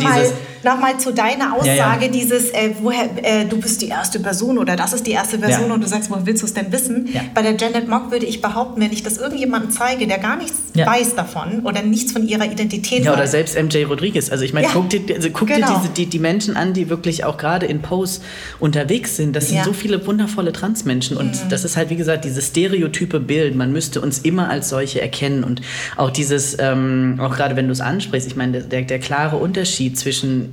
nochmal 0.63 0.83
noch 0.83 0.93
mal 0.93 0.99
zu 0.99 1.13
deiner 1.13 1.53
Aussage, 1.53 1.75
ja, 1.75 2.01
ja. 2.01 2.07
dieses, 2.07 2.49
äh, 2.51 2.71
woher, 2.81 3.09
äh, 3.23 3.45
du 3.45 3.59
bist 3.59 3.81
die 3.81 3.87
erste 3.87 4.19
Person 4.19 4.57
oder 4.57 4.75
das 4.75 4.93
ist 4.93 5.05
die 5.05 5.11
erste 5.11 5.37
Person 5.37 5.67
ja. 5.67 5.73
und 5.73 5.81
du 5.81 5.87
sagst, 5.87 6.09
woher 6.09 6.25
willst 6.25 6.41
du 6.41 6.45
es 6.45 6.53
denn 6.53 6.71
wissen? 6.71 7.09
Bei 7.33 7.41
der 7.41 7.55
Janet 7.55 7.87
Mock 7.87 8.11
würde 8.11 8.25
ich 8.25 8.41
behaupten, 8.41 8.81
wenn 8.81 8.91
ich 8.91 9.03
das 9.03 9.17
irgendjemandem 9.17 9.71
zeige, 9.71 10.07
der 10.07 10.19
gar 10.19 10.37
nichts 10.37 10.57
weiß 10.73 11.15
davon 11.15 11.61
oder 11.63 11.81
nichts 11.81 12.11
von 12.11 12.27
ihrer 12.27 12.45
Identität 12.45 13.05
Ja, 13.05 13.13
oder 13.13 13.27
selbst 13.27 13.61
MJ 13.61 13.83
Rodriguez. 13.83 14.31
Also 14.31 14.43
ich 14.43 14.53
meine, 14.53 14.67
guck 14.73 14.89
dir, 14.89 15.01
also 15.15 15.29
guck 15.29 15.47
genau. 15.47 15.67
dir 15.67 15.79
diese, 15.81 15.93
die, 15.93 16.05
die 16.07 16.19
Menschen 16.19 16.57
an, 16.57 16.73
die 16.73 16.89
wirklich 16.89 17.23
auch 17.23 17.37
gerade 17.37 17.65
in 17.65 17.81
Pose 17.81 18.21
unterwegs 18.59 19.15
sind. 19.17 19.35
Das 19.35 19.49
sind 19.49 19.63
so 19.63 19.73
viele 19.73 20.05
wundervolle 20.05 20.51
Transmenschen 20.51 21.17
und 21.17 21.31
mhm. 21.31 21.49
das 21.49 21.63
ist 21.63 21.77
halt, 21.77 21.89
wie 21.89 21.95
gesagt, 21.95 22.25
dieses 22.25 22.47
stereotype 22.47 23.19
Bild. 23.19 23.55
Man 23.55 23.71
müsste 23.71 24.01
uns 24.01 24.19
immer 24.19 24.49
als 24.49 24.69
solche 24.69 25.01
erkennen 25.01 25.43
und 25.43 25.61
auch 25.97 26.09
dieses, 26.09 26.57
ähm, 26.59 27.19
auch 27.19 27.35
gerade 27.35 27.55
wenn 27.55 27.67
du 27.67 27.71
es 27.71 27.81
ansprichst, 27.81 28.27
ich 28.27 28.35
meine, 28.35 28.61
der, 28.61 28.81
der 28.81 28.99
klare 28.99 29.37
Unterschied 29.37 29.97
zwischen 29.97 30.52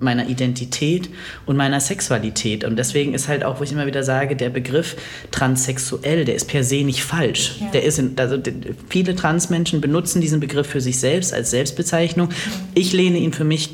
meiner 0.00 0.28
Identität 0.28 1.08
und 1.46 1.56
meiner 1.56 1.80
Sexualität. 1.80 2.64
Und 2.64 2.76
deswegen 2.76 3.14
ist 3.14 3.28
halt 3.28 3.44
auch, 3.44 3.60
wo 3.60 3.64
ich 3.64 3.72
immer 3.72 3.86
wieder 3.86 4.02
sage, 4.02 4.36
der 4.36 4.50
Begriff 4.50 4.96
transsexuell, 5.30 6.24
der 6.24 6.34
ist 6.34 6.48
per 6.48 6.64
se 6.64 6.82
nicht 6.82 7.02
falsch. 7.02 7.56
Ja. 7.60 7.70
Der 7.70 7.84
ist 7.84 7.98
in, 7.98 8.14
also 8.18 8.38
viele 8.88 9.14
Transmenschen 9.14 9.80
benutzen 9.80 10.20
diesen 10.20 10.40
Begriff 10.40 10.66
für 10.66 10.80
sich 10.80 10.98
selbst 10.98 11.32
als 11.34 11.50
Selbstbezeichnung. 11.50 12.30
Ich 12.74 12.92
lehne 12.92 13.18
ihn 13.18 13.32
für 13.32 13.44
mich 13.44 13.70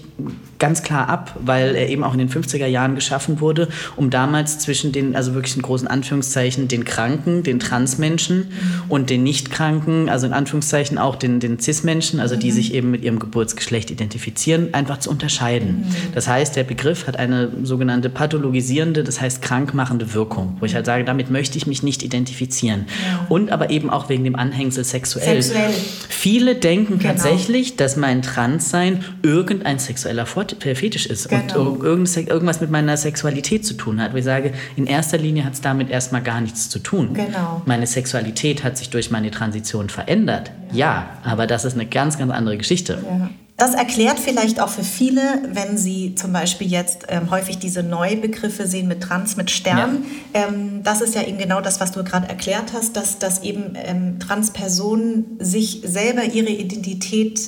ganz 0.59 0.83
klar 0.83 1.09
ab, 1.09 1.38
weil 1.45 1.75
er 1.75 1.88
eben 1.88 2.02
auch 2.02 2.12
in 2.12 2.18
den 2.18 2.30
50er 2.30 2.66
Jahren 2.66 2.95
geschaffen 2.95 3.40
wurde, 3.40 3.68
um 3.97 4.11
damals 4.11 4.59
zwischen 4.59 4.92
den, 4.92 5.14
also 5.14 5.35
wirklich 5.35 5.56
in 5.56 5.62
großen 5.62 5.87
Anführungszeichen, 5.87 6.68
den 6.68 6.85
Kranken, 6.85 7.42
den 7.42 7.61
Transmenschen 7.61 8.38
mhm. 8.38 8.83
und 8.88 9.11
den 9.11 9.23
Nichtkranken, 9.23 10.09
also 10.09 10.26
in 10.26 10.33
Anführungszeichen 10.33 10.99
auch 10.99 11.16
den, 11.16 11.40
den 11.40 11.59
Cis-Menschen, 11.59 12.21
also 12.21 12.37
die 12.37 12.50
mhm. 12.50 12.54
sich 12.54 12.75
eben 12.75 12.90
mit 12.90 13.04
ihrem 13.04 13.18
Geburtsgeschlecht 13.18 13.90
identifizieren, 13.90 14.73
einfach 14.73 14.99
zu 14.99 15.11
unterscheiden. 15.11 15.85
Das 16.16 16.28
heißt, 16.28 16.56
der 16.56 16.64
Begriff 16.64 17.06
hat 17.06 17.18
eine 17.18 17.50
sogenannte 17.62 18.08
pathologisierende, 18.08 19.04
das 19.04 19.20
heißt 19.20 19.42
krankmachende 19.42 20.14
Wirkung, 20.14 20.56
wo 20.61 20.64
ich 20.64 20.75
halt 20.75 20.87
sage, 20.87 21.04
damit 21.04 21.30
möchte 21.30 21.58
ich 21.58 21.66
mich 21.66 21.82
nicht 21.82 22.02
identifizieren. 22.02 22.87
Ja. 23.04 23.26
Und 23.28 23.52
aber 23.52 23.68
eben 23.68 23.90
auch 23.90 24.08
wegen 24.08 24.25
dem 24.25 24.35
Anhängsel 24.35 24.82
sexuell. 24.82 25.42
sexuell. 25.42 25.75
Viele 26.08 26.54
denken 26.54 26.99
genau. 26.99 27.12
tatsächlich, 27.12 27.76
dass 27.76 27.96
mein 27.96 28.23
Transsein 28.23 29.04
irgendein 29.23 29.78
sexueller 29.78 30.25
Vorteil 30.25 30.75
Fetisch 30.75 31.04
ist 31.04 31.28
genau. 31.28 31.73
und 31.73 31.85
irgendwas 31.85 32.62
mit 32.62 32.70
meiner 32.70 32.96
Sexualität 32.96 33.66
zu 33.66 33.75
tun 33.75 34.00
hat. 34.00 34.14
Wo 34.14 34.16
ich 34.16 34.25
sage, 34.25 34.54
in 34.75 34.87
erster 34.87 35.18
Linie 35.18 35.44
hat 35.44 35.52
es 35.52 35.61
damit 35.61 35.90
erstmal 35.90 36.23
gar 36.23 36.40
nichts 36.40 36.70
zu 36.70 36.78
tun. 36.78 37.12
Genau. 37.12 37.61
Meine 37.66 37.87
Sexualität 37.87 38.64
hat 38.64 38.78
sich 38.78 38.88
durch 38.88 39.11
meine 39.11 39.30
Transition 39.30 39.90
verändert. 39.90 40.50
Ja, 40.73 40.78
ja 40.78 41.08
aber 41.25 41.46
das 41.46 41.66
ist 41.66 41.75
eine 41.75 41.85
ganz, 41.85 42.16
ganz 42.16 42.32
andere 42.32 42.56
Geschichte. 42.56 43.04
Ja. 43.06 43.28
Das 43.56 43.75
erklärt 43.75 44.20
vielleicht 44.20 44.60
auch 44.60 44.68
für 44.68 44.84
viele, 44.84 45.22
wenn 45.48 45.78
sie 45.78 46.14
zum 46.14 46.32
Beispiel 46.32 46.66
jetzt 46.66 47.06
ähm, 47.08 47.30
häufig 47.30 47.58
diese 47.58 47.82
Neubegriffe 47.82 48.66
sehen 48.66 48.86
mit 48.86 49.02
Trans, 49.02 49.36
mit 49.36 49.50
Stern. 49.50 50.04
Ja. 50.34 50.48
Ähm, 50.48 50.82
das 50.82 51.00
ist 51.00 51.14
ja 51.14 51.22
eben 51.22 51.38
genau 51.38 51.62
das, 51.62 51.80
was 51.80 51.92
du 51.92 52.04
gerade 52.04 52.28
erklärt 52.28 52.75
hast, 52.75 52.96
dass, 52.96 53.18
dass 53.18 53.42
eben 53.42 53.72
ähm, 53.75 54.18
Transpersonen 54.18 55.38
sich 55.38 55.80
selber 55.84 56.25
ihre 56.25 56.50
Identität 56.50 57.40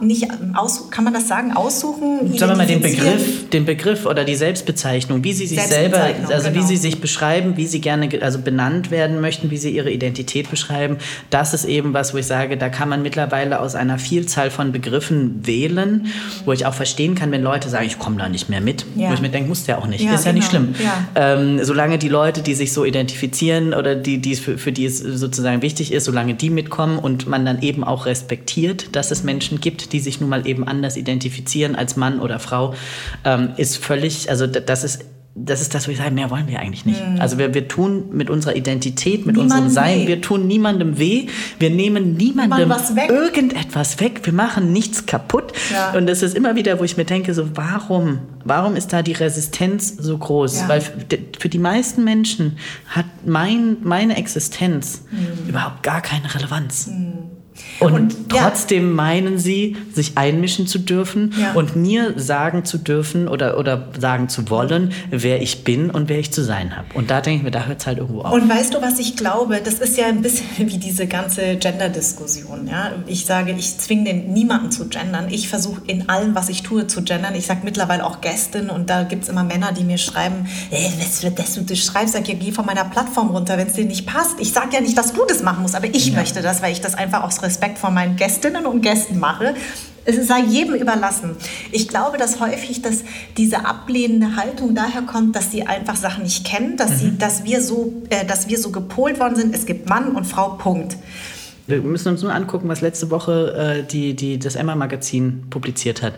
nicht 0.00 0.28
aus, 0.54 0.90
kann 0.90 1.02
man 1.02 1.12
das 1.12 1.26
sagen, 1.26 1.52
aussuchen? 1.52 2.36
Sagen 2.36 2.52
wir 2.52 2.56
mal 2.56 2.66
den 2.66 2.82
Begriff, 2.82 3.50
den 3.50 3.64
Begriff 3.64 4.06
oder 4.06 4.24
die 4.24 4.36
Selbstbezeichnung, 4.36 5.24
wie 5.24 5.32
sie 5.32 5.46
sich 5.46 5.60
selber, 5.60 6.08
also 6.30 6.50
genau. 6.50 6.62
wie 6.62 6.66
sie 6.66 6.76
sich 6.76 7.00
beschreiben, 7.00 7.56
wie 7.56 7.66
sie 7.66 7.80
gerne 7.80 8.08
also 8.22 8.38
benannt 8.38 8.92
werden 8.92 9.20
möchten, 9.20 9.50
wie 9.50 9.56
sie 9.56 9.70
ihre 9.70 9.90
Identität 9.90 10.50
beschreiben. 10.50 10.98
Das 11.30 11.52
ist 11.52 11.64
eben 11.64 11.94
was, 11.94 12.14
wo 12.14 12.18
ich 12.18 12.26
sage, 12.26 12.56
da 12.56 12.68
kann 12.68 12.88
man 12.88 13.02
mittlerweile 13.02 13.58
aus 13.58 13.74
einer 13.74 13.98
Vielzahl 13.98 14.50
von 14.50 14.70
Begriffen 14.70 15.44
wählen, 15.46 16.06
wo 16.44 16.52
ich 16.52 16.64
auch 16.64 16.74
verstehen 16.74 17.16
kann, 17.16 17.32
wenn 17.32 17.42
Leute 17.42 17.68
sagen, 17.68 17.86
ich 17.86 17.98
komme 17.98 18.18
da 18.18 18.28
nicht 18.28 18.48
mehr 18.48 18.60
mit. 18.60 18.86
Ja. 18.94 19.10
Wo 19.10 19.14
ich 19.14 19.20
mir 19.20 19.30
denke, 19.30 19.48
muss 19.48 19.64
der 19.64 19.78
auch 19.78 19.88
nicht. 19.88 20.04
Ja, 20.04 20.14
ist 20.14 20.24
ja 20.24 20.30
genau. 20.30 20.42
nicht 20.42 20.50
schlimm. 20.50 20.74
Ja. 20.82 21.34
Ähm, 21.34 21.64
solange 21.64 21.98
die 21.98 22.08
Leute, 22.08 22.42
die 22.42 22.54
sich 22.54 22.72
so 22.72 22.84
identifizieren 22.84 23.74
oder 23.74 23.96
die, 23.96 24.18
die 24.18 24.36
für, 24.36 24.58
für 24.58 24.70
die 24.70 24.84
es 24.84 24.98
sozusagen 24.98 25.60
wichtig 25.62 25.92
ist, 25.92 26.04
solange 26.04 26.34
die 26.34 26.50
mitkommen 26.50 27.00
und 27.00 27.26
man 27.26 27.44
dann 27.44 27.62
eben 27.62 27.82
auch 27.82 28.06
respektiert, 28.06 28.94
dass 28.94 29.10
es 29.10 29.24
Menschen 29.24 29.55
Menschen 29.56 29.60
gibt, 29.60 29.92
die 29.92 30.00
sich 30.00 30.20
nun 30.20 30.30
mal 30.30 30.46
eben 30.46 30.66
anders 30.66 30.96
identifizieren 30.96 31.76
als 31.76 31.96
Mann 31.96 32.20
oder 32.20 32.38
Frau, 32.38 32.74
ähm, 33.24 33.50
ist 33.56 33.76
völlig, 33.78 34.30
also 34.30 34.46
das 34.46 34.84
ist 34.84 35.04
das 35.38 35.60
ist 35.60 35.74
das, 35.74 35.86
wo 35.86 35.90
ich 35.90 35.98
sage, 35.98 36.12
mehr 36.12 36.30
wollen 36.30 36.48
wir 36.48 36.60
eigentlich 36.60 36.86
nicht. 36.86 37.06
Mhm. 37.06 37.20
Also 37.20 37.36
wir, 37.36 37.52
wir 37.52 37.68
tun 37.68 38.06
mit 38.10 38.30
unserer 38.30 38.56
Identität, 38.56 39.26
mit 39.26 39.36
Niemand 39.36 39.52
unserem 39.52 39.68
Sein, 39.68 39.98
weh. 40.00 40.06
wir 40.06 40.22
tun 40.22 40.46
niemandem 40.46 40.98
weh, 40.98 41.26
wir 41.58 41.68
nehmen 41.68 42.16
niemandem 42.16 42.70
weg. 42.70 43.10
irgendetwas 43.10 44.00
weg, 44.00 44.22
wir 44.24 44.32
machen 44.32 44.72
nichts 44.72 45.04
kaputt. 45.04 45.52
Ja. 45.70 45.92
Und 45.92 46.06
das 46.06 46.22
ist 46.22 46.34
immer 46.34 46.56
wieder, 46.56 46.80
wo 46.80 46.84
ich 46.84 46.96
mir 46.96 47.04
denke, 47.04 47.34
so 47.34 47.54
warum, 47.54 48.20
warum 48.44 48.76
ist 48.76 48.94
da 48.94 49.02
die 49.02 49.12
Resistenz 49.12 49.94
so 49.98 50.16
groß? 50.16 50.60
Ja. 50.60 50.68
Weil 50.70 50.80
für 50.80 51.50
die 51.50 51.58
meisten 51.58 52.02
Menschen 52.02 52.56
hat 52.88 53.04
mein, 53.26 53.76
meine 53.82 54.16
Existenz 54.16 55.02
mhm. 55.10 55.50
überhaupt 55.50 55.82
gar 55.82 56.00
keine 56.00 56.34
Relevanz. 56.34 56.86
Mhm. 56.86 57.35
Und, 57.80 57.92
und 57.92 58.28
trotzdem 58.30 58.88
ja. 58.88 58.94
meinen 58.94 59.38
sie, 59.38 59.76
sich 59.92 60.16
einmischen 60.16 60.66
zu 60.66 60.78
dürfen 60.78 61.34
ja. 61.38 61.52
und 61.52 61.76
mir 61.76 62.14
sagen 62.16 62.64
zu 62.64 62.78
dürfen 62.78 63.28
oder, 63.28 63.58
oder 63.58 63.88
sagen 63.98 64.28
zu 64.28 64.48
wollen, 64.48 64.92
wer 65.10 65.42
ich 65.42 65.64
bin 65.64 65.90
und 65.90 66.08
wer 66.08 66.18
ich 66.18 66.32
zu 66.32 66.42
sein 66.42 66.76
habe. 66.76 66.86
Und 66.94 67.10
da 67.10 67.20
denke 67.20 67.38
ich 67.38 67.44
mir, 67.44 67.50
da 67.50 67.66
hört 67.66 67.80
es 67.80 67.86
halt 67.86 67.98
irgendwo 67.98 68.22
auf. 68.22 68.32
Und 68.32 68.48
weißt 68.48 68.74
du, 68.74 68.82
was 68.82 68.98
ich 68.98 69.16
glaube? 69.16 69.60
Das 69.62 69.74
ist 69.74 69.96
ja 69.96 70.06
ein 70.06 70.22
bisschen 70.22 70.46
wie 70.58 70.78
diese 70.78 71.06
ganze 71.06 71.56
Gender-Diskussion. 71.56 72.66
Ja? 72.68 72.92
Ich 73.06 73.26
sage, 73.26 73.54
ich 73.56 73.78
zwinge 73.78 74.14
niemanden 74.14 74.70
zu 74.70 74.88
gendern. 74.88 75.28
Ich 75.30 75.48
versuche 75.48 75.82
in 75.86 76.08
allem, 76.08 76.34
was 76.34 76.48
ich 76.48 76.62
tue, 76.62 76.86
zu 76.86 77.02
gendern. 77.02 77.34
Ich 77.34 77.46
sage 77.46 77.60
mittlerweile 77.64 78.04
auch 78.04 78.20
Gästin 78.20 78.70
und 78.70 78.90
da 78.90 79.02
gibt 79.02 79.24
es 79.24 79.28
immer 79.28 79.44
Männer, 79.44 79.72
die 79.72 79.84
mir 79.84 79.98
schreiben, 79.98 80.46
ey, 80.70 80.90
was 80.98 81.22
wird 81.22 81.38
das, 81.38 81.54
du 81.54 81.76
schreibst? 81.76 82.14
Sag, 82.14 82.28
ja, 82.28 82.34
geh 82.34 82.52
von 82.52 82.66
meiner 82.66 82.84
Plattform 82.84 83.28
runter, 83.28 83.58
wenn 83.58 83.66
es 83.66 83.74
dir 83.74 83.84
nicht 83.84 84.06
passt. 84.06 84.36
Ich 84.40 84.52
sage 84.52 84.68
ja 84.72 84.80
nicht, 84.80 84.96
dass 84.96 85.12
du 85.12 85.20
das 85.28 85.42
machen 85.42 85.62
musst, 85.62 85.74
aber 85.74 85.86
ich 85.86 86.08
ja. 86.08 86.14
möchte 86.14 86.42
das, 86.42 86.62
weil 86.62 86.72
ich 86.72 86.80
das 86.80 86.94
einfach 86.94 87.22
aus 87.22 87.42
Respekt 87.46 87.78
vor 87.78 87.90
meinen 87.90 88.16
Gästinnen 88.16 88.66
und 88.66 88.82
Gästen 88.82 89.18
mache. 89.18 89.54
Es 90.04 90.24
sei 90.28 90.40
jedem 90.40 90.74
überlassen. 90.74 91.36
Ich 91.72 91.88
glaube, 91.88 92.16
dass 92.16 92.38
häufig 92.38 92.80
dass 92.80 93.02
diese 93.36 93.64
ablehnende 93.64 94.36
Haltung 94.36 94.74
daher 94.74 95.02
kommt, 95.02 95.34
dass 95.34 95.50
sie 95.50 95.66
einfach 95.66 95.96
Sachen 95.96 96.22
nicht 96.22 96.46
kennen, 96.46 96.76
dass, 96.76 96.90
mhm. 96.90 96.96
sie, 96.96 97.18
dass, 97.18 97.44
wir 97.44 97.60
so, 97.60 97.92
äh, 98.10 98.24
dass 98.24 98.48
wir 98.48 98.58
so 98.58 98.70
gepolt 98.70 99.18
worden 99.18 99.34
sind, 99.34 99.54
es 99.54 99.66
gibt 99.66 99.88
Mann 99.88 100.12
und 100.12 100.24
Frau, 100.24 100.50
Punkt. 100.50 100.96
Wir 101.66 101.80
müssen 101.80 102.10
uns 102.10 102.22
nur 102.22 102.32
angucken, 102.32 102.68
was 102.68 102.80
letzte 102.80 103.10
Woche 103.10 103.82
äh, 103.82 103.82
die, 103.82 104.14
die, 104.14 104.38
das 104.38 104.54
Emma-Magazin 104.54 105.44
publiziert 105.50 106.02
hat. 106.02 106.14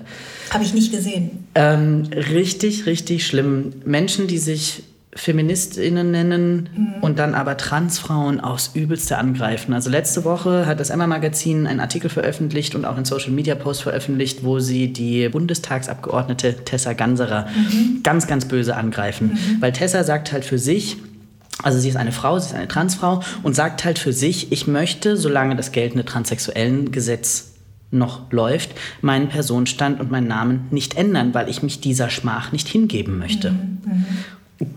Habe 0.51 0.65
ich 0.65 0.75
nicht 0.75 0.93
gesehen. 0.93 1.47
Ähm, 1.55 2.03
richtig, 2.13 2.85
richtig 2.85 3.27
schlimm. 3.27 3.73
Menschen, 3.87 4.27
die 4.27 4.39
sich 4.39 4.83
Feministinnen 5.19 6.11
nennen 6.11 6.69
mhm. 6.75 6.95
und 7.03 7.19
dann 7.19 7.35
aber 7.35 7.57
Transfrauen 7.57 8.41
aufs 8.41 8.71
Übelste 8.75 9.19
angreifen. 9.19 9.73
Also 9.73 9.91
letzte 9.91 10.25
Woche 10.25 10.67
hat 10.67 10.81
das 10.81 10.91
Emma-Magazin 10.91 11.67
einen 11.67 11.81
Artikel 11.81 12.09
veröffentlicht 12.09 12.75
und 12.75 12.85
auch 12.85 12.97
einen 12.97 13.05
Social-Media-Post 13.05 13.83
veröffentlicht, 13.83 14.45
wo 14.45 14.61
sie 14.61 14.93
die 14.93 15.29
Bundestagsabgeordnete 15.29 16.65
Tessa 16.65 16.93
Ganserer 16.93 17.47
mhm. 17.49 18.03
ganz, 18.03 18.27
ganz 18.27 18.47
böse 18.47 18.77
angreifen. 18.77 19.33
Mhm. 19.33 19.61
Weil 19.61 19.73
Tessa 19.73 20.05
sagt 20.05 20.33
halt 20.33 20.45
für 20.45 20.59
sich, 20.59 20.97
also 21.63 21.79
sie 21.79 21.89
ist 21.89 21.97
eine 21.97 22.13
Frau, 22.13 22.39
sie 22.39 22.51
ist 22.51 22.55
eine 22.55 22.69
Transfrau 22.69 23.21
und 23.43 23.57
sagt 23.57 23.85
halt 23.85 23.99
für 23.99 24.13
sich, 24.13 24.53
ich 24.53 24.67
möchte, 24.67 25.17
solange 25.17 25.57
das 25.57 25.73
geltende 25.73 26.05
transsexuellen 26.05 26.93
Gesetz 26.93 27.55
noch 27.91 28.31
läuft, 28.33 28.71
meinen 29.01 29.29
Personenstand 29.29 29.99
und 29.99 30.11
meinen 30.11 30.29
Namen 30.29 30.67
nicht 30.71 30.97
ändern, 30.97 31.33
weil 31.35 31.49
ich 31.49 31.63
mich 31.63 31.81
dieser 31.81 32.11
Schmach 32.11 32.53
nicht 32.53 32.69
hingeben 32.69 33.19
möchte. 33.19 33.53
Mhm. 33.53 34.05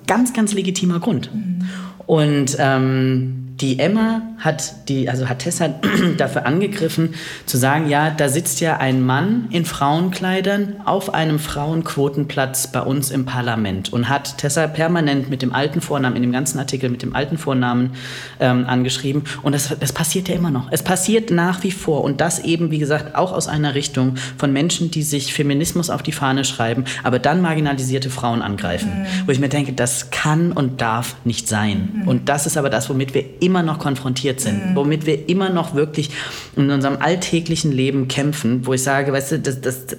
Ganz, 0.08 0.34
ganz 0.34 0.54
legitimer 0.54 1.00
Grund. 1.00 1.34
Mhm. 1.34 1.67
Und 2.06 2.56
ähm, 2.60 3.40
die 3.60 3.80
Emma 3.80 4.22
hat 4.38 4.90
die, 4.90 5.10
also 5.10 5.30
hat 5.30 5.40
Tessa 5.40 5.70
dafür 6.18 6.46
angegriffen, 6.46 7.14
zu 7.46 7.58
sagen, 7.58 7.90
ja, 7.90 8.10
da 8.10 8.30
sitzt 8.30 8.60
ja 8.62 8.78
ein 8.78 9.06
Mann 9.06 9.48
in 9.52 9.66
Frauenkleidern 9.66 10.82
auf 10.86 11.14
einem 11.14 11.40
Frauenquotenplatz 11.40 12.72
bei 12.72 12.82
uns 12.82 13.12
im 13.12 13.26
Parlament 13.26 13.94
und 13.94 14.10
hat 14.10 14.38
Tessa 14.38 14.68
permanent 14.68 15.30
mit 15.30 15.42
dem 15.42 15.54
alten 15.54 15.82
Vornamen, 15.82 16.16
in 16.16 16.22
dem 16.22 16.32
ganzen 16.32 16.60
Artikel 16.60 16.90
mit 16.90 17.02
dem 17.02 17.16
alten 17.16 17.38
Vornamen 17.38 17.92
ähm, 18.40 18.66
angeschrieben. 18.66 19.24
Und 19.44 19.54
das, 19.54 19.76
das 19.80 19.94
passiert 19.94 20.30
ja 20.30 20.36
immer 20.36 20.52
noch. 20.52 20.72
Es 20.72 20.84
passiert 20.84 21.30
nach 21.30 21.64
wie 21.64 21.72
vor. 21.72 22.04
Und 22.04 22.22
das 22.22 22.40
eben, 22.40 22.72
wie 22.72 22.80
gesagt, 22.80 23.16
auch 23.16 23.32
aus 23.32 23.48
einer 23.48 23.76
Richtung 23.76 24.16
von 24.38 24.54
Menschen, 24.54 24.92
die 24.92 25.04
sich 25.04 25.34
Feminismus 25.34 25.90
auf 25.90 26.04
die 26.04 26.12
Fahne 26.12 26.46
schreiben, 26.46 26.86
aber 27.04 27.20
dann 27.20 27.42
marginalisierte 27.42 28.10
Frauen 28.10 28.42
angreifen. 28.42 29.02
Mhm. 29.02 29.28
Wo 29.28 29.32
ich 29.32 29.40
mir 29.40 29.50
denke, 29.50 29.74
das 29.74 30.10
kann 30.10 30.52
und 30.52 30.82
darf 30.82 31.16
nicht 31.26 31.48
sein. 31.48 31.90
Mhm. 31.94 32.08
Und 32.08 32.30
das 32.30 32.46
ist 32.46 32.58
aber 32.58 32.70
das, 32.70 32.90
womit 32.90 33.14
wir 33.14 33.40
immer 33.41 33.63
noch 33.63 33.80
konfrontiert 33.80 34.39
sind, 34.39 34.71
mhm. 34.71 34.75
womit 34.75 35.06
wir 35.06 35.27
immer 35.27 35.49
noch 35.49 35.75
wirklich 35.75 36.12
in 36.56 36.69
unserem 36.69 36.97
alltäglichen 37.01 37.71
Leben 37.71 38.08
kämpfen, 38.08 38.65
wo 38.65 38.73
ich 38.73 38.84
sage, 38.84 39.12
weißt 39.12 39.34
du, 39.34 39.39
das, 39.39 39.62
das, 39.62 39.86
das, 39.88 39.97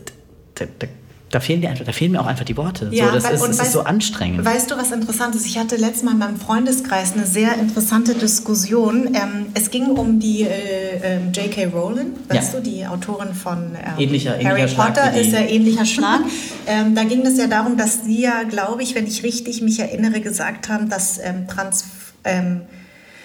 das 0.79 0.89
da 1.33 1.41
fehlen, 1.41 1.63
dir 1.63 1.73
da 1.73 1.93
fehlen 1.93 2.13
mir 2.13 2.21
auch 2.21 2.27
einfach 2.27 2.45
die 2.45 2.59
Worte. 2.59 2.91
Ja, 2.93 3.07
so, 3.07 3.13
das, 3.13 3.25
ist, 3.25 3.33
das 3.33 3.41
weißt, 3.49 3.63
ist, 3.63 3.73
so 3.73 3.81
anstrengend. 3.81 4.45
Weißt 4.45 4.71
du, 4.71 4.77
was 4.77 4.93
interessant 4.93 5.35
ist? 5.35 5.47
Ich 5.47 5.57
hatte 5.59 5.77
letztes 5.77 6.03
Mal 6.03 6.13
in 6.13 6.19
meinem 6.19 6.37
Freundeskreis 6.39 7.15
eine 7.15 7.25
sehr 7.25 7.55
interessante 7.55 8.15
Diskussion. 8.15 9.15
Ähm, 9.15 9.47
es 9.55 9.71
ging 9.71 9.87
um 9.87 10.21
die 10.21 10.43
äh, 10.43 11.17
äh, 11.17 11.19
J.K. 11.33 11.67
Rowling, 11.73 12.13
weißt 12.29 12.53
ja. 12.53 12.61
du, 12.61 12.71
die 12.71 12.87
Autorin 12.87 13.33
von 13.33 13.75
ähm, 13.75 13.95
ähnlicher, 13.99 14.33
Harry 14.33 14.61
ähnlicher 14.61 14.83
Potter, 14.83 15.15
ist 15.15 15.33
ja 15.33 15.41
ähnlicher 15.41 15.87
Schlag. 15.87 16.21
ähm, 16.67 16.95
da 16.95 17.05
ging 17.05 17.25
es 17.25 17.39
ja 17.39 17.47
darum, 17.47 17.79
dass 17.79 18.05
sie 18.05 18.21
ja, 18.21 18.43
glaube 18.43 18.83
ich, 18.83 18.95
wenn 18.95 19.07
ich 19.07 19.23
richtig 19.23 19.63
mich 19.63 19.79
erinnere, 19.79 20.21
gesagt 20.21 20.69
haben, 20.69 20.91
dass 20.91 21.19
ähm, 21.19 21.49
Trans 21.49 21.87
ähm, 22.25 22.61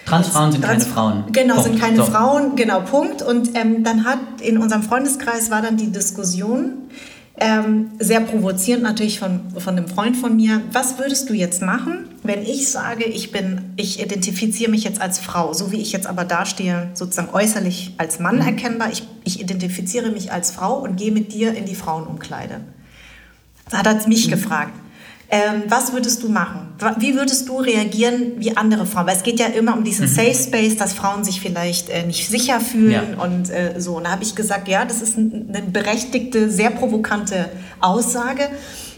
Transfrauen 0.08 0.52
sind 0.52 0.64
Trans 0.64 0.84
keine 0.84 0.94
Frauen. 0.94 1.24
Genau, 1.32 1.54
Punkt. 1.54 1.68
sind 1.68 1.80
keine 1.80 1.96
so. 1.98 2.04
Frauen, 2.04 2.56
genau, 2.56 2.80
Punkt. 2.80 3.22
Und 3.22 3.50
ähm, 3.54 3.84
dann 3.84 4.04
hat 4.04 4.18
in 4.40 4.58
unserem 4.58 4.82
Freundeskreis 4.82 5.50
war 5.50 5.62
dann 5.62 5.76
die 5.76 5.92
Diskussion, 5.92 6.88
ähm, 7.40 7.92
sehr 8.00 8.20
provozierend 8.20 8.82
natürlich 8.82 9.20
von, 9.20 9.40
von 9.56 9.76
einem 9.76 9.86
Freund 9.86 10.16
von 10.16 10.34
mir. 10.34 10.60
Was 10.72 10.98
würdest 10.98 11.30
du 11.30 11.34
jetzt 11.34 11.62
machen, 11.62 12.08
wenn 12.24 12.42
ich 12.42 12.70
sage, 12.70 13.04
ich 13.04 13.30
bin, 13.30 13.60
ich 13.76 14.02
identifiziere 14.02 14.70
mich 14.70 14.82
jetzt 14.82 15.00
als 15.00 15.20
Frau, 15.20 15.52
so 15.52 15.70
wie 15.70 15.80
ich 15.80 15.92
jetzt 15.92 16.08
aber 16.08 16.24
dastehe, 16.24 16.88
sozusagen 16.94 17.28
äußerlich 17.32 17.94
als 17.98 18.18
Mann 18.18 18.36
mhm. 18.36 18.42
erkennbar, 18.42 18.90
ich, 18.90 19.06
ich 19.24 19.40
identifiziere 19.40 20.10
mich 20.10 20.32
als 20.32 20.50
Frau 20.50 20.78
und 20.78 20.96
gehe 20.96 21.12
mit 21.12 21.32
dir 21.32 21.54
in 21.54 21.64
die 21.64 21.76
Frauenumkleide. 21.76 22.60
Da 23.70 23.78
hat 23.78 23.86
er 23.86 24.08
mich 24.08 24.26
mhm. 24.26 24.30
gefragt 24.32 24.72
Ähm, 25.30 25.64
was 25.68 25.92
würdest 25.92 26.22
du 26.22 26.30
machen? 26.30 26.74
Wie 26.98 27.14
würdest 27.14 27.48
du 27.48 27.58
reagieren 27.58 28.34
wie 28.38 28.56
andere 28.56 28.86
Frauen? 28.86 29.06
Weil 29.06 29.16
es 29.16 29.22
geht 29.22 29.38
ja 29.38 29.46
immer 29.46 29.76
um 29.76 29.84
diesen 29.84 30.06
mhm. 30.06 30.14
Safe 30.14 30.34
Space, 30.34 30.76
dass 30.76 30.94
Frauen 30.94 31.22
sich 31.22 31.40
vielleicht 31.40 31.90
äh, 31.90 32.06
nicht 32.06 32.28
sicher 32.28 32.60
fühlen 32.60 33.16
ja. 33.16 33.22
und 33.22 33.50
äh, 33.50 33.74
so. 33.78 33.98
Und 33.98 34.04
da 34.04 34.12
habe 34.12 34.22
ich 34.22 34.34
gesagt, 34.34 34.68
ja, 34.68 34.86
das 34.86 35.02
ist 35.02 35.18
eine 35.18 35.62
berechtigte, 35.70 36.50
sehr 36.50 36.70
provokante 36.70 37.50
Aussage. 37.80 38.48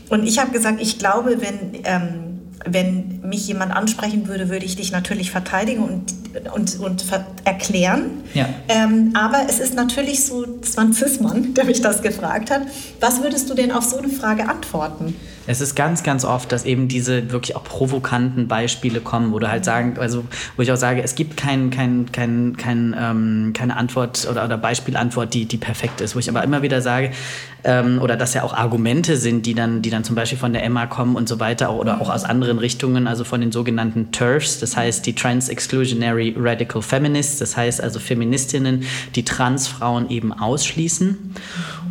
Und 0.09 0.25
ich 0.25 0.39
habe 0.39 0.51
gesagt, 0.51 0.81
ich 0.81 0.99
glaube, 0.99 1.39
wenn... 1.41 1.81
Ähm, 1.85 2.31
wenn 2.67 3.21
mich 3.23 3.47
jemand 3.49 3.73
ansprechen 3.73 4.29
würde, 4.29 4.49
würde 4.51 4.67
ich 4.67 4.77
dich 4.77 4.93
natürlich 4.93 5.31
verteidigen 5.31 5.83
und, 5.83 6.15
und, 6.55 6.79
und 6.81 7.05
erklären. 7.45 8.23
Ja. 8.35 8.49
Ähm, 8.69 9.13
aber 9.15 9.47
es 9.49 9.61
ist 9.61 9.75
natürlich 9.75 10.25
so, 10.25 10.45
es 10.63 10.77
war 10.77 10.85
ein 10.85 10.93
Cis-Mann, 10.93 11.55
der 11.55 11.65
mich 11.65 11.81
das 11.81 12.03
gefragt 12.03 12.51
hat. 12.51 12.63
Was 13.01 13.23
würdest 13.23 13.49
du 13.49 13.55
denn 13.55 13.73
auf 13.73 13.85
so 13.85 13.99
eine 13.99 14.09
Frage 14.09 14.49
antworten? 14.49 15.17
Es 15.51 15.61
ist 15.61 15.75
ganz, 15.75 16.05
ganz 16.05 16.25
oft, 16.25 16.53
dass 16.53 16.65
eben 16.65 16.87
diese 16.87 17.33
wirklich 17.33 17.57
auch 17.57 17.65
provokanten 17.65 18.47
Beispiele 18.47 19.01
kommen, 19.01 19.33
wo 19.33 19.41
du 19.41 19.51
halt 19.51 19.65
sagen, 19.65 19.97
also 19.99 20.25
wo 20.57 20.63
ich 20.63 20.71
auch 20.71 20.77
sage, 20.77 21.03
es 21.03 21.17
gibt 21.17 21.37
kein, 21.37 21.71
kein, 21.71 22.13
kein, 22.13 22.57
kein, 22.57 22.95
ähm, 22.97 23.53
keine 23.53 23.77
Antwort 23.77 24.29
oder, 24.31 24.45
oder 24.45 24.57
Beispielantwort, 24.57 25.35
die, 25.35 25.47
die 25.47 25.57
perfekt 25.57 26.01
ist. 26.03 26.15
Wo 26.15 26.21
ich 26.21 26.29
aber 26.29 26.45
immer 26.45 26.63
wieder 26.63 26.81
sage, 26.83 27.11
ähm, 27.65 28.01
oder 28.01 28.17
dass 28.17 28.33
ja 28.35 28.45
auch 28.45 28.55
Argumente 28.55 29.17
sind, 29.17 29.45
die 29.45 29.55
dann, 29.55 29.83
die 29.83 29.91
dann 29.91 30.05
zum 30.05 30.15
Beispiel 30.15 30.39
von 30.39 30.53
der 30.53 30.63
Emma 30.63 30.87
kommen 30.87 31.17
und 31.17 31.29
so 31.29 31.41
weiter, 31.41 31.73
oder 31.73 32.01
auch 32.01 32.11
aus 32.11 32.23
anderen 32.23 32.59
Richtungen, 32.59 33.09
also 33.09 33.25
von 33.25 33.41
den 33.41 33.51
sogenannten 33.51 34.13
TERFs, 34.13 34.61
das 34.61 34.77
heißt 34.77 35.05
die 35.05 35.15
Trans 35.17 35.49
Exclusionary 35.49 36.37
Radical 36.39 36.81
Feminists, 36.81 37.41
das 37.41 37.57
heißt 37.57 37.83
also 37.83 37.99
Feministinnen, 37.99 38.85
die 39.17 39.25
Transfrauen 39.25 40.11
eben 40.11 40.33
ausschließen. 40.33 41.35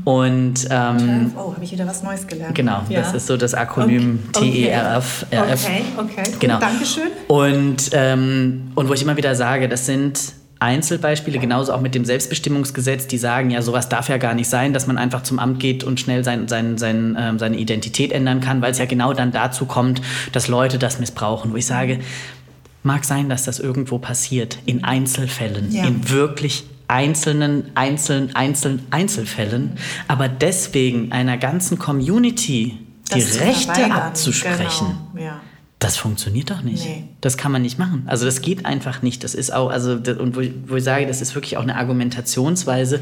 Und 0.06 0.68
ähm, 0.72 1.34
oh, 1.36 1.54
habe 1.54 1.64
ich 1.64 1.72
wieder 1.72 1.86
was 1.86 2.04
Neues 2.04 2.26
gelernt. 2.26 2.56
Genau, 2.56 2.82
ja. 2.90 3.02
das 3.02 3.14
ist 3.14 3.28
so 3.28 3.38
das 3.38 3.49
Akronym 3.54 4.20
okay. 4.36 4.66
TERF. 4.66 5.26
Okay, 5.32 5.84
okay, 5.98 6.32
genau. 6.40 6.56
Gut, 6.56 6.64
Dankeschön. 6.64 7.08
Und, 7.28 7.90
ähm, 7.94 8.72
und 8.76 8.90
wo 8.90 8.94
ich 8.94 9.02
immer 9.02 9.18
wieder 9.18 9.36
sage, 9.36 9.70
das 9.70 9.86
sind 9.86 10.34
Einzelbeispiele, 10.60 11.40
genauso 11.40 11.74
auch 11.74 11.80
mit 11.80 11.96
dem 11.96 12.04
Selbstbestimmungsgesetz, 12.04 13.08
die 13.08 13.18
sagen, 13.18 13.50
ja, 13.50 13.62
sowas 13.62 13.88
darf 13.88 14.10
ja 14.10 14.18
gar 14.18 14.34
nicht 14.34 14.50
sein, 14.50 14.74
dass 14.74 14.88
man 14.88 14.98
einfach 14.98 15.24
zum 15.24 15.40
Amt 15.40 15.60
geht 15.60 15.86
und 15.86 16.02
schnell 16.02 16.26
sein, 16.26 16.50
sein, 16.50 16.78
sein, 16.78 17.18
ähm, 17.18 17.40
seine 17.40 17.58
Identität 17.58 18.12
ändern 18.12 18.42
kann, 18.42 18.62
weil 18.62 18.72
es 18.72 18.78
ja 18.78 18.86
genau 18.86 19.14
dann 19.14 19.32
dazu 19.32 19.66
kommt, 19.66 20.02
dass 20.34 20.50
Leute 20.50 20.78
das 20.78 21.00
missbrauchen, 21.00 21.54
wo 21.54 21.56
ich 21.56 21.66
sage, 21.66 22.00
mag 22.84 23.06
sein, 23.06 23.30
dass 23.30 23.44
das 23.44 23.60
irgendwo 23.60 24.00
passiert, 24.00 24.60
in 24.66 24.84
Einzelfällen, 24.84 25.72
ja. 25.72 25.86
in 25.86 26.10
wirklich 26.10 26.66
einzelnen, 26.90 27.72
einzelnen, 27.76 28.36
einzelnen 28.36 28.82
Einzelfällen, 28.90 29.74
aber 30.10 30.28
deswegen 30.28 31.12
einer 31.14 31.38
ganzen 31.38 31.80
Community 31.80 32.80
die 33.14 33.22
Rechte 33.22 33.92
abzusprechen. 33.92 34.98
Genau. 35.14 35.26
Ja 35.26 35.42
das 35.80 35.96
funktioniert 35.96 36.52
doch 36.52 36.62
nicht. 36.62 36.84
Nee. 36.84 37.06
Das 37.22 37.38
kann 37.38 37.54
man 37.54 37.62
nicht 37.62 37.80
machen. 37.80 38.04
Also 38.06 38.26
das 38.26 38.42
geht 38.42 38.66
einfach 38.66 39.02
nicht. 39.02 39.24
Das 39.24 39.34
ist 39.34 39.54
auch, 39.54 39.70
also, 39.70 39.94
und 39.94 40.36
wo 40.36 40.42
ich, 40.42 40.52
wo 40.68 40.76
ich 40.76 40.84
sage, 40.84 41.08
das 41.08 41.22
ist 41.22 41.36
wirklich 41.36 41.56
auch 41.56 41.64
eine 41.64 41.78
Argumentationsweise, 41.78 43.00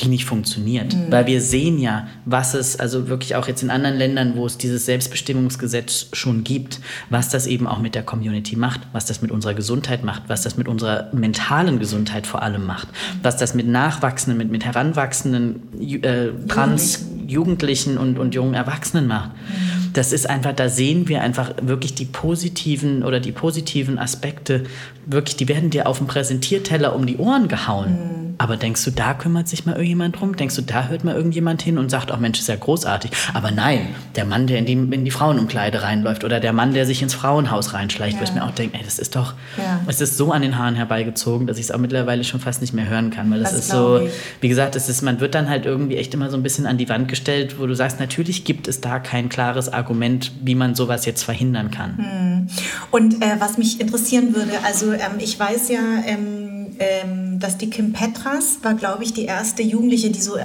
die 0.00 0.08
nicht 0.08 0.24
funktioniert. 0.24 0.94
Mhm. 0.94 1.10
Weil 1.10 1.26
wir 1.26 1.42
sehen 1.42 1.78
ja, 1.78 2.06
was 2.24 2.54
es, 2.54 2.80
also 2.80 3.08
wirklich 3.08 3.36
auch 3.36 3.46
jetzt 3.46 3.62
in 3.62 3.68
anderen 3.68 3.98
Ländern, 3.98 4.36
wo 4.36 4.46
es 4.46 4.56
dieses 4.56 4.86
Selbstbestimmungsgesetz 4.86 6.06
schon 6.14 6.44
gibt, 6.44 6.80
was 7.10 7.28
das 7.28 7.46
eben 7.46 7.66
auch 7.66 7.80
mit 7.80 7.94
der 7.94 8.04
Community 8.04 8.56
macht, 8.56 8.80
was 8.92 9.04
das 9.04 9.20
mit 9.20 9.30
unserer 9.30 9.52
Gesundheit 9.52 10.02
macht, 10.02 10.22
was 10.28 10.40
das 10.40 10.56
mit 10.56 10.66
unserer 10.66 11.12
mentalen 11.12 11.78
Gesundheit 11.78 12.26
vor 12.26 12.40
allem 12.40 12.64
macht, 12.64 12.88
was 13.22 13.36
das 13.36 13.52
mit 13.52 13.66
Nachwachsenden, 13.68 14.38
mit, 14.38 14.50
mit 14.50 14.64
heranwachsenden 14.64 16.02
äh, 16.02 16.28
Trans, 16.48 17.04
Jugendlichen 17.26 17.98
und, 17.98 18.18
und 18.18 18.34
jungen 18.34 18.54
Erwachsenen 18.54 19.06
macht. 19.08 19.32
Mhm 19.32 19.77
das 19.92 20.12
ist 20.12 20.28
einfach, 20.28 20.52
da 20.52 20.68
sehen 20.68 21.08
wir 21.08 21.22
einfach 21.22 21.52
wirklich 21.62 21.94
die 21.94 22.04
positiven 22.04 23.02
oder 23.02 23.20
die 23.20 23.32
positiven 23.32 23.98
Aspekte, 23.98 24.64
wirklich, 25.06 25.36
die 25.36 25.48
werden 25.48 25.70
dir 25.70 25.86
auf 25.86 25.98
dem 25.98 26.06
Präsentierteller 26.06 26.94
um 26.94 27.06
die 27.06 27.16
Ohren 27.16 27.48
gehauen. 27.48 27.90
Mhm. 27.90 28.28
Aber 28.40 28.56
denkst 28.56 28.84
du, 28.84 28.92
da 28.92 29.14
kümmert 29.14 29.48
sich 29.48 29.66
mal 29.66 29.72
irgendjemand 29.72 30.20
drum? 30.20 30.36
Denkst 30.36 30.54
du, 30.54 30.62
da 30.62 30.86
hört 30.86 31.02
mal 31.02 31.16
irgendjemand 31.16 31.60
hin 31.60 31.76
und 31.76 31.90
sagt, 31.90 32.12
oh 32.12 32.16
Mensch, 32.18 32.38
ist 32.38 32.46
ja 32.46 32.54
großartig. 32.54 33.10
Aber 33.34 33.50
nein, 33.50 33.88
der 34.14 34.24
Mann, 34.24 34.46
der 34.46 34.58
in 34.58 34.66
die, 34.66 34.72
in 34.74 35.04
die 35.04 35.10
Frauenumkleide 35.10 35.82
reinläuft 35.82 36.22
oder 36.22 36.38
der 36.38 36.52
Mann, 36.52 36.72
der 36.72 36.86
sich 36.86 37.02
ins 37.02 37.14
Frauenhaus 37.14 37.74
reinschleicht, 37.74 38.14
ja. 38.14 38.20
wo 38.20 38.24
ich 38.24 38.32
mir 38.32 38.44
auch 38.44 38.52
denke, 38.52 38.78
ey, 38.78 38.84
das 38.84 39.00
ist 39.00 39.16
doch, 39.16 39.34
ja. 39.56 39.80
es 39.88 40.00
ist 40.00 40.16
so 40.16 40.30
an 40.30 40.42
den 40.42 40.56
Haaren 40.56 40.76
herbeigezogen, 40.76 41.48
dass 41.48 41.58
ich 41.58 41.64
es 41.64 41.70
auch 41.72 41.78
mittlerweile 41.78 42.22
schon 42.22 42.38
fast 42.38 42.60
nicht 42.60 42.72
mehr 42.72 42.88
hören 42.88 43.10
kann. 43.10 43.28
Weil 43.28 43.40
das, 43.40 43.50
das 43.50 43.60
ist 43.60 43.70
so, 43.70 44.02
ich. 44.02 44.12
wie 44.40 44.48
gesagt, 44.48 44.76
es 44.76 44.88
ist, 44.88 45.02
man 45.02 45.18
wird 45.18 45.34
dann 45.34 45.48
halt 45.48 45.66
irgendwie 45.66 45.96
echt 45.96 46.14
immer 46.14 46.30
so 46.30 46.36
ein 46.36 46.44
bisschen 46.44 46.66
an 46.66 46.78
die 46.78 46.88
Wand 46.88 47.08
gestellt, 47.08 47.56
wo 47.58 47.66
du 47.66 47.74
sagst, 47.74 47.98
natürlich 47.98 48.44
gibt 48.44 48.68
es 48.68 48.80
da 48.80 49.00
kein 49.00 49.28
klares 49.28 49.68
Argument, 49.78 50.32
wie 50.42 50.54
man 50.54 50.74
sowas 50.74 51.06
jetzt 51.06 51.22
verhindern 51.22 51.70
kann. 51.70 51.96
Hm. 51.96 52.48
Und 52.90 53.22
äh, 53.22 53.36
was 53.38 53.56
mich 53.56 53.80
interessieren 53.80 54.34
würde, 54.34 54.52
also 54.64 54.92
ähm, 54.92 55.18
ich 55.18 55.38
weiß 55.38 55.70
ja, 55.70 55.80
ähm, 56.04 56.48
ähm, 56.78 57.40
dass 57.40 57.58
die 57.58 57.70
Kim 57.70 57.92
Petras 57.92 58.58
war, 58.62 58.74
glaube 58.74 59.04
ich, 59.04 59.12
die 59.12 59.24
erste 59.24 59.62
Jugendliche, 59.62 60.10
die 60.10 60.20
so, 60.20 60.36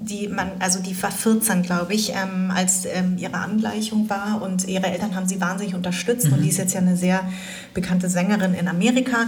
die 0.00 0.28
man, 0.28 0.52
also 0.58 0.80
die 0.80 1.00
war 1.02 1.10
14, 1.10 1.62
glaube 1.62 1.94
ich, 1.94 2.10
ähm, 2.10 2.50
als 2.54 2.86
ähm, 2.86 3.16
ihre 3.18 3.34
Angleichung 3.34 4.08
war 4.08 4.40
und 4.42 4.66
ihre 4.66 4.86
Eltern 4.86 5.14
haben 5.14 5.26
sie 5.26 5.40
wahnsinnig 5.40 5.74
unterstützt 5.74 6.28
mhm. 6.28 6.34
und 6.34 6.42
die 6.42 6.48
ist 6.48 6.58
jetzt 6.58 6.74
ja 6.74 6.80
eine 6.80 6.96
sehr 6.96 7.20
bekannte 7.74 8.08
Sängerin 8.08 8.54
in 8.54 8.68
Amerika. 8.68 9.26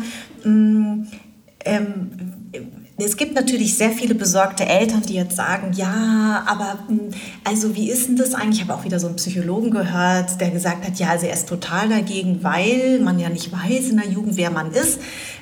Es 2.99 3.19
gibt 3.19 3.35
natürlich 3.35 3.77
sehr 3.77 3.91
viele 3.91 4.15
besorgte 4.15 4.65
Eltern, 4.65 5.03
die 5.03 5.15
jetzt 5.15 5.37
sagen, 5.37 5.73
ja, 5.75 6.45
aber 6.47 6.79
hm, 6.89 7.11
also 7.45 7.75
wie 7.75 7.91
ist 7.91 8.09
denn 8.09 8.17
das 8.17 8.35
eigentlich? 8.35 8.63
Ich 8.63 8.69
habe 8.69 8.75
auch 8.75 8.85
wieder 8.85 8.99
so 8.99 9.07
einen 9.07 9.17
Psychologen 9.17 9.71
gehört, 9.71 10.41
der 10.41 10.51
gesagt 10.51 10.87
hat, 10.87 10.99
ja, 10.99 11.09
also 11.09 11.27
er 11.27 11.35
ist 11.35 11.47
total 11.47 11.91
dagegen, 11.91 12.43
weil 12.43 13.01
man 13.01 13.19
ja 13.19 13.29
nicht 13.29 13.53
weiß 13.53 13.91
in 13.91 13.99
der 13.99 14.09
Jugend, 14.09 14.39
wer 14.39 14.51
man 14.51 14.73
ist. 14.73 14.99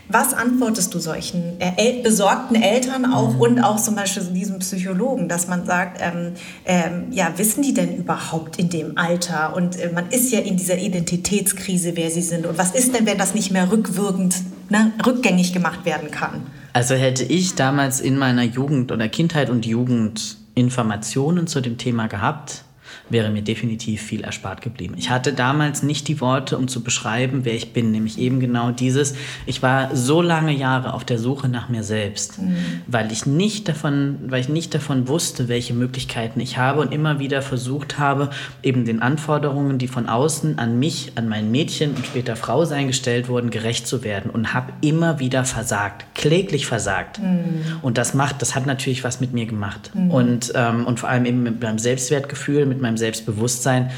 Was 0.08 0.34
antwortest 0.34 0.92
du 0.94 0.98
solchen 0.98 1.54
äh, 1.60 2.02
besorgten 2.02 2.56
Eltern 2.56 3.06
auch 3.06 3.34
mhm. 3.34 3.40
und 3.40 3.60
auch 3.62 3.80
zum 3.80 3.94
Beispiel 3.94 4.24
diesem 4.24 4.58
Psychologen, 4.58 5.28
dass 5.28 5.46
man 5.46 5.64
sagt, 5.64 6.00
ähm, 6.02 6.32
ähm, 6.66 7.06
ja, 7.12 7.32
wissen 7.36 7.62
die 7.62 7.72
denn 7.72 7.96
überhaupt 7.96 8.58
in 8.58 8.68
dem 8.68 8.98
Alter? 8.98 9.54
Und 9.54 9.78
äh, 9.78 9.90
man 9.94 10.10
ist 10.10 10.32
ja 10.32 10.40
in 10.40 10.56
dieser 10.56 10.76
Identitätskrise, 10.76 11.92
wer 11.94 12.10
sie 12.10 12.20
sind. 12.20 12.46
Und 12.46 12.58
was 12.58 12.72
ist 12.72 12.94
denn, 12.94 13.06
wenn 13.06 13.16
das 13.16 13.34
nicht 13.34 13.50
mehr 13.50 13.70
rückwirkend, 13.70 14.34
ne, 14.70 14.92
rückgängig 15.04 15.52
gemacht 15.52 15.84
werden 15.84 16.10
kann? 16.10 16.42
Also 16.72 16.94
hätte 16.94 17.24
ich 17.24 17.54
damals 17.54 18.00
in 18.00 18.18
meiner 18.18 18.42
Jugend 18.42 18.90
oder 18.90 19.08
Kindheit 19.08 19.48
und 19.48 19.64
Jugend 19.64 20.36
Informationen 20.54 21.46
zu 21.46 21.60
dem 21.60 21.78
Thema 21.78 22.08
gehabt, 22.08 22.63
wäre 23.10 23.30
mir 23.30 23.42
definitiv 23.42 24.02
viel 24.02 24.22
erspart 24.22 24.62
geblieben. 24.62 24.94
Ich 24.96 25.10
hatte 25.10 25.32
damals 25.32 25.82
nicht 25.82 26.08
die 26.08 26.20
Worte, 26.20 26.56
um 26.56 26.68
zu 26.68 26.82
beschreiben, 26.82 27.44
wer 27.44 27.54
ich 27.54 27.72
bin, 27.72 27.90
nämlich 27.90 28.18
eben 28.18 28.40
genau 28.40 28.70
dieses. 28.70 29.14
Ich 29.46 29.62
war 29.62 29.94
so 29.94 30.22
lange 30.22 30.52
Jahre 30.52 30.94
auf 30.94 31.04
der 31.04 31.18
Suche 31.18 31.48
nach 31.48 31.68
mir 31.68 31.82
selbst, 31.82 32.40
mhm. 32.40 32.56
weil 32.86 33.12
ich 33.12 33.26
nicht 33.26 33.68
davon, 33.68 34.18
weil 34.26 34.40
ich 34.40 34.48
nicht 34.48 34.74
davon 34.74 35.08
wusste, 35.08 35.48
welche 35.48 35.74
Möglichkeiten 35.74 36.40
ich 36.40 36.56
habe 36.56 36.80
und 36.80 36.92
immer 36.92 37.18
wieder 37.18 37.42
versucht 37.42 37.98
habe, 37.98 38.30
eben 38.62 38.84
den 38.84 39.02
Anforderungen, 39.02 39.78
die 39.78 39.88
von 39.88 40.08
außen 40.08 40.58
an 40.58 40.78
mich, 40.78 41.12
an 41.16 41.28
mein 41.28 41.50
Mädchen 41.50 41.94
und 41.94 42.06
später 42.06 42.36
Frau 42.36 42.64
sein 42.64 42.86
gestellt 42.86 43.28
wurden, 43.28 43.50
gerecht 43.50 43.86
zu 43.86 44.02
werden 44.02 44.30
und 44.30 44.54
habe 44.54 44.72
immer 44.80 45.18
wieder 45.18 45.44
versagt, 45.44 46.06
kläglich 46.14 46.66
versagt. 46.66 47.20
Mhm. 47.20 47.80
Und 47.82 47.98
das 47.98 48.14
macht, 48.14 48.40
das 48.40 48.54
hat 48.54 48.66
natürlich 48.66 49.04
was 49.04 49.20
mit 49.20 49.32
mir 49.32 49.46
gemacht 49.46 49.90
mhm. 49.94 50.10
und 50.10 50.52
ähm, 50.54 50.86
und 50.86 51.00
vor 51.00 51.08
allem 51.08 51.24
eben 51.26 51.42
mit 51.42 51.62
meinem 51.62 51.78
Selbstwertgefühl, 51.78 52.66
mit 52.66 52.80
meinem 52.80 52.93
meinem 52.94 52.98
Selbstbewusstsein. 52.98 53.90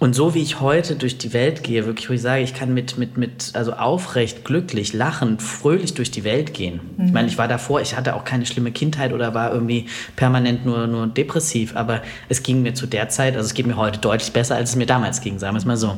Und 0.00 0.14
so 0.14 0.34
wie 0.34 0.42
ich 0.42 0.60
heute 0.60 0.96
durch 0.96 1.18
die 1.18 1.32
Welt 1.32 1.62
gehe, 1.62 1.86
wirklich, 1.86 2.10
wo 2.10 2.14
ich 2.14 2.20
sage, 2.20 2.42
ich 2.42 2.52
kann 2.52 2.74
mit, 2.74 2.98
mit, 2.98 3.16
mit, 3.16 3.52
also 3.54 3.72
aufrecht, 3.72 4.44
glücklich, 4.44 4.92
lachend, 4.92 5.40
fröhlich 5.40 5.94
durch 5.94 6.10
die 6.10 6.24
Welt 6.24 6.52
gehen. 6.52 6.80
Mhm. 6.96 7.06
Ich 7.06 7.12
meine, 7.12 7.28
ich 7.28 7.38
war 7.38 7.48
davor, 7.48 7.80
ich 7.80 7.96
hatte 7.96 8.14
auch 8.14 8.24
keine 8.24 8.44
schlimme 8.44 8.72
Kindheit 8.72 9.12
oder 9.12 9.34
war 9.34 9.52
irgendwie 9.52 9.86
permanent 10.16 10.66
nur, 10.66 10.88
nur 10.88 11.06
depressiv, 11.06 11.76
aber 11.76 12.02
es 12.28 12.42
ging 12.42 12.62
mir 12.62 12.74
zu 12.74 12.86
der 12.86 13.08
Zeit, 13.08 13.36
also 13.36 13.46
es 13.46 13.54
geht 13.54 13.66
mir 13.66 13.76
heute 13.76 14.00
deutlich 14.00 14.32
besser, 14.32 14.56
als 14.56 14.70
es 14.70 14.76
mir 14.76 14.86
damals 14.86 15.20
ging, 15.20 15.38
sagen 15.38 15.54
wir 15.54 15.58
es 15.58 15.64
mal 15.64 15.76
so. 15.76 15.96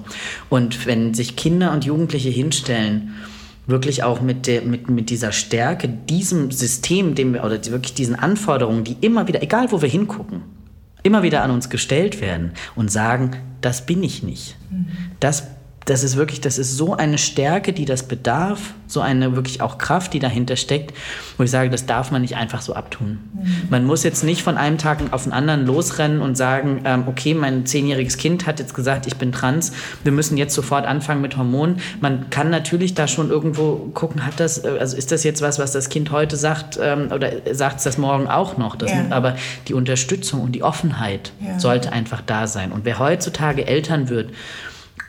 Und 0.51 0.87
wenn 0.87 1.15
sich 1.15 1.35
Kinder 1.35 1.73
und 1.73 1.85
Jugendliche 1.85 2.29
hinstellen, 2.29 3.15
wirklich 3.67 4.05
auch 4.05 4.21
mit, 4.21 4.47
der, 4.47 4.63
mit, 4.63 4.89
mit 4.89 5.11
dieser 5.11 5.33
Stärke, 5.33 5.89
diesem 5.89 6.53
System, 6.53 7.15
dem 7.17 7.33
wir, 7.33 7.43
oder 7.43 7.65
wirklich 7.67 7.95
diesen 7.95 8.15
Anforderungen, 8.15 8.85
die 8.85 8.99
immer 9.01 9.27
wieder, 9.27 9.43
egal 9.43 9.73
wo 9.73 9.83
wir 9.83 9.89
hingucken, 9.89 10.43
immer 11.07 11.23
wieder 11.23 11.43
an 11.43 11.51
uns 11.51 11.71
gestellt 11.71 12.21
werden 12.21 12.53
und 12.75 12.91
sagen, 12.91 13.37
das 13.61 13.87
bin 13.87 14.03
ich 14.03 14.23
nicht. 14.23 14.57
Das 15.21 15.49
das 15.87 16.03
ist 16.03 16.17
wirklich, 16.17 16.41
das 16.41 16.59
ist 16.59 16.77
so 16.77 16.97
eine 16.97 17.17
Stärke, 17.17 17.73
die 17.73 17.85
das 17.85 18.03
bedarf, 18.03 18.75
so 18.89 19.01
eine 19.01 19.37
wirklich 19.37 19.61
auch 19.61 19.79
Kraft, 19.79 20.15
die 20.15 20.19
dahinter 20.19 20.57
steckt, 20.57 20.93
wo 21.39 21.45
ich 21.45 21.51
sage, 21.51 21.71
das 21.71 21.87
darf 21.87 22.11
man 22.11 22.23
nicht 22.23 22.37
einfach 22.37 22.61
so 22.61 22.75
abtun. 22.75 23.21
Mhm. 23.33 23.57
Man 23.71 23.85
muss 23.85 24.03
jetzt 24.03 24.25
nicht 24.25 24.43
von 24.43 24.57
einem 24.57 24.79
Tag 24.79 24.99
auf 25.13 25.23
den 25.23 25.33
anderen 25.33 25.65
losrennen 25.65 26.21
und 26.23 26.37
sagen, 26.37 26.83
ähm, 26.85 27.05
okay, 27.07 27.35
mein 27.35 27.67
zehnjähriges 27.67 28.17
Kind 28.17 28.47
hat 28.47 28.59
jetzt 28.59 28.75
gesagt, 28.75 29.07
ich 29.07 29.17
bin 29.17 29.31
trans, 29.31 29.73
wir 30.03 30.11
müssen 30.11 30.37
jetzt 30.37 30.55
sofort 30.55 30.87
anfangen 30.87 31.21
mit 31.23 31.37
Hormonen. 31.37 31.79
Man 32.01 32.31
kann 32.31 32.51
natürlich 32.51 32.95
da 32.95 33.07
schon 33.07 33.31
irgendwo 33.31 33.91
gucken, 33.95 34.27
hat 34.27 34.41
das, 34.41 34.65
äh, 34.65 34.77
also 34.81 34.97
ist 34.97 35.13
das 35.13 35.23
jetzt 35.23 35.41
was, 35.41 35.61
was 35.61 35.71
das 35.71 35.89
Kind 35.89 36.11
heute 36.11 36.37
sagt 36.37 36.81
ähm, 36.83 37.13
oder 37.13 37.31
sagt 37.53 37.79
es 37.79 37.85
das 37.85 37.97
morgen 37.97 38.27
auch 38.27 38.57
noch? 38.57 38.75
Das, 38.75 38.91
ja. 38.91 39.05
Aber 39.11 39.37
die 39.69 39.75
Unterstützung 39.75 40.43
und 40.43 40.53
die 40.53 40.65
Offenheit 40.65 41.33
ja. 41.41 41.61
sollte 41.61 41.93
einfach 41.93 42.23
da 42.27 42.49
sein. 42.49 42.73
Und 42.73 42.85
wer 42.85 42.99
heutzutage 42.99 43.69
Eltern 43.69 44.09
wird, 44.09 44.31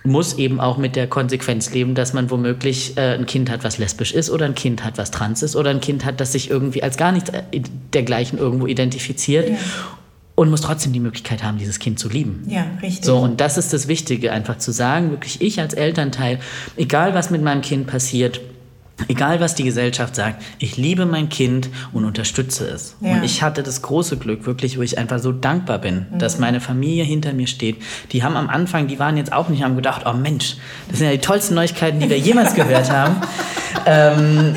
muss 0.08 0.38
eben 0.38 0.60
auch 0.60 0.78
mit 0.78 0.96
der 0.96 1.08
Konsequenz 1.08 1.72
leben, 1.72 1.94
dass 1.94 2.14
man 2.14 2.32
womöglich 2.32 2.98
äh, 2.98 3.14
ein 3.14 3.26
Kind 3.26 3.50
hat, 3.52 3.64
was 3.64 3.78
lesbisch 3.78 4.14
ist 4.14 4.30
oder 4.30 4.46
ein 4.46 4.56
Kind 4.56 4.84
hat, 4.84 4.98
was 4.98 5.12
trans 5.12 5.44
ist 5.44 5.56
oder 5.56 5.70
ein 5.70 5.82
Kind 5.82 6.06
hat, 6.06 6.20
das 6.20 6.32
sich 6.32 6.50
irgendwie 6.50 6.82
als 6.82 6.98
gar 6.98 7.12
nicht 7.12 7.30
äh, 7.30 7.62
dergleichen 7.94 8.40
irgendwo 8.40 8.68
identifiziert. 8.68 9.50
Ja. 9.50 9.58
Und 10.36 10.52
muss 10.52 10.62
trotzdem 10.62 10.94
die 10.94 11.00
Möglichkeit 11.00 11.42
haben, 11.42 11.58
dieses 11.58 11.80
Kind 11.80 11.98
zu 11.98 12.10
lieben. 12.10 12.44
Ja, 12.48 12.68
richtig. 12.80 13.04
So, 13.04 13.18
und 13.18 13.42
das 13.42 13.58
ist 13.58 13.74
das 13.74 13.88
Wichtige, 13.88 14.32
einfach 14.32 14.60
zu 14.60 14.72
sagen, 14.72 15.10
wirklich 15.10 15.42
ich 15.42 15.60
als 15.60 15.74
Elternteil, 15.74 16.38
egal 16.76 17.16
was 17.16 17.32
mit 17.32 17.42
meinem 17.42 17.64
Kind 17.64 17.88
passiert, 17.88 18.40
Egal, 19.08 19.40
was 19.40 19.54
die 19.54 19.64
Gesellschaft 19.64 20.16
sagt, 20.16 20.44
ich 20.58 20.76
liebe 20.76 21.06
mein 21.06 21.30
Kind 21.30 21.70
und 21.94 22.04
unterstütze 22.04 22.68
es. 22.68 22.96
Ja. 23.00 23.14
Und 23.14 23.24
ich 23.24 23.44
hatte 23.44 23.62
das 23.62 23.82
große 23.84 24.18
Glück, 24.18 24.46
wirklich, 24.46 24.78
wo 24.78 24.82
ich 24.82 24.98
einfach 24.98 25.20
so 25.20 25.32
dankbar 25.32 25.80
bin, 25.80 26.08
mhm. 26.12 26.20
dass 26.20 26.40
meine 26.40 26.60
Familie 26.60 27.04
hinter 27.04 27.34
mir 27.34 27.48
steht. 27.48 27.78
Die 28.12 28.24
haben 28.24 28.36
am 28.36 28.50
Anfang, 28.50 28.88
die 28.88 28.98
waren 28.98 29.16
jetzt 29.16 29.32
auch 29.32 29.50
nicht, 29.50 29.64
haben 29.64 29.76
gedacht, 29.76 30.04
oh 30.06 30.14
Mensch, 30.14 30.58
das 30.90 30.98
sind 30.98 31.08
ja 31.08 31.14
die 31.14 31.22
tollsten 31.22 31.54
Neuigkeiten, 31.54 32.00
die 32.00 32.10
wir 32.10 32.18
jemals 32.18 32.56
gehört 32.56 32.92
haben. 32.92 33.18
ähm, 33.86 34.56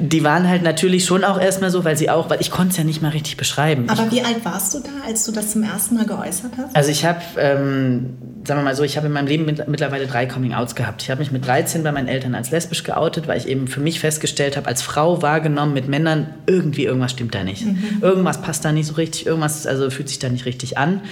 die 0.00 0.24
waren 0.24 0.48
halt 0.48 0.62
natürlich 0.62 1.04
schon 1.04 1.24
auch 1.24 1.38
erstmal 1.38 1.70
so, 1.70 1.84
weil 1.84 1.96
sie 1.96 2.10
auch, 2.10 2.30
weil 2.30 2.40
ich 2.40 2.50
konnte 2.50 2.70
es 2.70 2.76
ja 2.78 2.84
nicht 2.84 3.02
mal 3.02 3.10
richtig 3.10 3.36
beschreiben. 3.36 3.88
Aber 3.88 4.06
ich, 4.06 4.12
wie 4.12 4.22
alt 4.22 4.44
warst 4.44 4.74
du 4.74 4.80
da, 4.80 4.88
als 5.06 5.24
du 5.24 5.32
das 5.32 5.52
zum 5.52 5.62
ersten 5.62 5.94
Mal 5.96 6.06
geäußert 6.06 6.52
hast? 6.56 6.74
Also 6.74 6.90
ich 6.90 7.04
habe, 7.04 7.20
ähm, 7.36 8.16
sagen 8.50 8.62
wir 8.62 8.64
mal 8.64 8.74
so, 8.74 8.82
ich 8.82 8.96
habe 8.96 9.06
in 9.06 9.12
meinem 9.12 9.28
Leben 9.28 9.44
mit, 9.44 9.68
mittlerweile 9.68 10.08
drei 10.08 10.26
Coming-outs 10.26 10.74
gehabt. 10.74 11.02
Ich 11.02 11.10
habe 11.10 11.20
mich 11.20 11.30
mit 11.30 11.46
13 11.46 11.84
bei 11.84 11.92
meinen 11.92 12.08
Eltern 12.08 12.34
als 12.34 12.50
lesbisch 12.50 12.82
geoutet, 12.82 13.28
weil 13.28 13.38
ich 13.38 13.46
eben 13.46 13.68
für 13.68 13.78
mich 13.78 14.00
festgestellt 14.00 14.56
habe, 14.56 14.66
als 14.66 14.82
Frau 14.82 15.22
wahrgenommen 15.22 15.72
mit 15.72 15.86
Männern, 15.86 16.34
irgendwie 16.46 16.84
irgendwas 16.84 17.12
stimmt 17.12 17.32
da 17.32 17.44
nicht. 17.44 17.64
Mhm. 17.64 17.98
Irgendwas 18.00 18.42
passt 18.42 18.64
da 18.64 18.72
nicht 18.72 18.86
so 18.86 18.94
richtig, 18.94 19.26
irgendwas 19.26 19.68
also 19.68 19.88
fühlt 19.88 20.08
sich 20.08 20.18
da 20.18 20.28
nicht 20.28 20.46
richtig 20.46 20.76
an. 20.78 21.02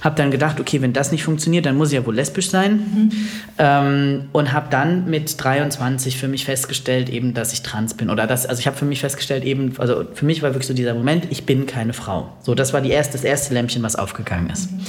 Habe 0.00 0.16
dann 0.16 0.32
gedacht, 0.32 0.58
okay, 0.58 0.82
wenn 0.82 0.92
das 0.92 1.12
nicht 1.12 1.22
funktioniert, 1.22 1.66
dann 1.66 1.76
muss 1.76 1.90
ich 1.90 1.94
ja 1.94 2.04
wohl 2.04 2.16
lesbisch 2.16 2.50
sein. 2.50 2.72
Mhm. 2.72 3.10
Ähm, 3.58 4.24
und 4.32 4.52
habe 4.52 4.66
dann 4.68 5.08
mit 5.08 5.36
23 5.40 6.18
für 6.18 6.26
mich 6.26 6.44
festgestellt, 6.46 7.10
eben, 7.10 7.32
dass 7.32 7.52
ich 7.52 7.62
trans 7.62 7.94
bin. 7.94 8.10
Oder 8.10 8.26
das, 8.26 8.44
also 8.44 8.58
ich 8.58 8.66
habe 8.66 8.76
für 8.76 8.86
mich 8.86 8.98
festgestellt, 8.98 9.44
eben, 9.44 9.74
also 9.78 10.02
für 10.14 10.24
mich 10.24 10.42
war 10.42 10.50
wirklich 10.50 10.66
so 10.66 10.74
dieser 10.74 10.94
Moment, 10.94 11.28
ich 11.30 11.46
bin 11.46 11.66
keine 11.66 11.92
Frau. 11.92 12.32
So, 12.40 12.56
das 12.56 12.72
war 12.72 12.80
die 12.80 12.90
erste, 12.90 13.12
das 13.12 13.22
erste 13.22 13.54
Lämpchen, 13.54 13.84
was 13.84 13.94
aufgegangen 13.94 14.50
ist. 14.50 14.72
Mhm. 14.72 14.80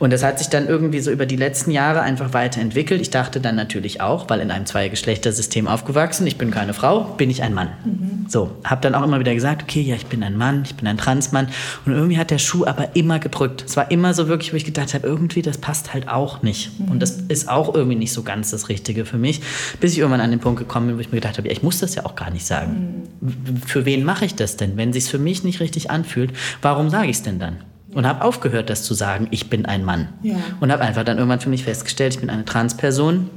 Und 0.00 0.14
das 0.14 0.22
hat 0.22 0.38
sich 0.38 0.48
dann 0.48 0.66
irgendwie 0.66 1.00
so 1.00 1.10
über 1.10 1.26
die 1.26 1.36
letzten 1.36 1.70
Jahre 1.70 2.00
einfach 2.00 2.32
weiterentwickelt. 2.32 3.02
Ich 3.02 3.10
dachte 3.10 3.38
dann 3.38 3.54
natürlich 3.54 4.00
auch, 4.00 4.30
weil 4.30 4.40
in 4.40 4.50
einem 4.50 4.64
Zweigeschlechtersystem 4.64 5.68
aufgewachsen, 5.68 6.26
ich 6.26 6.38
bin 6.38 6.50
keine 6.50 6.72
Frau, 6.72 7.02
bin 7.18 7.28
ich 7.28 7.42
ein 7.42 7.52
Mann. 7.52 7.68
Mhm. 7.84 8.24
So, 8.26 8.50
habe 8.64 8.80
dann 8.80 8.94
auch 8.94 9.04
immer 9.04 9.20
wieder 9.20 9.34
gesagt, 9.34 9.62
okay, 9.62 9.82
ja, 9.82 9.96
ich 9.96 10.06
bin 10.06 10.22
ein 10.22 10.38
Mann, 10.38 10.62
ich 10.64 10.74
bin 10.74 10.88
ein 10.88 10.96
Transmann. 10.96 11.48
Und 11.84 11.92
irgendwie 11.92 12.16
hat 12.16 12.30
der 12.30 12.38
Schuh 12.38 12.64
aber 12.64 12.96
immer 12.96 13.18
gedrückt. 13.18 13.62
Es 13.66 13.76
war 13.76 13.90
immer 13.90 14.14
so 14.14 14.26
wirklich, 14.26 14.54
wo 14.54 14.56
ich 14.56 14.64
gedacht 14.64 14.94
habe, 14.94 15.06
irgendwie, 15.06 15.42
das 15.42 15.58
passt 15.58 15.92
halt 15.92 16.08
auch 16.08 16.40
nicht. 16.42 16.80
Mhm. 16.80 16.92
Und 16.92 17.00
das 17.00 17.18
ist 17.28 17.50
auch 17.50 17.74
irgendwie 17.74 17.96
nicht 17.96 18.14
so 18.14 18.22
ganz 18.22 18.50
das 18.50 18.70
Richtige 18.70 19.04
für 19.04 19.18
mich. 19.18 19.42
Bis 19.80 19.92
ich 19.92 19.98
irgendwann 19.98 20.22
an 20.22 20.30
den 20.30 20.40
Punkt 20.40 20.58
gekommen 20.58 20.86
bin, 20.86 20.96
wo 20.96 21.00
ich 21.00 21.12
mir 21.12 21.20
gedacht 21.20 21.36
habe, 21.36 21.48
ja, 21.48 21.52
ich 21.52 21.62
muss 21.62 21.78
das 21.78 21.94
ja 21.94 22.06
auch 22.06 22.14
gar 22.14 22.30
nicht 22.30 22.46
sagen. 22.46 23.04
Mhm. 23.20 23.56
Für 23.66 23.84
wen 23.84 24.02
mache 24.02 24.24
ich 24.24 24.34
das 24.34 24.56
denn? 24.56 24.78
Wenn 24.78 24.88
es 24.88 24.94
sich 24.94 25.10
für 25.10 25.18
mich 25.18 25.44
nicht 25.44 25.60
richtig 25.60 25.90
anfühlt, 25.90 26.32
warum 26.62 26.88
sage 26.88 27.10
ich 27.10 27.16
es 27.16 27.22
denn 27.22 27.38
dann? 27.38 27.58
Und 27.94 28.06
habe 28.06 28.24
aufgehört, 28.24 28.70
das 28.70 28.82
zu 28.82 28.94
sagen, 28.94 29.28
ich 29.30 29.50
bin 29.50 29.66
ein 29.66 29.84
Mann. 29.84 30.08
Ja. 30.22 30.36
Und 30.60 30.72
habe 30.72 30.82
einfach 30.82 31.04
dann 31.04 31.18
irgendwann 31.18 31.40
für 31.40 31.48
mich 31.48 31.64
festgestellt, 31.64 32.14
ich 32.14 32.20
bin 32.20 32.30
eine 32.30 32.44
Transperson. 32.44 33.30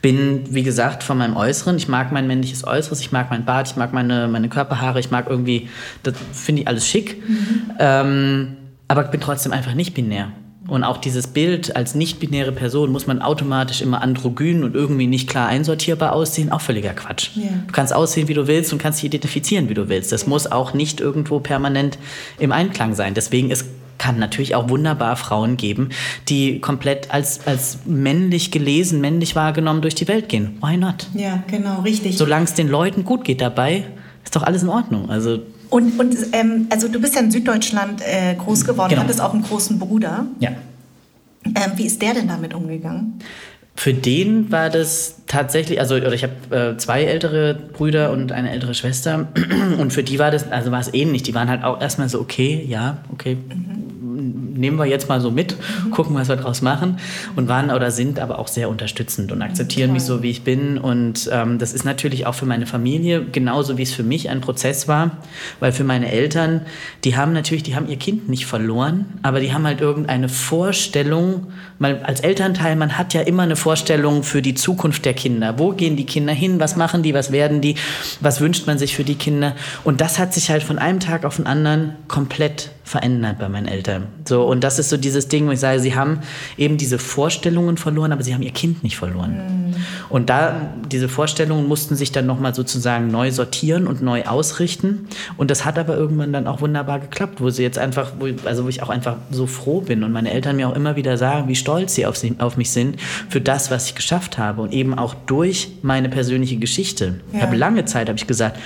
Bin, 0.00 0.54
wie 0.54 0.62
gesagt, 0.62 1.02
von 1.02 1.18
meinem 1.18 1.36
Äußeren. 1.36 1.76
Ich 1.76 1.88
mag 1.88 2.10
mein 2.10 2.26
männliches 2.26 2.66
Äußeres, 2.66 3.00
ich 3.00 3.12
mag 3.12 3.28
mein 3.30 3.44
Bart, 3.44 3.68
ich 3.68 3.76
mag 3.76 3.92
meine, 3.92 4.26
meine 4.26 4.48
Körperhaare, 4.48 4.98
ich 4.98 5.10
mag 5.10 5.26
irgendwie, 5.28 5.68
das 6.02 6.14
finde 6.32 6.62
ich 6.62 6.68
alles 6.68 6.86
schick. 6.86 7.22
Mhm. 7.28 7.72
Ähm, 7.78 8.56
aber 8.86 9.04
bin 9.04 9.20
trotzdem 9.20 9.52
einfach 9.52 9.74
nicht 9.74 9.92
binär. 9.92 10.32
Und 10.68 10.84
auch 10.84 10.98
dieses 10.98 11.26
Bild 11.26 11.74
als 11.74 11.94
nicht-binäre 11.94 12.52
Person 12.52 12.92
muss 12.92 13.06
man 13.06 13.22
automatisch 13.22 13.80
immer 13.80 14.02
androgyn 14.02 14.62
und 14.62 14.74
irgendwie 14.74 15.06
nicht 15.06 15.28
klar 15.28 15.48
einsortierbar 15.48 16.12
aussehen, 16.12 16.52
auch 16.52 16.60
völliger 16.60 16.92
Quatsch. 16.92 17.30
Ja. 17.36 17.48
Du 17.66 17.72
kannst 17.72 17.94
aussehen, 17.94 18.28
wie 18.28 18.34
du 18.34 18.46
willst 18.46 18.72
und 18.72 18.78
kannst 18.78 18.98
dich 18.98 19.06
identifizieren, 19.06 19.70
wie 19.70 19.74
du 19.74 19.88
willst. 19.88 20.12
Das 20.12 20.26
muss 20.26 20.46
auch 20.46 20.74
nicht 20.74 21.00
irgendwo 21.00 21.40
permanent 21.40 21.98
im 22.38 22.52
Einklang 22.52 22.94
sein. 22.94 23.14
Deswegen 23.14 23.50
es 23.50 23.64
kann 23.96 24.18
natürlich 24.18 24.54
auch 24.54 24.68
wunderbar 24.68 25.16
Frauen 25.16 25.56
geben, 25.56 25.88
die 26.28 26.60
komplett 26.60 27.10
als, 27.10 27.46
als 27.46 27.80
männlich 27.84 28.50
gelesen, 28.50 29.00
männlich 29.00 29.34
wahrgenommen 29.36 29.82
durch 29.82 29.94
die 29.94 30.06
Welt 30.06 30.28
gehen. 30.28 30.58
Why 30.62 30.76
not? 30.76 31.08
Ja, 31.14 31.42
genau, 31.48 31.80
richtig. 31.80 32.16
Solange 32.16 32.44
es 32.44 32.54
den 32.54 32.68
Leuten 32.68 33.04
gut 33.04 33.24
geht 33.24 33.40
dabei, 33.40 33.84
ist 34.22 34.36
doch 34.36 34.42
alles 34.42 34.62
in 34.62 34.68
Ordnung. 34.68 35.10
Also 35.10 35.40
und, 35.70 35.98
und 35.98 36.16
ähm, 36.32 36.66
also 36.70 36.88
du 36.88 37.00
bist 37.00 37.14
ja 37.14 37.20
in 37.20 37.30
Süddeutschland 37.30 38.02
äh, 38.02 38.34
groß 38.34 38.64
geworden, 38.64 38.90
genau. 38.90 39.02
hattest 39.02 39.20
auch 39.20 39.34
einen 39.34 39.42
großen 39.42 39.78
Bruder. 39.78 40.26
Ja. 40.40 40.50
Ähm, 41.44 41.72
wie 41.76 41.86
ist 41.86 42.02
der 42.02 42.14
denn 42.14 42.28
damit 42.28 42.54
umgegangen? 42.54 43.20
Für 43.76 43.94
den 43.94 44.50
war 44.50 44.70
das 44.70 45.16
tatsächlich, 45.28 45.78
also 45.78 45.96
ich 45.96 46.24
habe 46.24 46.74
äh, 46.74 46.76
zwei 46.78 47.04
ältere 47.04 47.54
Brüder 47.54 48.10
und 48.10 48.32
eine 48.32 48.50
ältere 48.50 48.74
Schwester 48.74 49.28
und 49.78 49.92
für 49.92 50.02
die 50.02 50.18
war 50.18 50.30
das, 50.30 50.50
also 50.50 50.72
war 50.72 50.80
es 50.80 50.92
ähnlich. 50.92 51.22
Die 51.22 51.34
waren 51.34 51.48
halt 51.48 51.62
auch 51.62 51.80
erstmal 51.80 52.08
so, 52.08 52.20
okay, 52.20 52.64
ja, 52.68 52.98
okay, 53.12 53.36
mhm 53.36 53.87
nehmen 54.58 54.78
wir 54.78 54.86
jetzt 54.86 55.08
mal 55.08 55.20
so 55.20 55.30
mit, 55.30 55.56
gucken, 55.90 56.14
was 56.16 56.28
wir 56.28 56.36
daraus 56.36 56.62
machen 56.62 56.98
und 57.36 57.48
waren 57.48 57.70
oder 57.70 57.90
sind 57.90 58.18
aber 58.18 58.38
auch 58.38 58.48
sehr 58.48 58.68
unterstützend 58.68 59.32
und 59.32 59.42
akzeptieren 59.42 59.92
mich 59.92 60.02
so, 60.02 60.22
wie 60.22 60.30
ich 60.30 60.42
bin. 60.42 60.78
Und 60.78 61.28
ähm, 61.32 61.58
das 61.58 61.72
ist 61.72 61.84
natürlich 61.84 62.26
auch 62.26 62.34
für 62.34 62.46
meine 62.46 62.66
Familie 62.66 63.24
genauso, 63.24 63.78
wie 63.78 63.82
es 63.82 63.92
für 63.92 64.02
mich 64.02 64.28
ein 64.28 64.40
Prozess 64.40 64.88
war, 64.88 65.18
weil 65.60 65.72
für 65.72 65.84
meine 65.84 66.10
Eltern, 66.10 66.62
die 67.04 67.16
haben 67.16 67.32
natürlich, 67.32 67.62
die 67.62 67.76
haben 67.76 67.88
ihr 67.88 67.96
Kind 67.96 68.28
nicht 68.28 68.46
verloren, 68.46 69.06
aber 69.22 69.40
die 69.40 69.52
haben 69.52 69.66
halt 69.66 69.80
irgendeine 69.80 70.28
Vorstellung, 70.28 71.46
weil 71.78 72.02
als 72.02 72.20
Elternteil, 72.20 72.76
man 72.76 72.98
hat 72.98 73.14
ja 73.14 73.20
immer 73.20 73.44
eine 73.44 73.56
Vorstellung 73.56 74.22
für 74.22 74.42
die 74.42 74.54
Zukunft 74.54 75.04
der 75.04 75.14
Kinder. 75.14 75.58
Wo 75.58 75.72
gehen 75.72 75.96
die 75.96 76.06
Kinder 76.06 76.32
hin? 76.32 76.60
Was 76.60 76.76
machen 76.76 77.02
die? 77.02 77.14
Was 77.14 77.32
werden 77.32 77.60
die? 77.60 77.76
Was 78.20 78.40
wünscht 78.40 78.66
man 78.66 78.78
sich 78.78 78.96
für 78.96 79.04
die 79.04 79.14
Kinder? 79.14 79.54
Und 79.84 80.00
das 80.00 80.18
hat 80.18 80.34
sich 80.34 80.50
halt 80.50 80.62
von 80.62 80.78
einem 80.78 81.00
Tag 81.00 81.24
auf 81.24 81.36
den 81.36 81.46
anderen 81.46 81.94
komplett 82.08 82.70
verändert 82.88 83.38
bei 83.38 83.48
meinen 83.48 83.68
Eltern. 83.68 84.06
So, 84.26 84.44
und 84.44 84.64
das 84.64 84.78
ist 84.78 84.88
so 84.88 84.96
dieses 84.96 85.28
Ding, 85.28 85.46
wo 85.46 85.50
ich 85.50 85.60
sage, 85.60 85.78
sie 85.78 85.94
haben 85.94 86.20
eben 86.56 86.78
diese 86.78 86.98
Vorstellungen 86.98 87.76
verloren, 87.76 88.12
aber 88.12 88.22
sie 88.22 88.34
haben 88.34 88.42
ihr 88.42 88.50
Kind 88.50 88.82
nicht 88.82 88.96
verloren. 88.96 89.32
Mhm. 89.32 89.74
Und 90.08 90.30
da, 90.30 90.72
diese 90.90 91.08
Vorstellungen 91.08 91.68
mussten 91.68 91.96
sich 91.96 92.12
dann 92.12 92.26
nochmal 92.26 92.54
sozusagen 92.54 93.08
neu 93.08 93.30
sortieren 93.30 93.86
und 93.86 94.00
neu 94.00 94.24
ausrichten. 94.24 95.06
Und 95.36 95.50
das 95.50 95.64
hat 95.64 95.78
aber 95.78 95.96
irgendwann 95.96 96.32
dann 96.32 96.46
auch 96.46 96.62
wunderbar 96.62 96.98
geklappt, 96.98 97.40
wo 97.40 97.50
sie 97.50 97.62
jetzt 97.62 97.78
einfach, 97.78 98.12
wo, 98.18 98.26
also 98.46 98.64
wo 98.64 98.68
ich 98.68 98.82
auch 98.82 98.88
einfach 98.88 99.16
so 99.30 99.46
froh 99.46 99.82
bin 99.82 100.02
und 100.02 100.12
meine 100.12 100.32
Eltern 100.32 100.56
mir 100.56 100.68
auch 100.68 100.74
immer 100.74 100.96
wieder 100.96 101.18
sagen, 101.18 101.48
wie 101.48 101.56
stolz 101.56 101.94
sie 101.94 102.06
auf, 102.06 102.16
sie, 102.16 102.36
auf 102.38 102.56
mich 102.56 102.70
sind 102.70 102.96
für 103.28 103.40
das, 103.40 103.70
was 103.70 103.86
ich 103.86 103.94
geschafft 103.94 104.38
habe 104.38 104.62
und 104.62 104.72
eben 104.72 104.98
auch 104.98 105.14
durch 105.26 105.72
meine 105.82 106.08
persönliche 106.08 106.56
Geschichte. 106.56 107.20
Ja. 107.32 107.38
Ich 107.38 107.42
habe 107.42 107.56
lange 107.56 107.84
Zeit, 107.84 108.08
habe 108.08 108.18
ich 108.18 108.26
gesagt, 108.26 108.58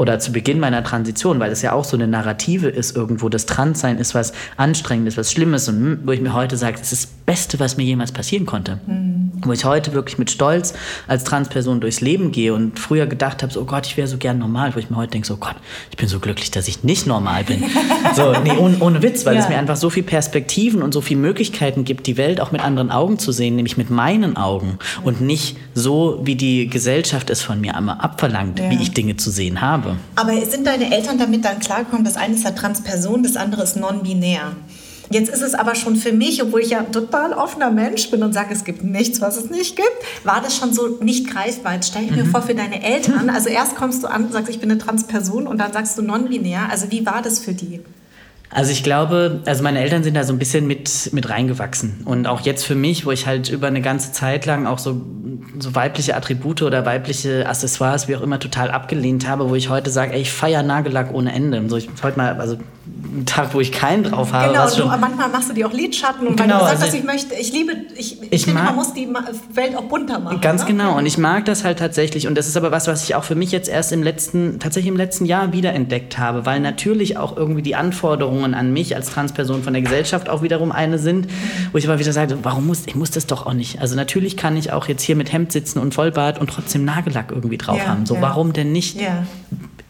oder 0.00 0.18
zu 0.18 0.32
Beginn 0.32 0.60
meiner 0.60 0.82
Transition, 0.82 1.40
weil 1.40 1.52
es 1.52 1.60
ja 1.60 1.72
auch 1.72 1.84
so 1.84 1.94
eine 1.94 2.06
Narrative 2.06 2.68
ist 2.68 2.96
irgendwo, 2.96 3.28
das 3.28 3.44
Transsein 3.44 3.98
ist 3.98 4.14
was 4.14 4.32
Anstrengendes, 4.56 5.18
was 5.18 5.30
Schlimmes 5.30 5.68
und 5.68 6.00
wo 6.06 6.12
ich 6.12 6.22
mir 6.22 6.32
heute 6.32 6.56
sage, 6.56 6.78
das 6.78 6.90
ist 6.90 7.04
das 7.04 7.10
Beste, 7.26 7.60
was 7.60 7.76
mir 7.76 7.84
jemals 7.84 8.10
passieren 8.10 8.46
konnte. 8.46 8.80
Mhm. 8.86 9.30
Wo 9.44 9.52
ich 9.52 9.66
heute 9.66 9.92
wirklich 9.92 10.18
mit 10.18 10.30
Stolz 10.30 10.72
als 11.06 11.24
Transperson 11.24 11.80
durchs 11.80 12.00
Leben 12.00 12.32
gehe 12.32 12.54
und 12.54 12.78
früher 12.78 13.06
gedacht 13.06 13.42
habe, 13.42 13.52
so, 13.52 13.60
oh 13.60 13.64
Gott, 13.64 13.86
ich 13.86 13.98
wäre 13.98 14.08
so 14.08 14.16
gern 14.16 14.38
normal, 14.38 14.74
wo 14.74 14.78
ich 14.78 14.88
mir 14.88 14.96
heute 14.96 15.10
denke, 15.10 15.28
so 15.28 15.34
oh 15.34 15.36
Gott, 15.36 15.56
ich 15.90 15.98
bin 15.98 16.08
so 16.08 16.18
glücklich, 16.18 16.50
dass 16.50 16.66
ich 16.66 16.82
nicht 16.82 17.06
normal 17.06 17.44
bin. 17.44 17.62
so, 18.16 18.32
nee, 18.42 18.56
ohne, 18.56 18.78
ohne 18.80 19.02
Witz, 19.02 19.26
weil 19.26 19.34
ja. 19.34 19.42
es 19.42 19.50
mir 19.50 19.58
einfach 19.58 19.76
so 19.76 19.90
viele 19.90 20.06
Perspektiven 20.06 20.82
und 20.82 20.94
so 20.94 21.02
viele 21.02 21.20
Möglichkeiten 21.20 21.84
gibt, 21.84 22.06
die 22.06 22.16
Welt 22.16 22.40
auch 22.40 22.52
mit 22.52 22.64
anderen 22.64 22.90
Augen 22.90 23.18
zu 23.18 23.32
sehen, 23.32 23.54
nämlich 23.54 23.76
mit 23.76 23.90
meinen 23.90 24.38
Augen 24.38 24.78
und 25.04 25.20
nicht 25.20 25.58
so, 25.74 26.20
wie 26.24 26.36
die 26.36 26.68
Gesellschaft 26.68 27.28
es 27.28 27.42
von 27.42 27.60
mir 27.60 27.76
einmal 27.76 27.98
abverlangt, 27.98 28.58
ja. 28.58 28.70
wie 28.70 28.82
ich 28.82 28.92
Dinge 28.92 29.18
zu 29.18 29.30
sehen 29.30 29.60
habe 29.60 29.89
habe. 29.90 30.00
Aber 30.16 30.46
sind 30.46 30.66
deine 30.66 30.94
Eltern 30.94 31.18
damit 31.18 31.44
dann 31.44 31.58
klargekommen, 31.58 32.04
das 32.04 32.16
eine 32.16 32.34
ist 32.34 32.44
ja 32.44 32.50
Transperson, 32.50 33.22
das 33.22 33.36
andere 33.36 33.62
ist 33.62 33.76
non-binär? 33.76 34.56
Jetzt 35.12 35.28
ist 35.28 35.42
es 35.42 35.54
aber 35.54 35.74
schon 35.74 35.96
für 35.96 36.12
mich, 36.12 36.40
obwohl 36.40 36.60
ich 36.60 36.70
ja 36.70 36.84
total 36.84 37.32
offener 37.32 37.72
Mensch 37.72 38.10
bin 38.12 38.22
und 38.22 38.32
sage, 38.32 38.54
es 38.54 38.64
gibt 38.64 38.84
nichts, 38.84 39.20
was 39.20 39.36
es 39.36 39.50
nicht 39.50 39.74
gibt, 39.74 39.88
war 40.22 40.40
das 40.40 40.56
schon 40.56 40.72
so 40.72 40.98
nicht 41.00 41.28
greifbar. 41.28 41.74
Jetzt 41.74 41.88
stelle 41.88 42.04
ich 42.04 42.12
mir 42.12 42.24
mhm. 42.24 42.30
vor, 42.30 42.42
für 42.42 42.54
deine 42.54 42.82
Eltern, 42.82 43.28
also 43.28 43.48
erst 43.48 43.74
kommst 43.74 44.04
du 44.04 44.06
an 44.06 44.26
und 44.26 44.32
sagst, 44.32 44.48
ich 44.50 44.60
bin 44.60 44.70
eine 44.70 44.78
Transperson 44.78 45.48
und 45.48 45.58
dann 45.58 45.72
sagst 45.72 45.98
du 45.98 46.02
non-binär. 46.02 46.68
Also 46.70 46.92
wie 46.92 47.04
war 47.04 47.22
das 47.22 47.40
für 47.40 47.54
die? 47.54 47.80
Also 48.52 48.72
ich 48.72 48.82
glaube, 48.82 49.42
also 49.46 49.62
meine 49.62 49.80
Eltern 49.80 50.02
sind 50.02 50.14
da 50.14 50.24
so 50.24 50.32
ein 50.32 50.38
bisschen 50.38 50.66
mit, 50.66 51.10
mit 51.12 51.28
reingewachsen. 51.28 52.00
Und 52.04 52.26
auch 52.26 52.40
jetzt 52.40 52.66
für 52.66 52.74
mich, 52.74 53.06
wo 53.06 53.12
ich 53.12 53.26
halt 53.26 53.48
über 53.48 53.68
eine 53.68 53.80
ganze 53.80 54.10
Zeit 54.10 54.44
lang 54.44 54.66
auch 54.66 54.78
so, 54.78 55.00
so 55.58 55.74
weibliche 55.76 56.16
Attribute 56.16 56.62
oder 56.62 56.84
weibliche 56.84 57.46
Accessoires, 57.46 58.08
wie 58.08 58.16
auch 58.16 58.22
immer, 58.22 58.40
total 58.40 58.72
abgelehnt 58.72 59.28
habe, 59.28 59.48
wo 59.48 59.54
ich 59.54 59.68
heute 59.68 59.90
sage, 59.90 60.14
ey, 60.14 60.22
ich 60.22 60.32
feier 60.32 60.64
Nagellack 60.64 61.14
ohne 61.14 61.32
Ende. 61.32 61.62
So, 61.68 61.76
ich 61.76 61.88
heute 62.02 62.16
mal, 62.16 62.40
also 62.40 62.58
einen 63.12 63.26
Tag, 63.26 63.54
wo 63.54 63.60
ich 63.60 63.72
keinen 63.72 64.04
drauf 64.04 64.32
habe. 64.32 64.52
Genau, 64.52 64.68
du, 64.68 64.86
manchmal 64.98 65.28
machst 65.28 65.50
du 65.50 65.54
dir 65.54 65.66
auch 65.66 65.72
Lidschatten 65.72 66.26
und 66.26 66.36
genau, 66.36 66.54
weil 66.54 66.60
du 66.60 66.66
sagst, 66.66 66.82
also 66.82 66.96
ich, 66.96 67.00
ich 67.00 67.06
möchte, 67.06 67.34
ich 67.34 67.52
liebe, 67.52 67.72
ich, 67.96 68.22
ich, 68.22 68.32
ich 68.32 68.44
finde, 68.44 68.62
man 68.62 68.76
muss 68.76 68.94
die 68.94 69.08
Welt 69.54 69.76
auch 69.76 69.84
bunter 69.84 70.20
machen. 70.20 70.40
Ganz 70.40 70.62
ne? 70.62 70.68
genau. 70.68 70.96
Und 70.96 71.06
ich 71.06 71.18
mag 71.18 71.44
das 71.44 71.64
halt 71.64 71.78
tatsächlich. 71.78 72.28
Und 72.28 72.36
das 72.36 72.46
ist 72.46 72.56
aber 72.56 72.70
was, 72.70 72.86
was 72.86 73.04
ich 73.04 73.14
auch 73.14 73.24
für 73.24 73.34
mich 73.34 73.50
jetzt 73.50 73.68
erst 73.68 73.92
im 73.92 74.02
letzten, 74.02 74.60
tatsächlich 74.60 74.88
im 74.88 74.96
letzten 74.96 75.24
Jahr 75.24 75.52
wiederentdeckt 75.52 76.18
habe, 76.18 76.46
weil 76.46 76.60
natürlich 76.60 77.16
auch 77.16 77.36
irgendwie 77.36 77.62
die 77.62 77.74
Anforderungen 77.74 78.54
an 78.54 78.72
mich 78.72 78.94
als 78.94 79.10
Transperson 79.10 79.62
von 79.62 79.72
der 79.72 79.82
Gesellschaft 79.82 80.28
auch 80.28 80.42
wiederum 80.42 80.72
eine 80.72 80.98
sind, 80.98 81.28
wo 81.72 81.78
ich 81.78 81.88
aber 81.88 81.98
wieder 81.98 82.12
sage, 82.12 82.38
warum 82.42 82.66
muss, 82.66 82.82
ich 82.86 82.94
muss 82.94 83.10
das 83.10 83.26
doch 83.26 83.46
auch 83.46 83.54
nicht. 83.54 83.80
Also 83.80 83.96
natürlich 83.96 84.36
kann 84.36 84.56
ich 84.56 84.72
auch 84.72 84.86
jetzt 84.88 85.02
hier 85.02 85.16
mit 85.16 85.32
Hemd 85.32 85.52
sitzen 85.52 85.78
und 85.78 85.94
Vollbart 85.94 86.38
und 86.40 86.50
trotzdem 86.50 86.84
Nagellack 86.84 87.32
irgendwie 87.32 87.58
drauf 87.58 87.78
ja, 87.78 87.88
haben. 87.88 88.06
So, 88.06 88.14
ja. 88.14 88.22
warum 88.22 88.52
denn 88.52 88.72
nicht? 88.72 89.00
Ja 89.00 89.24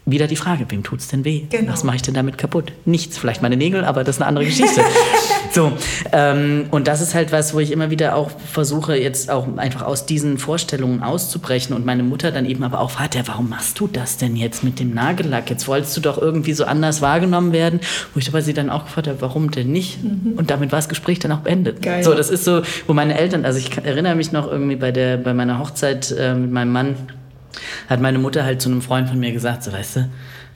wieder 0.07 0.27
die 0.27 0.37
Frage, 0.37 0.67
wem 0.69 0.83
tut 0.83 1.01
es 1.01 1.09
denn 1.09 1.25
weh? 1.25 1.43
Genau. 1.51 1.73
Was 1.73 1.85
mache 1.85 1.97
ich 1.97 2.03
denn 2.03 2.15
damit 2.15 2.39
kaputt? 2.39 2.73
Nichts, 2.85 3.19
vielleicht 3.19 3.43
meine 3.43 3.57
Nägel, 3.57 3.85
aber 3.85 4.03
das 4.03 4.17
ist 4.17 4.23
eine 4.23 4.29
andere 4.29 4.45
Geschichte. 4.45 4.83
so, 5.53 5.73
ähm, 6.13 6.67
und 6.71 6.89
das 6.89 7.01
ist 7.01 7.15
halt 7.15 7.33
was, 7.33 7.55
wo 7.55 7.61
ich 7.61 7.71
immer 7.71 7.91
wieder 7.91 8.17
auch 8.17 8.31
versuche, 8.31 8.97
jetzt 8.97 9.31
auch 9.31 9.47
einfach 9.57 9.83
aus 9.83 10.07
diesen 10.07 10.39
Vorstellungen 10.39 11.03
auszubrechen 11.03 11.77
und 11.77 11.85
meine 11.85 12.03
Mutter 12.03 12.33
dann 12.33 12.47
eben 12.47 12.65
aber 12.65 12.81
auch, 12.81 12.91
Vater, 12.91 13.23
warum 13.27 13.51
machst 13.51 13.79
du 13.79 13.87
das 13.87 14.17
denn 14.17 14.37
jetzt 14.37 14.65
mit 14.65 14.81
dem 14.81 14.95
Nagellack? 14.95 15.51
Jetzt 15.51 15.69
wolltest 15.69 15.97
du 15.97 16.01
doch 16.01 16.19
irgendwie 16.19 16.55
so 16.55 16.65
anders 16.65 17.03
wahrgenommen 17.03 17.53
werden, 17.53 17.81
wo 18.15 18.21
ich 18.21 18.29
aber 18.29 18.43
sie 18.43 18.55
dann 18.55 18.71
auch 18.71 18.87
gefragt 18.87 19.07
habe, 19.07 19.21
warum 19.21 19.51
denn 19.51 19.71
nicht? 19.71 20.03
Mhm. 20.03 20.35
Und 20.37 20.51
damit 20.51 20.73
war 20.73 20.79
das 20.79 20.89
Gespräch 20.89 21.19
dann 21.19 21.33
auch 21.33 21.41
beendet. 21.41 21.83
Geil. 21.83 22.03
So, 22.03 22.15
das 22.15 22.31
ist 22.31 22.45
so, 22.45 22.63
wo 22.87 22.95
meine 22.95 23.19
Eltern, 23.19 23.45
also 23.45 23.59
ich 23.59 23.77
erinnere 23.77 24.15
mich 24.15 24.33
noch 24.33 24.51
irgendwie 24.51 24.77
bei 24.77 24.93
der, 24.93 25.19
bei 25.19 25.35
meiner 25.35 25.59
Hochzeit 25.59 26.15
äh, 26.19 26.35
mit 26.35 26.51
meinem 26.51 26.73
Mann, 26.73 26.97
hat 27.89 28.01
meine 28.01 28.19
Mutter 28.19 28.45
halt 28.45 28.63
zu 28.63 28.69
einem 28.69 28.83
Freund 28.83 29.09
von 29.09 29.19
mir 29.19 29.33
gesagt, 29.33 29.63
so 29.63 29.73
weißt 29.73 29.97
du, 29.97 30.09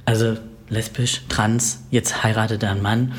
also 0.04 0.36
lesbisch, 0.68 1.22
trans, 1.28 1.82
jetzt 1.90 2.22
heiratet 2.22 2.62
er 2.62 2.70
einen 2.70 2.82
Mann. 2.82 3.12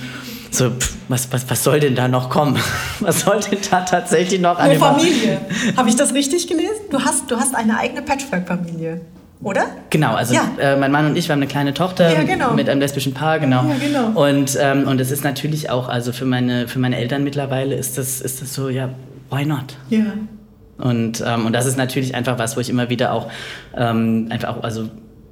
So, 0.51 0.69
pff, 0.69 0.95
was, 1.09 1.31
was, 1.31 1.49
was 1.49 1.63
soll 1.63 1.79
denn 1.79 1.95
da 1.95 2.07
noch 2.07 2.29
kommen? 2.29 2.57
Was 3.01 3.21
soll 3.21 3.41
denn 3.41 3.59
da 3.69 3.81
tatsächlich 3.81 4.39
noch 4.39 4.57
an 4.57 4.69
Eine 4.69 4.79
Familie. 4.79 5.41
Habe 5.75 5.89
ich 5.89 5.97
das 5.97 6.13
richtig 6.13 6.47
gelesen? 6.47 6.79
Du 6.89 7.01
hast, 7.01 7.29
du 7.29 7.35
hast 7.35 7.53
eine 7.55 7.77
eigene 7.77 8.01
Patchwork-Familie. 8.01 9.01
Oder? 9.41 9.65
Genau, 9.89 10.15
also 10.15 10.33
ja. 10.33 10.49
äh, 10.57 10.77
mein 10.77 10.91
Mann 10.91 11.05
und 11.07 11.17
ich, 11.17 11.27
wir 11.27 11.33
haben 11.33 11.39
eine 11.39 11.47
kleine 11.47 11.73
Tochter 11.73 12.11
ja, 12.11 12.23
genau. 12.23 12.53
mit 12.53 12.69
einem 12.69 12.79
lesbischen 12.79 13.13
Paar, 13.13 13.39
genau. 13.39 13.65
Ja, 13.65 13.75
genau. 13.79 14.19
Und, 14.19 14.57
ähm, 14.59 14.88
und 14.88 15.01
es 15.01 15.11
ist 15.11 15.23
natürlich 15.23 15.69
auch, 15.69 15.89
also 15.89 16.13
für 16.13 16.25
meine, 16.25 16.67
für 16.67 16.79
meine 16.79 16.97
Eltern 16.97 17.23
mittlerweile 17.23 17.75
ist 17.75 17.97
das, 17.97 18.21
ist 18.21 18.41
das 18.41 18.53
so, 18.53 18.69
ja, 18.69 18.89
why 19.29 19.45
not? 19.45 19.75
Ja. 19.89 20.05
Und, 20.77 21.23
ähm, 21.25 21.45
und 21.45 21.53
das 21.53 21.65
ist 21.65 21.77
natürlich 21.77 22.15
einfach 22.15 22.38
was, 22.38 22.57
wo 22.57 22.61
ich 22.61 22.69
immer 22.69 22.89
wieder 22.89 23.13
auch 23.13 23.31
ähm, 23.75 24.27
einfach 24.29 24.49
auch, 24.57 24.63
also 24.63 24.89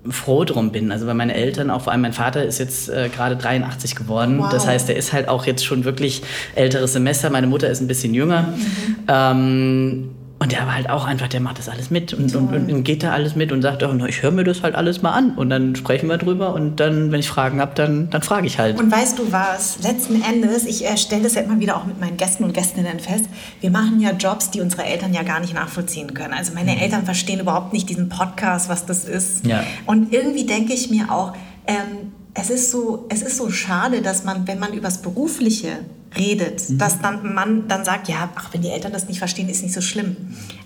froh 0.10 0.44
drum 0.44 0.72
bin. 0.72 0.92
Also 0.92 1.08
weil 1.08 1.14
meine 1.14 1.34
Eltern, 1.34 1.70
auch 1.70 1.82
vor 1.82 1.94
allem 1.94 2.02
mein 2.02 2.14
Vater 2.14 2.44
ist 2.44 2.60
jetzt 2.60 2.90
äh, 2.90 3.10
gerade 3.10 3.36
83 3.36 3.96
geworden. 3.96 4.40
Wow. 4.40 4.50
Das 4.50 4.68
heißt, 4.68 4.90
er 4.90 4.96
ist 4.96 5.14
halt 5.14 5.28
auch 5.28 5.46
jetzt 5.46 5.66
schon 5.66 5.86
wirklich 5.86 6.22
älteres 6.56 6.94
Semester. 6.94 7.30
Meine 7.30 7.48
Mutter 7.48 7.70
ist 7.70 7.82
ein 7.82 7.88
bisschen 7.88 8.14
jünger. 8.14 8.44
Mhm. 8.44 8.96
Ähm, 9.08 10.10
und 10.44 10.52
der 10.52 10.68
war 10.68 10.76
halt 10.76 10.90
auch 10.90 11.06
einfach, 11.06 11.30
der 11.30 11.40
macht 11.40 11.58
das 11.58 11.70
alles 11.70 11.90
mit 11.90 12.14
und, 12.14 12.36
und, 12.36 12.70
und 12.70 12.84
geht 12.84 13.02
da 13.02 13.14
alles 13.14 13.34
mit 13.34 13.54
und 13.54 13.62
sagt, 13.62 13.82
oh, 13.82 14.06
ich 14.06 14.24
höre 14.24 14.32
mir 14.32 14.44
das 14.44 14.62
halt 14.62 14.76
alles 14.76 15.02
mal 15.02 15.12
an 15.12 15.36
und 15.38 15.50
dann 15.50 15.74
sprechen 15.74 16.10
wir 16.10 16.18
drüber 16.18 16.54
und 16.54 16.82
dann, 16.82 17.14
wenn 17.14 17.22
ich 17.22 17.30
Fragen 17.30 17.62
habe, 17.62 17.72
dann, 17.76 18.10
dann 18.10 18.24
frage 18.24 18.46
ich 18.46 18.60
halt. 18.60 18.78
Und 18.78 18.92
weißt 18.92 19.18
du 19.20 19.32
was, 19.32 19.82
letzten 19.84 20.22
Endes, 20.22 20.66
ich 20.66 20.86
äh, 20.86 20.98
stelle 20.98 21.24
das 21.24 21.36
ja 21.36 21.44
immer 21.44 21.62
wieder 21.62 21.78
auch 21.78 21.86
mit 21.86 21.98
meinen 21.98 22.18
Gästen 22.18 22.44
und 22.44 22.54
Gästinnen 22.54 23.00
fest, 23.00 23.24
wir 23.62 23.72
machen 23.72 24.02
ja 24.02 24.12
Jobs, 24.12 24.52
die 24.52 24.60
unsere 24.60 24.84
Eltern 24.84 25.14
ja 25.14 25.24
gar 25.24 25.40
nicht 25.40 25.54
nachvollziehen 25.54 26.14
können. 26.14 26.34
Also 26.34 26.54
meine 26.54 26.74
mhm. 26.74 26.80
Eltern 26.80 27.06
verstehen 27.06 27.40
überhaupt 27.40 27.72
nicht 27.72 27.88
diesen 27.88 28.10
Podcast, 28.10 28.68
was 28.68 28.86
das 28.86 29.06
ist. 29.06 29.48
Ja. 29.48 29.64
Und 29.86 30.12
irgendwie 30.12 30.46
denke 30.46 30.74
ich 30.74 30.90
mir 30.90 31.10
auch, 31.10 31.32
ähm, 31.68 32.12
es, 32.34 32.50
ist 32.50 32.70
so, 32.70 33.06
es 33.08 33.22
ist 33.22 33.38
so 33.38 33.50
schade, 33.50 34.02
dass 34.02 34.26
man, 34.26 34.46
wenn 34.46 34.60
man 34.60 34.74
übers 34.74 35.02
Berufliche 35.02 35.70
redet, 36.16 36.70
mhm. 36.70 36.78
dass 36.78 37.02
dann 37.02 37.34
man 37.34 37.68
dann 37.68 37.86
sagt, 37.86 38.08
ja, 38.08 38.30
ach, 38.36 38.54
wenn 38.54 38.62
die 38.62 38.70
Eltern 38.70 38.94
das 38.94 39.08
nicht 39.08 39.20
verstehen, 39.20 39.50
ist 39.50 39.64
nicht 39.64 39.74
so 39.74 39.82
schlimm. 39.82 40.16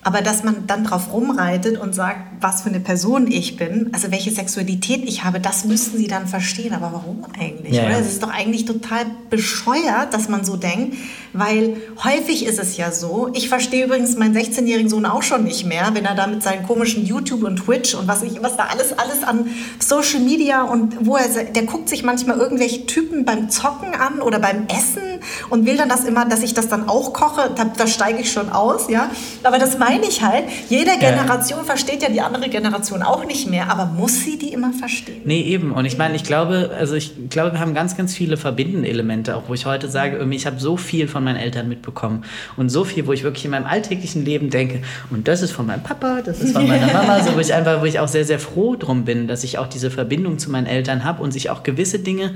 Aber 0.07 0.21
dass 0.21 0.45
man 0.45 0.67
dann 0.67 0.85
drauf 0.85 1.11
rumreitet 1.11 1.77
und 1.77 1.93
sagt, 1.93 2.19
was 2.39 2.61
für 2.61 2.69
eine 2.69 2.79
Person 2.79 3.29
ich 3.29 3.57
bin, 3.57 3.89
also 3.91 4.09
welche 4.09 4.31
Sexualität 4.31 5.03
ich 5.03 5.25
habe, 5.25 5.41
das 5.41 5.65
müssten 5.65 5.97
sie 5.97 6.07
dann 6.07 6.27
verstehen. 6.27 6.73
Aber 6.73 6.93
warum 6.93 7.25
eigentlich? 7.37 7.75
Ja, 7.75 7.89
ja. 7.89 7.99
Es 7.99 8.07
ist 8.07 8.23
doch 8.23 8.29
eigentlich 8.29 8.63
total 8.63 9.05
bescheuert, 9.29 10.13
dass 10.13 10.29
man 10.29 10.45
so 10.45 10.55
denkt, 10.55 10.95
weil 11.33 11.75
häufig 12.05 12.45
ist 12.45 12.57
es 12.57 12.77
ja 12.77 12.93
so, 12.93 13.29
ich 13.33 13.49
verstehe 13.49 13.83
übrigens 13.83 14.15
meinen 14.15 14.33
16-jährigen 14.33 14.89
Sohn 14.89 15.05
auch 15.05 15.23
schon 15.23 15.43
nicht 15.43 15.65
mehr, 15.65 15.89
wenn 15.91 16.05
er 16.05 16.15
da 16.15 16.25
mit 16.25 16.41
seinen 16.41 16.65
komischen 16.65 17.05
YouTube 17.05 17.43
und 17.43 17.57
Twitch 17.57 17.93
und 17.93 18.07
was, 18.07 18.23
ich, 18.23 18.41
was 18.41 18.55
da 18.55 18.67
alles, 18.71 18.97
alles 18.97 19.23
an 19.23 19.47
Social 19.77 20.21
Media 20.21 20.63
und 20.63 21.05
wo 21.05 21.17
er, 21.17 21.27
der 21.27 21.63
guckt 21.63 21.89
sich 21.89 22.03
manchmal 22.03 22.37
irgendwelche 22.37 22.85
Typen 22.85 23.25
beim 23.25 23.49
Zocken 23.49 23.93
an 23.93 24.21
oder 24.21 24.39
beim 24.39 24.67
Essen 24.67 25.19
und 25.49 25.65
will 25.65 25.75
dann 25.75 25.89
das 25.89 26.05
immer, 26.05 26.23
dass 26.25 26.43
ich 26.43 26.53
das 26.53 26.69
dann 26.69 26.87
auch 26.87 27.11
koche, 27.11 27.51
da, 27.53 27.65
da 27.65 27.87
steige 27.87 28.21
ich 28.21 28.31
schon 28.31 28.49
aus, 28.49 28.89
ja. 28.89 29.09
Aber 29.43 29.59
das 29.59 29.77
meine 29.77 29.96
ich 30.03 30.21
halt, 30.21 30.45
jede 30.69 30.97
Generation 30.99 31.59
ja. 31.59 31.65
versteht 31.65 32.01
ja 32.01 32.09
die 32.09 32.21
andere 32.21 32.49
Generation 32.49 33.01
auch 33.01 33.25
nicht 33.25 33.49
mehr, 33.49 33.69
aber 33.71 33.85
muss 33.85 34.21
sie 34.21 34.37
die 34.37 34.53
immer 34.53 34.73
verstehen? 34.73 35.21
Nee, 35.25 35.41
eben. 35.41 35.71
Und 35.71 35.85
ich 35.85 35.97
meine, 35.97 36.15
ich 36.15 36.23
glaube, 36.23 36.71
also 36.77 36.95
ich 36.95 37.29
glaube, 37.29 37.53
wir 37.53 37.59
haben 37.59 37.73
ganz, 37.73 37.97
ganz 37.97 38.15
viele 38.15 38.37
verbindende 38.37 38.89
Elemente, 38.89 39.35
auch 39.35 39.43
wo 39.47 39.53
ich 39.53 39.65
heute 39.65 39.89
sage, 39.89 40.17
irgendwie, 40.17 40.37
ich 40.37 40.45
habe 40.45 40.59
so 40.59 40.77
viel 40.77 41.07
von 41.07 41.23
meinen 41.23 41.37
Eltern 41.37 41.69
mitbekommen 41.69 42.23
und 42.55 42.69
so 42.69 42.83
viel, 42.83 43.07
wo 43.07 43.13
ich 43.13 43.23
wirklich 43.23 43.45
in 43.45 43.51
meinem 43.51 43.65
alltäglichen 43.65 44.25
Leben 44.25 44.49
denke, 44.49 44.81
und 45.09 45.27
das 45.27 45.41
ist 45.41 45.51
von 45.51 45.65
meinem 45.65 45.83
Papa, 45.83 46.21
das 46.23 46.41
ist 46.41 46.53
von 46.53 46.67
meiner 46.67 46.91
Mama, 46.91 47.21
so 47.23 47.35
wo 47.35 47.39
ich 47.39 47.53
einfach, 47.53 47.81
wo 47.81 47.85
ich 47.85 47.99
auch 47.99 48.07
sehr, 48.07 48.25
sehr 48.25 48.39
froh 48.39 48.75
drum 48.75 49.05
bin, 49.05 49.27
dass 49.27 49.43
ich 49.43 49.57
auch 49.57 49.67
diese 49.67 49.91
Verbindung 49.91 50.39
zu 50.39 50.51
meinen 50.51 50.67
Eltern 50.67 51.03
habe 51.03 51.23
und 51.23 51.31
sich 51.31 51.49
auch 51.49 51.63
gewisse 51.63 51.99
Dinge 51.99 52.33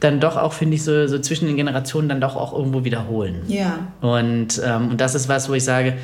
dann 0.00 0.20
doch 0.20 0.36
auch, 0.36 0.52
finde 0.52 0.76
ich, 0.76 0.84
so, 0.84 1.06
so 1.06 1.18
zwischen 1.18 1.46
den 1.46 1.56
Generationen 1.56 2.08
dann 2.08 2.20
doch 2.20 2.36
auch 2.36 2.52
irgendwo 2.52 2.84
wiederholen. 2.84 3.42
Ja. 3.48 3.78
Und, 4.00 4.60
ähm, 4.64 4.90
und 4.90 5.00
das 5.00 5.14
ist 5.14 5.28
was, 5.28 5.48
wo 5.48 5.54
ich 5.54 5.64
sage, 5.64 5.94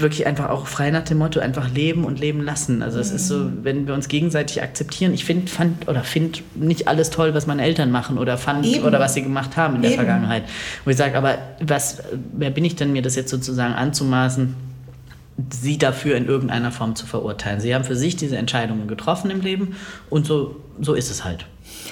wirklich 0.00 0.26
einfach 0.26 0.50
auch 0.50 0.66
frei 0.66 0.90
nach 0.90 1.04
dem 1.04 1.18
Motto 1.18 1.40
einfach 1.40 1.70
leben 1.70 2.04
und 2.04 2.20
leben 2.20 2.42
lassen. 2.42 2.82
Also 2.82 2.98
es 2.98 3.10
mhm. 3.10 3.16
ist 3.16 3.28
so, 3.28 3.38
mhm. 3.38 3.58
wenn 3.62 3.86
wir 3.86 3.94
uns 3.94 4.08
gegenseitig 4.08 4.62
akzeptieren. 4.62 5.14
Ich 5.14 5.24
finde 5.24 5.50
fand 5.50 5.88
oder 5.88 6.04
finde 6.04 6.40
nicht 6.54 6.88
alles 6.88 7.10
toll, 7.10 7.34
was 7.34 7.46
meine 7.46 7.62
Eltern 7.62 7.90
machen 7.90 8.18
oder 8.18 8.38
fand 8.38 8.66
Eben. 8.66 8.84
oder 8.84 9.00
was 9.00 9.14
sie 9.14 9.22
gemacht 9.22 9.56
haben 9.56 9.76
in 9.76 9.82
der 9.82 9.92
Eben. 9.92 10.00
Vergangenheit. 10.00 10.44
Wo 10.84 10.90
ich 10.90 10.96
sage, 10.96 11.16
aber 11.16 11.38
was, 11.60 12.02
wer 12.32 12.50
bin 12.50 12.64
ich 12.64 12.76
denn 12.76 12.92
mir 12.92 13.02
das 13.02 13.16
jetzt 13.16 13.30
sozusagen 13.30 13.74
anzumaßen? 13.74 14.54
sie 15.48 15.78
dafür 15.78 16.16
in 16.16 16.26
irgendeiner 16.26 16.70
Form 16.70 16.94
zu 16.94 17.06
verurteilen. 17.06 17.60
Sie 17.60 17.74
haben 17.74 17.84
für 17.84 17.96
sich 17.96 18.14
diese 18.14 18.36
Entscheidungen 18.36 18.88
getroffen 18.88 19.30
im 19.30 19.40
Leben 19.40 19.74
und 20.10 20.26
so, 20.26 20.56
so 20.80 20.92
ist 20.92 21.10
es 21.10 21.24
halt. 21.24 21.46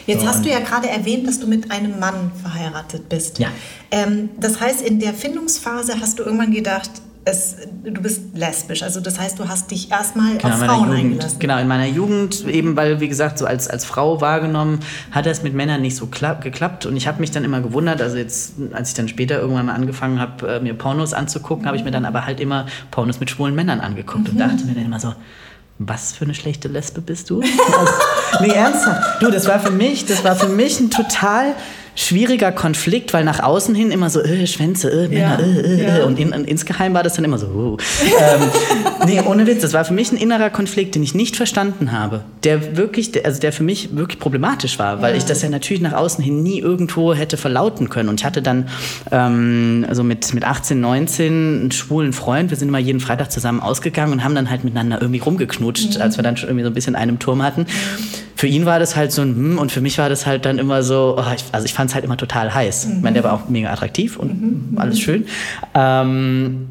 Jetzt 0.07 0.27
hast 0.27 0.45
du 0.45 0.51
ja 0.51 0.61
gerade 0.61 0.89
erwähnt, 0.89 1.27
dass 1.27 1.39
du 1.39 1.47
mit 1.47 1.71
einem 1.71 1.99
Mann 1.99 2.33
verheiratet 2.41 3.09
bist. 3.09 3.39
Ja. 3.39 3.49
Ähm, 3.91 4.31
das 4.41 4.61
heißt, 4.61 4.83
in 4.83 5.01
der 5.01 5.13
Findungsphase 5.13 6.01
hast 6.01 6.19
du 6.19 6.25
irgendwann 6.25 6.53
gedacht, 6.53 6.91
es, 7.29 7.57
du 7.85 8.01
bist 8.01 8.35
lesbisch. 8.35 8.83
Also 8.83 9.01
das 9.01 9.19
heißt, 9.19 9.39
du 9.39 9.49
hast 9.49 9.71
dich 9.71 9.91
erstmal 9.91 10.39
genau, 10.39 10.55
auf 10.55 10.61
Frauen 10.61 10.89
Jugend, 10.89 10.99
eingelassen. 10.99 11.39
Genau, 11.39 11.59
in 11.59 11.69
meiner 11.69 11.87
Jugend, 11.87 12.47
eben 12.47 12.77
weil, 12.77 13.01
wie 13.01 13.09
gesagt, 13.09 13.39
so 13.39 13.47
als, 13.47 13.69
als 13.69 13.85
Frau 13.85 14.21
wahrgenommen, 14.21 14.81
hat 15.11 15.27
es 15.27 15.43
mit 15.43 15.55
Männern 15.55 15.83
nicht 15.83 15.97
so 15.97 16.07
geklappt. 16.07 16.87
Und 16.87 16.97
ich 16.97 17.07
habe 17.07 17.21
mich 17.21 17.31
dann 17.31 17.45
immer 17.45 17.61
gewundert, 17.61 18.01
also 18.01 18.17
jetzt, 18.17 18.55
als 18.73 18.91
ich 18.91 18.95
dann 18.95 19.09
später 19.09 19.41
irgendwann 19.41 19.67
mal 19.67 19.75
angefangen 19.75 20.21
habe, 20.21 20.57
äh, 20.57 20.61
mir 20.61 20.75
Pornos 20.75 21.13
anzugucken, 21.13 21.67
habe 21.67 21.77
ich 21.77 21.85
mir 21.85 21.91
dann 21.91 22.05
aber 22.05 22.25
halt 22.27 22.41
immer 22.41 22.67
Pornos 22.91 23.21
mit 23.21 23.31
schwulen 23.31 23.55
Männern 23.55 23.81
angeguckt 23.81 24.25
mhm. 24.25 24.31
und 24.31 24.39
dachte 24.39 24.65
mir 24.65 24.75
dann 24.75 24.87
immer 24.87 25.01
so, 25.01 25.15
was 25.79 26.13
für 26.13 26.25
eine 26.25 26.35
schlechte 26.35 26.69
Lesbe 26.69 27.01
bist 27.01 27.31
du? 27.31 27.43
Also, 27.79 28.45
nee, 28.45 28.53
ernsthaft. 28.53 29.23
Du, 29.23 29.31
das 29.31 29.47
war 29.47 29.59
für 29.59 29.71
mich, 29.71 30.05
das 30.05 30.23
war 30.25 30.37
für 30.37 30.49
mich 30.49 30.81
ein 30.81 30.91
total 30.91 31.55
schwieriger 31.99 32.53
Konflikt, 32.53 33.13
weil 33.13 33.25
nach 33.25 33.41
außen 33.41 33.75
hin 33.75 33.91
immer 33.91 34.09
so, 34.09 34.23
äh, 34.23 34.47
Schwänze, 34.47 34.89
äh, 34.89 35.09
Männer, 35.09 35.41
ja, 35.41 35.61
äh, 35.61 36.01
äh, 36.01 36.03
und 36.05 36.19
in, 36.21 36.31
insgeheim 36.31 36.95
war 36.95 37.03
das 37.03 37.15
dann 37.15 37.25
immer 37.25 37.39
so, 37.39 37.47
oh. 37.49 37.77
ähm, 38.21 38.41
nee, 39.05 39.21
ohne 39.21 39.49
Witz, 39.49 39.63
das 39.63 39.73
war 39.73 39.85
für 39.85 39.95
mich 39.95 40.13
ein 40.13 40.17
innerer 40.17 40.51
Konflikt, 40.51 40.95
den 40.95 41.03
ich 41.03 41.17
nicht 41.17 41.35
verstanden 41.35 41.91
habe, 41.91 42.21
der 42.45 42.77
wirklich, 42.77 43.11
der, 43.11 43.27
also 43.27 43.41
der 43.41 43.53
für 43.53 43.65
mich 43.65 43.97
wirklich 43.97 44.21
problematisch 44.21 44.79
war, 44.79 45.03
weil 45.03 45.13
ja. 45.13 45.19
ich 45.19 45.25
das 45.25 45.43
ja 45.43 45.49
natürlich 45.49 45.83
nach 45.83 45.93
außen 45.93 46.23
hin 46.23 46.41
nie 46.41 46.61
irgendwo 46.61 47.15
hätte 47.15 47.37
verlauten 47.37 47.89
können 47.89 48.09
und 48.09 48.21
ich 48.21 48.25
hatte 48.25 48.43
dann 48.43 48.69
ähm, 49.11 49.85
also 49.89 50.05
mit, 50.05 50.33
mit 50.35 50.45
18, 50.45 50.81
19 50.81 51.27
einen 51.27 51.71
schwulen 51.73 52.13
Freund, 52.13 52.51
wir 52.51 52.57
sind 52.57 52.69
immer 52.69 52.79
jeden 52.79 53.01
Freitag 53.01 53.33
zusammen 53.33 53.59
ausgegangen 53.59 54.13
und 54.13 54.23
haben 54.23 54.37
dann 54.37 54.51
halt 54.51 54.63
miteinander 54.63 55.01
irgendwie 55.01 55.21
rumgeknutscht, 55.21 55.97
mhm. 55.97 56.03
als 56.03 56.17
wir 56.17 56.23
dann 56.23 56.37
schon 56.37 56.49
irgendwie 56.49 56.65
so 56.65 56.71
ein 56.71 56.75
bisschen 56.75 56.95
in 56.95 57.01
einem 57.01 57.19
Turm 57.19 57.43
hatten. 57.43 57.63
Mhm 57.63 58.18
für 58.39 58.47
ihn 58.47 58.67
war 58.67 58.79
das 58.79 58.95
halt 58.95 59.11
so 59.11 59.23
ein 59.23 59.35
hm, 59.35 59.59
und 59.59 59.73
für 59.73 59.81
mich 59.81 59.99
war 59.99 60.09
das 60.09 60.25
halt 60.25 60.45
dann 60.45 60.59
immer 60.59 60.85
so, 60.85 61.17
oh, 61.19 61.33
ich, 61.35 61.45
also 61.51 61.65
ich 61.65 61.75
fand 61.75 61.91
es 61.91 61.95
halt 61.97 62.05
immer 62.05 62.17
total 62.17 62.55
heiß. 62.55 62.87
Mhm. 62.87 62.93
Ich 62.93 63.03
meine, 63.03 63.15
der 63.15 63.25
war 63.25 63.33
auch 63.33 63.49
mega 63.49 63.73
attraktiv 63.73 64.17
und 64.17 64.73
mhm. 64.73 64.79
alles 64.79 65.01
schön. 65.01 65.27
Ähm, 65.75 66.69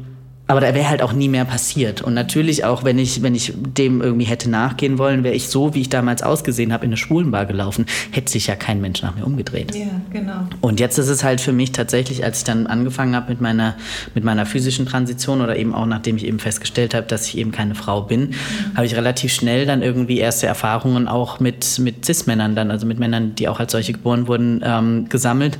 aber 0.48 0.62
da 0.62 0.74
wäre 0.74 0.88
halt 0.88 1.02
auch 1.02 1.12
nie 1.12 1.28
mehr 1.28 1.44
passiert. 1.44 2.00
Und 2.00 2.14
natürlich 2.14 2.64
auch, 2.64 2.82
wenn 2.82 2.98
ich, 2.98 3.22
wenn 3.22 3.34
ich 3.34 3.52
dem 3.54 4.00
irgendwie 4.00 4.24
hätte 4.24 4.48
nachgehen 4.48 4.96
wollen, 4.96 5.22
wäre 5.22 5.34
ich 5.34 5.48
so, 5.48 5.74
wie 5.74 5.82
ich 5.82 5.90
damals 5.90 6.22
ausgesehen 6.22 6.72
habe, 6.72 6.86
in 6.86 6.88
eine 6.88 6.96
Schwulenbar 6.96 7.44
gelaufen, 7.44 7.84
hätte 8.12 8.32
sich 8.32 8.46
ja 8.46 8.56
kein 8.56 8.80
Mensch 8.80 9.02
nach 9.02 9.14
mir 9.14 9.26
umgedreht. 9.26 9.74
Ja, 9.74 10.00
genau. 10.10 10.48
Und 10.62 10.80
jetzt 10.80 10.96
ist 10.98 11.08
es 11.08 11.22
halt 11.22 11.42
für 11.42 11.52
mich 11.52 11.72
tatsächlich, 11.72 12.24
als 12.24 12.38
ich 12.38 12.44
dann 12.44 12.66
angefangen 12.66 13.14
habe 13.14 13.28
mit 13.28 13.42
meiner, 13.42 13.76
mit 14.14 14.24
meiner 14.24 14.46
physischen 14.46 14.86
Transition 14.86 15.42
oder 15.42 15.54
eben 15.54 15.74
auch 15.74 15.84
nachdem 15.84 16.16
ich 16.16 16.26
eben 16.26 16.38
festgestellt 16.38 16.94
habe, 16.94 17.06
dass 17.06 17.28
ich 17.28 17.36
eben 17.36 17.52
keine 17.52 17.74
Frau 17.74 18.00
bin, 18.00 18.30
mhm. 18.30 18.34
habe 18.74 18.86
ich 18.86 18.96
relativ 18.96 19.34
schnell 19.34 19.66
dann 19.66 19.82
irgendwie 19.82 20.16
erste 20.16 20.46
Erfahrungen 20.46 21.08
auch 21.08 21.40
mit, 21.40 21.78
mit 21.78 22.06
Cis-Männern 22.06 22.56
dann, 22.56 22.70
also 22.70 22.86
mit 22.86 22.98
Männern, 22.98 23.34
die 23.34 23.48
auch 23.48 23.60
als 23.60 23.72
solche 23.72 23.92
geboren 23.92 24.26
wurden, 24.26 24.62
ähm, 24.64 25.10
gesammelt 25.10 25.58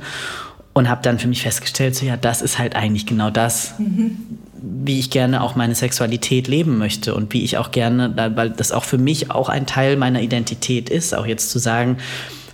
und 0.73 0.89
habe 0.89 1.03
dann 1.03 1.19
für 1.19 1.27
mich 1.27 1.43
festgestellt, 1.43 1.95
so 1.95 2.07
ja, 2.07 2.17
das 2.17 2.41
ist 2.41 2.57
halt 2.57 2.75
eigentlich 2.75 3.05
genau 3.05 3.29
das, 3.29 3.75
mhm 3.77 4.17
wie 4.61 4.99
ich 4.99 5.09
gerne 5.09 5.41
auch 5.41 5.55
meine 5.55 5.75
Sexualität 5.75 6.47
leben 6.47 6.77
möchte 6.77 7.15
und 7.15 7.33
wie 7.33 7.43
ich 7.43 7.57
auch 7.57 7.71
gerne, 7.71 8.13
weil 8.35 8.49
das 8.49 8.71
auch 8.71 8.83
für 8.83 8.97
mich 8.97 9.31
auch 9.31 9.49
ein 9.49 9.65
Teil 9.65 9.97
meiner 9.97 10.21
Identität 10.21 10.89
ist, 10.89 11.15
auch 11.15 11.25
jetzt 11.25 11.49
zu 11.49 11.59
sagen, 11.59 11.97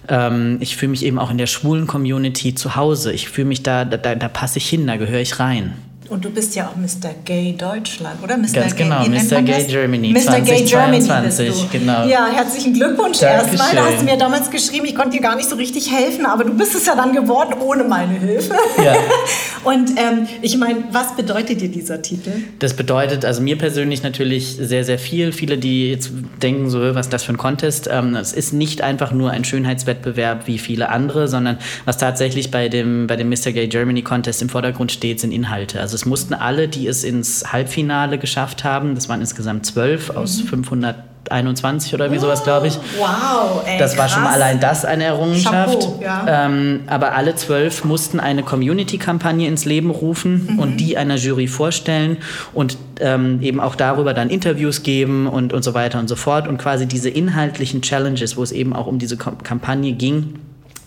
ähm, 0.07 0.57
ich 0.59 0.75
fühle 0.75 0.91
mich 0.91 1.03
eben 1.03 1.19
auch 1.19 1.31
in 1.31 1.37
der 1.37 1.47
schwulen 1.47 1.87
Community 1.87 2.55
zu 2.55 2.75
Hause. 2.75 3.11
Ich 3.11 3.29
fühle 3.29 3.47
mich 3.47 3.63
da, 3.63 3.85
da, 3.85 4.15
da 4.15 4.27
passe 4.27 4.59
ich 4.59 4.69
hin, 4.69 4.87
da 4.87 4.97
gehöre 4.97 5.21
ich 5.21 5.39
rein. 5.39 5.73
Und 6.07 6.23
du 6.23 6.29
bist 6.29 6.55
ja 6.55 6.67
auch 6.67 6.75
Mr. 6.75 7.15
Gay 7.23 7.55
Deutschland, 7.57 8.21
oder? 8.21 8.37
Mr. 8.37 8.47
Ganz 8.53 8.75
Gay, 8.75 8.83
genau, 8.83 9.05
Mr. 9.07 9.41
Gay 9.41 9.63
Germany. 9.63 10.13
Mr. 10.13 10.21
20, 10.21 10.45
Gay 10.45 10.63
Germany 10.65 11.07
bist 11.23 11.39
du. 11.39 11.67
genau. 11.71 12.05
Ja, 12.05 12.27
herzlichen 12.31 12.73
Glückwunsch 12.73 13.21
erstmal. 13.21 13.73
Da 13.75 13.85
hast 13.85 14.01
du 14.01 14.05
mir 14.05 14.17
damals 14.17 14.51
geschrieben, 14.51 14.85
ich 14.85 14.95
konnte 14.95 15.17
dir 15.17 15.21
gar 15.21 15.35
nicht 15.35 15.49
so 15.49 15.55
richtig 15.55 15.91
helfen, 15.91 16.25
aber 16.27 16.43
du 16.43 16.53
bist 16.53 16.75
es 16.75 16.85
ja 16.85 16.95
dann 16.95 17.13
geworden 17.13 17.55
ohne 17.59 17.83
meine 17.83 18.19
Hilfe. 18.19 18.53
Ja. 18.83 18.95
Und 19.63 19.89
ähm, 19.97 20.27
ich 20.43 20.57
meine, 20.57 20.83
was 20.91 21.15
bedeutet 21.15 21.59
dir 21.59 21.69
dieser 21.69 21.99
Titel? 22.03 22.31
Das 22.59 22.75
bedeutet 22.75 23.25
also 23.25 23.41
mir 23.41 23.57
persönlich 23.57 24.03
natürlich 24.03 24.57
sehr, 24.59 24.83
sehr 24.83 24.99
viel. 24.99 25.31
Viele, 25.31 25.57
die 25.57 25.89
jetzt 25.89 26.11
denken, 26.41 26.69
so, 26.69 26.93
was 26.93 27.07
ist 27.07 27.13
das 27.13 27.23
für 27.23 27.33
ein 27.33 27.37
Contest? 27.37 27.89
Ähm, 27.91 28.15
es 28.15 28.31
ist 28.31 28.53
nicht 28.53 28.81
einfach 28.81 29.11
nur 29.11 29.31
ein 29.31 29.43
Schönheitswettbewerb 29.43 30.45
wie 30.45 30.59
viele 30.59 30.89
andere, 30.89 31.27
sondern 31.27 31.57
was 31.85 31.97
tatsächlich 31.97 32.51
bei 32.51 32.69
dem, 32.69 33.07
bei 33.07 33.15
dem 33.15 33.29
Mr. 33.29 33.53
Gay 33.53 33.67
Germany 33.67 34.03
Contest 34.03 34.43
im 34.43 34.49
Vordergrund 34.49 34.91
steht, 34.91 35.19
sind 35.19 35.31
Inhalte. 35.31 35.81
Also 35.81 35.94
es 35.95 36.05
mussten 36.05 36.33
alle, 36.33 36.67
die 36.67 36.87
es 36.87 37.03
ins 37.03 37.51
Halbfinale 37.51 38.17
geschafft 38.17 38.63
haben, 38.63 38.95
das 38.95 39.09
waren 39.09 39.21
insgesamt 39.21 39.65
zwölf 39.65 40.11
mhm. 40.11 40.17
aus 40.17 40.41
521 40.41 41.93
oder 41.93 42.11
wie 42.11 42.19
sowas, 42.19 42.43
glaube 42.43 42.67
ich. 42.67 42.77
Wow, 42.99 43.63
ey, 43.65 43.79
Das 43.79 43.97
war 43.97 44.07
schon 44.07 44.23
mal 44.23 44.33
allein 44.33 44.59
das 44.59 44.85
eine 44.85 45.05
Errungenschaft. 45.05 45.81
Chapeau, 45.81 45.99
ja. 46.01 46.45
ähm, 46.45 46.81
aber 46.87 47.15
alle 47.15 47.35
zwölf 47.35 47.83
mussten 47.83 48.19
eine 48.19 48.43
Community-Kampagne 48.43 49.47
ins 49.47 49.65
Leben 49.65 49.89
rufen 49.89 50.47
mhm. 50.51 50.59
und 50.59 50.77
die 50.77 50.97
einer 50.97 51.15
Jury 51.15 51.47
vorstellen 51.47 52.17
und 52.53 52.77
ähm, 52.99 53.41
eben 53.41 53.59
auch 53.59 53.75
darüber 53.75 54.13
dann 54.13 54.29
Interviews 54.29 54.83
geben 54.83 55.27
und, 55.27 55.53
und 55.53 55.63
so 55.63 55.73
weiter 55.73 55.99
und 55.99 56.07
so 56.07 56.15
fort. 56.15 56.47
Und 56.47 56.57
quasi 56.57 56.85
diese 56.85 57.09
inhaltlichen 57.09 57.81
Challenges, 57.81 58.37
wo 58.37 58.43
es 58.43 58.51
eben 58.51 58.73
auch 58.73 58.87
um 58.87 58.99
diese 58.99 59.17
Kampagne 59.17 59.93
ging, 59.93 60.35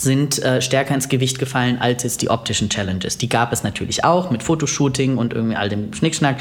sind 0.01 0.43
äh, 0.43 0.63
stärker 0.63 0.95
ins 0.95 1.09
Gewicht 1.09 1.39
gefallen 1.39 1.79
als 1.81 2.03
jetzt 2.03 2.23
die 2.23 2.31
optischen 2.31 2.69
Challenges. 2.69 3.19
Die 3.19 3.29
gab 3.29 3.53
es 3.53 3.63
natürlich 3.63 4.05
auch 4.05 4.31
mit 4.31 4.43
Fotoshooting 4.43 5.17
und 5.17 5.33
irgendwie 5.33 5.57
all 5.57 5.69
dem 5.69 5.93
Schnickschnack. 5.93 6.37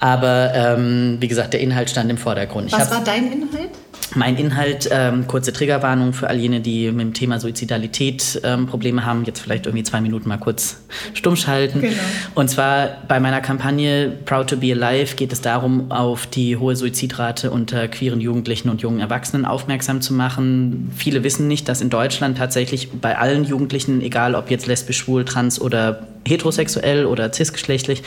Aber 0.00 0.52
ähm, 0.54 1.16
wie 1.20 1.28
gesagt, 1.28 1.52
der 1.52 1.60
Inhalt 1.60 1.90
stand 1.90 2.10
im 2.10 2.18
Vordergrund. 2.18 2.72
Was 2.72 2.90
war 2.90 3.04
dein 3.04 3.32
Inhalt? 3.32 3.70
Mein 4.14 4.36
Inhalt, 4.36 4.88
ähm, 4.92 5.26
kurze 5.26 5.52
Triggerwarnung 5.52 6.12
für 6.12 6.28
all 6.28 6.38
jene, 6.38 6.60
die 6.60 6.90
mit 6.90 7.00
dem 7.00 7.14
Thema 7.14 7.40
Suizidalität 7.40 8.40
ähm, 8.44 8.66
Probleme 8.66 9.04
haben, 9.04 9.24
jetzt 9.24 9.40
vielleicht 9.40 9.66
irgendwie 9.66 9.84
zwei 9.84 10.00
Minuten 10.00 10.28
mal 10.28 10.38
kurz 10.38 10.78
stumm 11.14 11.36
schalten. 11.36 11.80
Genau. 11.80 11.94
Und 12.34 12.48
zwar 12.48 12.88
bei 13.08 13.20
meiner 13.20 13.40
Kampagne 13.40 14.12
Proud 14.24 14.48
to 14.50 14.56
be 14.56 14.72
Alive 14.72 15.16
geht 15.16 15.32
es 15.32 15.40
darum, 15.40 15.90
auf 15.90 16.26
die 16.26 16.56
hohe 16.56 16.76
Suizidrate 16.76 17.50
unter 17.50 17.88
queeren 17.88 18.20
Jugendlichen 18.20 18.68
und 18.68 18.82
jungen 18.82 19.00
Erwachsenen 19.00 19.44
aufmerksam 19.44 20.00
zu 20.00 20.14
machen. 20.14 20.92
Viele 20.96 21.24
wissen 21.24 21.48
nicht, 21.48 21.68
dass 21.68 21.80
in 21.80 21.90
Deutschland 21.90 22.38
tatsächlich 22.38 22.90
bei 22.92 23.18
allen 23.18 23.44
Jugendlichen, 23.44 24.00
egal 24.00 24.34
ob 24.34 24.50
jetzt 24.50 24.66
lesbisch, 24.66 24.98
schwul, 24.98 25.24
trans 25.24 25.60
oder 25.60 26.06
heterosexuell 26.26 27.06
oder 27.06 27.32
cisgeschlechtlich, 27.32 28.02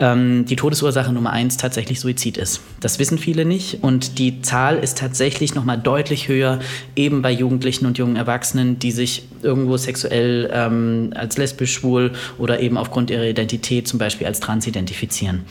ähm, 0.00 0.44
die 0.46 0.56
Todesursache 0.56 1.12
Nummer 1.12 1.30
eins 1.30 1.56
tatsächlich 1.56 2.00
Suizid 2.00 2.36
ist. 2.36 2.60
Das 2.80 2.98
wissen 2.98 3.18
viele 3.18 3.44
nicht 3.44 3.82
und 3.82 4.18
die 4.18 4.42
Zahl 4.42 4.78
ist 4.78 4.98
tatsächlich 4.98 5.41
noch 5.54 5.64
mal 5.64 5.76
deutlich 5.76 6.28
höher, 6.28 6.60
eben 6.96 7.22
bei 7.22 7.30
Jugendlichen 7.30 7.86
und 7.86 7.98
jungen 7.98 8.16
Erwachsenen, 8.16 8.78
die 8.78 8.92
sich 8.92 9.24
irgendwo 9.42 9.76
sexuell 9.76 10.50
ähm, 10.52 11.12
als 11.14 11.36
lesbisch, 11.38 11.72
schwul 11.72 12.12
oder 12.38 12.60
eben 12.60 12.76
aufgrund 12.76 13.10
ihrer 13.10 13.24
Identität 13.24 13.88
zum 13.88 13.98
Beispiel 13.98 14.26
als 14.26 14.40
trans 14.40 14.66
identifizieren. 14.66 15.42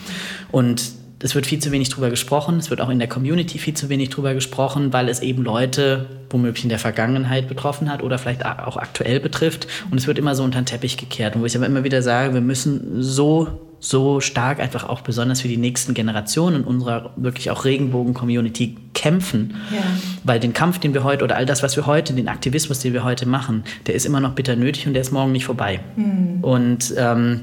Und 0.52 0.94
es 1.24 1.36
wird 1.36 1.46
viel 1.46 1.60
zu 1.60 1.72
wenig 1.72 1.90
drüber 1.90 2.10
gesprochen, 2.10 2.58
es 2.58 2.70
wird 2.70 2.82
auch 2.82 2.90
in 2.90 2.98
der 2.98 3.08
Community 3.08 3.60
viel 3.60 3.76
zu 3.76 3.90
wenig 3.90 4.10
drüber 4.10 4.34
gesprochen, 4.34 4.92
weil 4.92 5.08
es 5.08 5.20
eben 5.20 5.44
Leute 5.44 6.08
womöglich 6.30 6.64
in 6.64 6.70
der 6.70 6.80
Vergangenheit 6.80 7.48
betroffen 7.48 7.92
hat 7.92 8.02
oder 8.02 8.18
vielleicht 8.18 8.46
auch 8.46 8.78
aktuell 8.78 9.20
betrifft. 9.20 9.68
Und 9.92 9.98
es 9.98 10.08
wird 10.08 10.18
immer 10.18 10.34
so 10.36 10.44
unter 10.44 10.60
den 10.60 10.66
Teppich 10.66 10.98
gekehrt. 10.98 11.36
Und 11.36 11.42
wo 11.42 11.46
ich 11.46 11.56
aber 11.56 11.66
immer 11.66 11.84
wieder 11.84 12.02
sage, 12.02 12.34
wir 12.34 12.42
müssen 12.42 13.04
so, 13.04 13.71
so 13.84 14.22
stark 14.22 14.60
einfach 14.60 14.88
auch 14.88 15.02
besonders 15.02 15.42
für 15.42 15.48
die 15.48 15.58
nächsten 15.58 15.96
Generationen 15.96 16.58
in 16.58 16.64
unserer 16.64 17.12
wirklich 17.16 17.50
auch 17.50 17.66
Regenbogen-Community 17.66 18.78
kämpfen. 18.94 19.56
Ja. 19.72 19.82
Weil 20.24 20.40
den 20.40 20.54
Kampf, 20.54 20.78
den 20.78 20.94
wir 20.94 21.04
heute 21.04 21.24
oder 21.24 21.36
all 21.36 21.48
das, 21.48 21.64
was 21.64 21.76
wir 21.76 21.88
heute, 21.88 22.14
den 22.14 22.28
Aktivismus, 22.28 22.80
den 22.80 22.94
wir 22.94 23.04
heute 23.04 23.28
machen, 23.28 23.64
der 23.88 23.96
ist 23.96 24.06
immer 24.06 24.20
noch 24.20 24.34
bitter 24.34 24.56
nötig 24.56 24.86
und 24.86 24.94
der 24.94 25.02
ist 25.02 25.12
morgen 25.12 25.32
nicht 25.32 25.46
vorbei. 25.46 25.80
Mhm. 25.96 26.44
Und 26.44 26.94
ähm, 26.96 27.42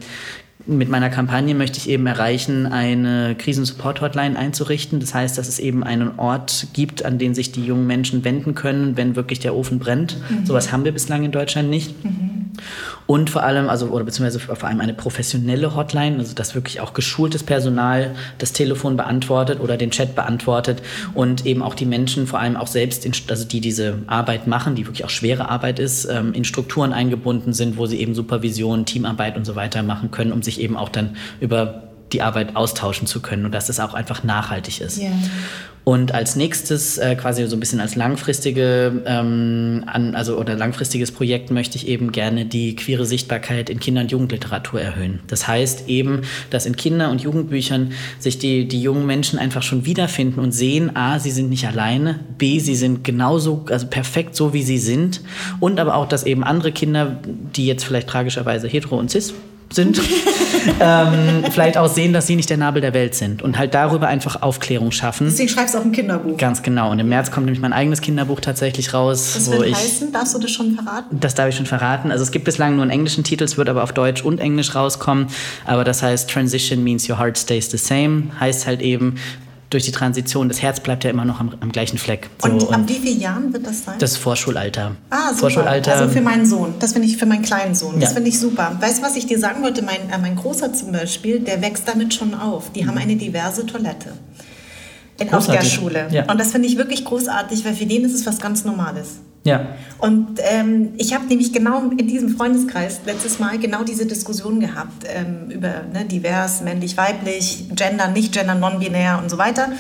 mit 0.65 0.89
meiner 0.89 1.11
Kampagne 1.11 1.57
möchte 1.57 1.79
ich 1.79 1.89
eben 1.89 2.07
erreichen, 2.07 2.67
eine 2.67 3.35
Krisensupport-Hotline 3.37 4.39
einzurichten. 4.39 5.01
Das 5.01 5.15
heißt, 5.15 5.39
dass 5.39 5.49
es 5.49 5.59
eben 5.59 5.83
einen 5.83 6.21
Ort 6.21 6.69
gibt, 6.73 7.05
an 7.05 7.19
den 7.19 7.35
sich 7.35 7.51
die 7.51 7.65
jungen 7.65 7.89
Menschen 7.89 8.23
wenden 8.25 8.55
können, 8.55 8.97
wenn 8.97 9.17
wirklich 9.17 9.41
der 9.41 9.57
Ofen 9.57 9.81
brennt. 9.81 10.19
Mhm. 10.31 10.47
Sowas 10.47 10.71
haben 10.71 10.85
wir 10.85 10.93
bislang 10.93 11.25
in 11.25 11.33
Deutschland 11.33 11.69
nicht. 11.69 12.05
Mhm. 12.05 12.38
Und 13.07 13.31
vor 13.31 13.43
allem, 13.43 13.69
also, 13.69 13.87
oder 13.87 14.05
beziehungsweise 14.05 14.39
vor 14.39 14.63
allem 14.65 14.81
eine 14.81 14.95
professionelle 14.95 15.75
Hotline, 15.75 16.19
also 16.19 16.35
dass 16.35 16.55
wirklich 16.55 16.81
auch 16.81 16.93
geschultes 16.93 17.43
Personal 17.43 18.15
das 18.39 18.53
Telefon 18.53 18.97
beantwortet 18.97 19.61
oder 19.61 19.77
den 19.77 19.91
Chat 19.91 20.15
beantwortet 20.15 20.83
und 21.15 21.47
eben 21.47 21.63
auch 21.63 21.75
die 21.75 21.87
Menschen 21.87 22.27
vor 22.27 22.41
allem 22.41 22.57
auch 22.57 22.67
selbst, 22.67 23.07
in, 23.07 23.13
also 23.29 23.45
die 23.45 23.61
diese 23.61 23.99
Arbeit 24.07 24.47
machen, 24.47 24.75
die 24.75 24.87
wirklich 24.87 25.05
auch 25.05 25.11
schwere 25.11 25.49
Arbeit 25.49 25.79
ist, 25.79 26.05
ähm, 26.05 26.35
in 26.35 26.45
Strukturen 26.45 26.93
eingebunden 26.93 27.53
sind, 27.53 27.77
wo 27.79 27.87
sie 27.87 27.99
eben 27.99 28.15
Supervision, 28.15 28.85
Teamarbeit 28.85 29.37
und 29.37 29.45
so 29.45 29.57
weiter 29.57 29.83
machen 29.83 30.11
können, 30.11 30.33
um 30.33 30.43
sich 30.43 30.61
eben 30.61 30.77
auch 30.77 30.89
dann 30.89 31.17
über 31.41 31.88
die 32.13 32.23
Arbeit 32.23 32.57
austauschen 32.57 33.07
zu 33.07 33.21
können 33.21 33.45
und 33.45 33.53
dass 33.53 33.69
es 33.69 33.81
auch 33.81 33.95
einfach 33.95 34.25
nachhaltig 34.25 34.81
ist. 34.81 34.99
Yeah. 34.99 35.13
Und 35.89 36.13
als 36.13 36.37
nächstes, 36.37 36.99
äh, 36.99 37.17
quasi 37.17 37.47
so 37.47 37.57
ein 37.57 37.61
bisschen 37.61 37.81
als 37.81 37.97
langfristige, 37.97 39.03
ähm, 39.07 39.85
an, 39.87 40.15
also 40.15 40.37
oder 40.37 40.55
langfristiges 40.55 41.13
Projekt 41.13 41.51
möchte 41.51 41.79
ich 41.79 41.89
eben 41.89 42.13
gerne 42.13 42.45
die 42.45 42.77
queere 42.77 43.07
Sichtbarkeit 43.07 43.71
in 43.71 43.81
Kinder- 43.81 44.03
und 44.03 44.11
Jugendliteratur 44.11 44.83
erhöhen. 44.83 45.21
Das 45.29 45.49
heißt 45.49 45.89
eben, 45.89 46.25
dass 46.51 46.67
in 46.67 46.77
Kinder- 46.77 47.11
und 47.11 47.23
Jugendbüchern 47.23 47.93
sich 48.19 48.39
die, 48.39 48.69
die 48.69 48.83
jungen 48.83 49.07
Menschen 49.07 49.39
einfach 49.39 49.63
schon 49.63 49.87
wiederfinden 49.87 50.41
und 50.41 50.53
sehen, 50.53 50.95
a, 50.95 51.19
sie 51.19 51.31
sind 51.31 51.49
nicht 51.49 51.67
alleine, 51.67 52.21
b, 52.37 52.59
sie 52.59 52.77
sind 52.77 53.03
genauso, 53.03 53.65
also 53.71 53.87
perfekt 53.87 54.37
so, 54.37 54.53
wie 54.53 54.65
sie 54.65 54.77
sind. 54.77 55.23
Und 55.59 55.81
aber 55.81 55.95
auch, 55.95 56.07
dass 56.07 56.25
eben 56.25 56.45
andere 56.45 56.71
Kinder, 56.71 57.17
die 57.25 57.67
jetzt 57.67 57.85
vielleicht 57.85 58.09
tragischerweise 58.09 58.69
hetero 58.69 58.99
und 58.99 59.11
cis 59.11 59.33
sind, 59.73 60.01
ähm, 60.81 61.45
vielleicht 61.51 61.77
auch 61.77 61.89
sehen, 61.89 62.13
dass 62.13 62.27
sie 62.27 62.37
nicht 62.37 62.51
der 62.51 62.57
Nabel 62.57 62.81
der 62.81 62.95
Welt 62.95 63.15
sind 63.15 63.43
und 63.43 63.59
halt 63.59 63.75
darüber 63.75 64.09
einfach 64.09 64.43
Aufklärung 64.43 64.91
schaffen. 64.93 65.27
Deswegen 65.29 65.49
schreibst 65.49 65.75
du 65.75 65.79
auch 65.79 65.85
ein 65.85 65.93
Kinderbuch. 65.93 66.37
Ganz 66.37 66.63
genau. 66.63 66.91
Und 66.91 66.99
im 66.99 67.09
März 67.09 67.31
kommt 67.31 67.47
nämlich 67.47 67.61
mein 67.61 67.73
eigenes 67.73 68.01
Kinderbuch 68.01 68.41
tatsächlich 68.41 68.95
raus. 68.95 69.33
Was 69.37 69.51
wird 69.51 69.67
ich, 69.67 69.75
heißen? 69.75 70.13
Darfst 70.13 70.35
du 70.35 70.39
das 70.39 70.51
schon 70.51 70.75
verraten? 70.75 71.21
Das 71.21 71.35
darf 71.35 71.49
ich 71.49 71.57
schon 71.57 71.67
verraten. 71.67 72.11
Also 72.11 72.23
es 72.25 72.31
gibt 72.31 72.45
bislang 72.45 72.75
nur 72.77 72.83
einen 72.83 72.91
englischen 72.91 73.25
Titel, 73.25 73.45
es 73.45 73.57
wird 73.57 73.69
aber 73.69 73.83
auf 73.83 73.93
Deutsch 73.93 74.23
und 74.23 74.41
Englisch 74.41 74.75
rauskommen. 74.75 75.29
Aber 75.65 75.85
das 75.85 76.03
heißt 76.03 76.31
Transition 76.31 76.83
means 76.83 77.09
your 77.09 77.19
heart 77.19 77.39
stays 77.39 77.71
the 77.71 77.79
same. 77.79 78.25
Heißt 78.41 78.67
halt 78.67 78.81
eben, 78.81 79.17
durch 79.71 79.85
die 79.85 79.93
Transition, 79.93 80.49
das 80.49 80.63
Herz 80.63 80.81
bleibt 80.81 81.05
ja 81.05 81.11
immer 81.11 81.25
noch 81.25 81.41
am, 81.41 81.55
am 81.61 81.71
gleichen 81.71 81.99
Fleck. 81.99 82.31
So, 82.43 82.51
und 82.51 82.73
ab 82.73 82.81
wie 82.87 82.95
vielen 82.95 83.21
Jahren 83.21 83.53
wird 83.53 83.67
das 83.67 83.85
sein? 83.85 83.97
Das 83.99 84.17
Vorschulalter. 84.17 84.97
Ah, 85.11 85.29
super. 85.29 85.41
Vorschulalter. 85.41 85.95
Also 85.95 86.09
für 86.09 86.21
meinen 86.23 86.47
Sohn. 86.47 86.75
Das 86.79 86.93
finde 86.93 87.09
ich 87.09 87.17
für 87.17 87.27
meinen 87.27 87.43
kleinen 87.43 87.75
Sohn. 87.75 88.01
Das 88.01 88.11
ja. 88.11 88.15
finde 88.15 88.31
ich 88.31 88.39
super. 88.39 88.77
Weißt 88.81 88.99
du, 88.99 89.03
was 89.03 89.17
ich 89.17 89.27
dir 89.27 89.39
sagen 89.39 89.63
wollte? 89.63 89.83
Mein, 89.83 90.11
äh, 90.11 90.19
mein 90.19 90.37
Großer 90.37 90.73
zum 90.73 90.93
Beispiel, 90.93 91.41
der 91.41 91.61
wächst 91.61 91.87
damit 91.87 92.15
schon 92.15 92.35
auf. 92.35 92.73
Die 92.73 92.83
mhm. 92.83 92.89
haben 92.89 92.99
eine 92.99 93.17
diverse 93.17 93.67
Toilette. 93.67 94.13
In, 95.21 95.33
auf 95.33 95.47
der 95.47 95.65
Schule. 95.65 96.07
Ja. 96.11 96.31
Und 96.31 96.39
das 96.39 96.53
finde 96.53 96.69
ich 96.69 96.77
wirklich 96.79 97.05
großartig, 97.05 97.65
weil 97.65 97.75
für 97.75 97.87
den 97.87 98.05
ist 98.05 98.15
es 98.15 98.25
was 98.25 98.39
ganz 98.39 98.65
Normales. 98.65 99.17
Ja. 99.49 99.67
Und 99.99 100.39
ähm, 100.49 100.91
ich 100.97 101.13
habe 101.15 101.27
nämlich 101.27 101.53
genau 101.53 101.91
in 101.91 102.07
diesem 102.07 102.37
Freundeskreis 102.37 103.01
letztes 103.05 103.39
Mal 103.39 103.59
genau 103.59 103.83
diese 103.83 104.07
Diskussion 104.07 104.61
gehabt 104.61 105.05
ähm, 105.09 105.51
über 105.51 105.83
ne, 105.93 106.05
divers, 106.05 106.63
männlich, 106.63 106.97
weiblich, 106.97 107.65
Gender, 107.75 108.09
nicht 108.09 108.33
Gender, 108.33 108.55
non-binär 108.55 109.19
und 109.21 109.29
so 109.29 109.39
weiter. 109.39 109.73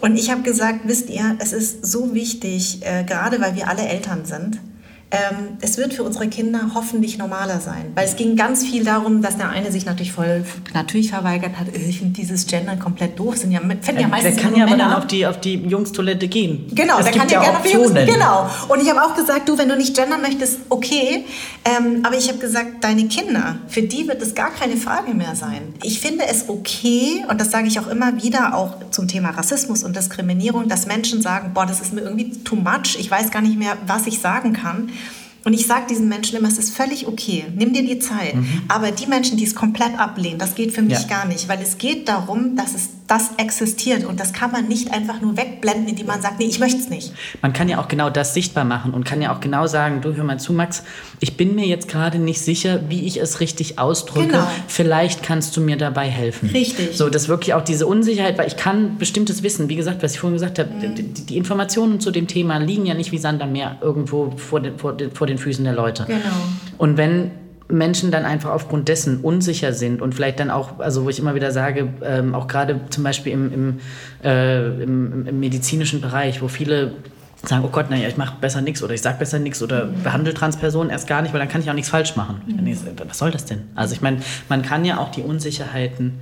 Und 0.00 0.16
ich 0.16 0.30
habe 0.30 0.42
gesagt, 0.42 0.80
wisst 0.84 1.10
ihr, 1.10 1.36
es 1.40 1.52
ist 1.52 1.86
so 1.86 2.14
wichtig, 2.14 2.80
äh, 2.82 3.04
gerade 3.04 3.40
weil 3.40 3.56
wir 3.56 3.68
alle 3.68 3.82
Eltern 3.82 4.24
sind, 4.24 4.60
ähm, 5.14 5.58
es 5.60 5.78
wird 5.78 5.94
für 5.94 6.02
unsere 6.02 6.28
Kinder 6.28 6.70
hoffentlich 6.74 7.18
normaler 7.18 7.60
sein. 7.60 7.92
Weil 7.94 8.06
es 8.06 8.16
ging 8.16 8.36
ganz 8.36 8.64
viel 8.64 8.84
darum, 8.84 9.22
dass 9.22 9.36
der 9.36 9.48
eine 9.48 9.70
sich 9.70 9.86
natürlich 9.86 10.12
voll 10.12 10.44
natürlich 10.72 11.10
verweigert 11.10 11.58
hat, 11.58 11.68
ich 11.74 11.98
finde 11.98 12.14
dieses 12.14 12.46
Gendern 12.46 12.78
komplett 12.78 13.18
doof, 13.18 13.36
sind 13.36 13.52
ja, 13.52 13.60
finden 13.60 14.00
ja 14.00 14.08
meistens 14.08 14.34
Der 14.36 14.42
kann 14.42 14.56
ja 14.56 14.66
aber 14.66 14.76
dann 14.76 14.92
auf 14.92 15.06
die, 15.06 15.26
auf 15.26 15.40
die 15.40 15.54
Jungstoilette 15.54 16.28
gehen. 16.28 16.66
Genau, 16.72 16.98
es 16.98 17.04
der 17.04 17.14
kann 17.14 17.28
ja 17.28 17.40
gerne 17.40 17.58
auf 17.58 17.64
die 17.64 17.72
Jungs, 17.72 17.92
Genau. 17.92 18.50
Und 18.68 18.82
ich 18.82 18.90
habe 18.90 19.02
auch 19.02 19.14
gesagt, 19.14 19.48
du, 19.48 19.56
wenn 19.58 19.68
du 19.68 19.76
nicht 19.76 19.96
gendern 19.96 20.20
möchtest, 20.20 20.60
okay. 20.68 21.24
Ähm, 21.64 22.00
aber 22.02 22.16
ich 22.16 22.28
habe 22.28 22.38
gesagt, 22.38 22.82
deine 22.82 23.06
Kinder, 23.08 23.56
für 23.68 23.82
die 23.82 24.06
wird 24.08 24.20
es 24.22 24.34
gar 24.34 24.50
keine 24.50 24.76
Frage 24.76 25.14
mehr 25.14 25.34
sein. 25.34 25.74
Ich 25.82 26.00
finde 26.00 26.24
es 26.26 26.48
okay, 26.48 27.24
und 27.28 27.40
das 27.40 27.50
sage 27.50 27.68
ich 27.68 27.78
auch 27.78 27.88
immer 27.88 28.22
wieder, 28.22 28.54
auch 28.54 28.76
zum 28.90 29.08
Thema 29.08 29.30
Rassismus 29.30 29.82
und 29.84 29.96
Diskriminierung, 29.96 30.68
dass 30.68 30.86
Menschen 30.86 31.22
sagen, 31.22 31.52
boah, 31.54 31.66
das 31.66 31.80
ist 31.80 31.92
mir 31.92 32.02
irgendwie 32.02 32.30
too 32.44 32.56
much, 32.56 32.96
ich 32.98 33.10
weiß 33.10 33.30
gar 33.30 33.42
nicht 33.42 33.58
mehr, 33.58 33.76
was 33.86 34.06
ich 34.06 34.20
sagen 34.20 34.52
kann. 34.52 34.90
Und 35.44 35.52
ich 35.52 35.66
sage 35.66 35.86
diesen 35.90 36.08
Menschen 36.08 36.38
immer, 36.38 36.48
es 36.48 36.58
ist 36.58 36.74
völlig 36.74 37.06
okay, 37.06 37.44
nimm 37.54 37.72
dir 37.74 37.82
die 37.82 37.98
Zeit. 37.98 38.34
Mhm. 38.34 38.62
Aber 38.68 38.90
die 38.90 39.06
Menschen, 39.06 39.36
die 39.36 39.44
es 39.44 39.54
komplett 39.54 39.98
ablehnen, 39.98 40.38
das 40.38 40.54
geht 40.54 40.72
für 40.72 40.82
mich 40.82 41.02
ja. 41.02 41.06
gar 41.06 41.26
nicht, 41.26 41.48
weil 41.48 41.60
es 41.60 41.76
geht 41.76 42.08
darum, 42.08 42.56
dass 42.56 42.74
es 42.74 42.88
das 43.06 43.32
existiert 43.36 44.06
und 44.06 44.18
das 44.18 44.32
kann 44.32 44.50
man 44.50 44.66
nicht 44.66 44.90
einfach 44.92 45.20
nur 45.20 45.36
wegblenden, 45.36 45.88
indem 45.88 46.06
man 46.06 46.22
sagt, 46.22 46.38
nee, 46.38 46.46
ich 46.46 46.58
möchte 46.58 46.78
es 46.78 46.88
nicht. 46.88 47.12
Man 47.42 47.52
kann 47.52 47.68
ja 47.68 47.78
auch 47.78 47.88
genau 47.88 48.08
das 48.08 48.32
sichtbar 48.32 48.64
machen 48.64 48.94
und 48.94 49.04
kann 49.04 49.20
ja 49.20 49.34
auch 49.34 49.40
genau 49.40 49.66
sagen, 49.66 50.00
du 50.00 50.14
hör 50.14 50.24
mal 50.24 50.38
zu, 50.38 50.54
Max, 50.54 50.84
ich 51.20 51.36
bin 51.36 51.54
mir 51.54 51.66
jetzt 51.66 51.88
gerade 51.88 52.18
nicht 52.18 52.40
sicher, 52.40 52.80
wie 52.88 53.06
ich 53.06 53.20
es 53.20 53.40
richtig 53.40 53.78
ausdrücke. 53.78 54.28
Genau. 54.28 54.46
Vielleicht 54.68 55.22
kannst 55.22 55.54
du 55.56 55.60
mir 55.60 55.76
dabei 55.76 56.08
helfen. 56.08 56.48
Richtig. 56.48 56.96
So, 56.96 57.10
dass 57.10 57.28
wirklich 57.28 57.52
auch 57.52 57.62
diese 57.62 57.86
Unsicherheit, 57.86 58.38
weil 58.38 58.46
ich 58.46 58.56
kann 58.56 58.96
bestimmtes 58.96 59.42
Wissen, 59.42 59.68
wie 59.68 59.76
gesagt, 59.76 60.02
was 60.02 60.14
ich 60.14 60.20
vorhin 60.20 60.36
gesagt 60.36 60.58
habe, 60.58 60.70
mhm. 60.70 60.94
die, 60.94 61.02
die, 61.02 61.36
Informationen 61.36 62.00
zu 62.00 62.10
dem 62.10 62.26
Thema 62.26 62.56
liegen 62.56 62.86
ja 62.86 62.94
nicht 62.94 63.12
wie 63.12 63.18
Sand 63.18 63.42
am 63.42 63.52
Meer 63.52 63.76
irgendwo 63.82 64.32
vor 64.36 64.60
den, 64.60 64.78
vor 64.78 64.94
den, 64.94 65.10
vor 65.10 65.26
den 65.26 65.36
Füßen 65.36 65.62
der 65.62 65.74
Leute. 65.74 66.04
Genau. 66.06 66.20
Und 66.78 66.96
wenn 66.96 67.32
Menschen 67.74 68.10
dann 68.10 68.24
einfach 68.24 68.50
aufgrund 68.50 68.88
dessen 68.88 69.20
unsicher 69.20 69.72
sind 69.72 70.00
und 70.00 70.14
vielleicht 70.14 70.40
dann 70.40 70.50
auch, 70.50 70.78
also 70.78 71.04
wo 71.04 71.08
ich 71.08 71.18
immer 71.18 71.34
wieder 71.34 71.50
sage, 71.52 71.88
ähm, 72.02 72.34
auch 72.34 72.48
gerade 72.48 72.80
zum 72.90 73.04
Beispiel 73.04 73.32
im, 73.32 73.52
im, 73.52 73.80
äh, 74.22 74.82
im, 74.82 75.26
im 75.26 75.40
medizinischen 75.40 76.00
Bereich, 76.00 76.42
wo 76.42 76.48
viele 76.48 76.92
sagen, 77.48 77.64
oh 77.64 77.68
Gott, 77.68 77.90
naja, 77.90 78.08
ich 78.08 78.16
mache 78.16 78.36
besser 78.40 78.60
nichts 78.60 78.82
oder 78.82 78.94
ich 78.94 79.02
sage 79.02 79.18
besser 79.18 79.38
nichts 79.38 79.62
oder 79.62 79.86
mhm. 79.86 80.02
behandle 80.02 80.34
Transpersonen 80.34 80.90
erst 80.90 81.06
gar 81.06 81.22
nicht, 81.22 81.32
weil 81.32 81.40
dann 81.40 81.48
kann 81.48 81.60
ich 81.60 81.70
auch 81.70 81.74
nichts 81.74 81.90
falsch 81.90 82.16
machen. 82.16 82.40
Mhm. 82.46 82.76
Was 83.06 83.18
soll 83.18 83.30
das 83.30 83.44
denn? 83.44 83.62
Also 83.74 83.94
ich 83.94 84.00
meine, 84.00 84.18
man 84.48 84.62
kann 84.62 84.84
ja 84.84 84.98
auch 84.98 85.10
die 85.10 85.22
Unsicherheiten 85.22 86.14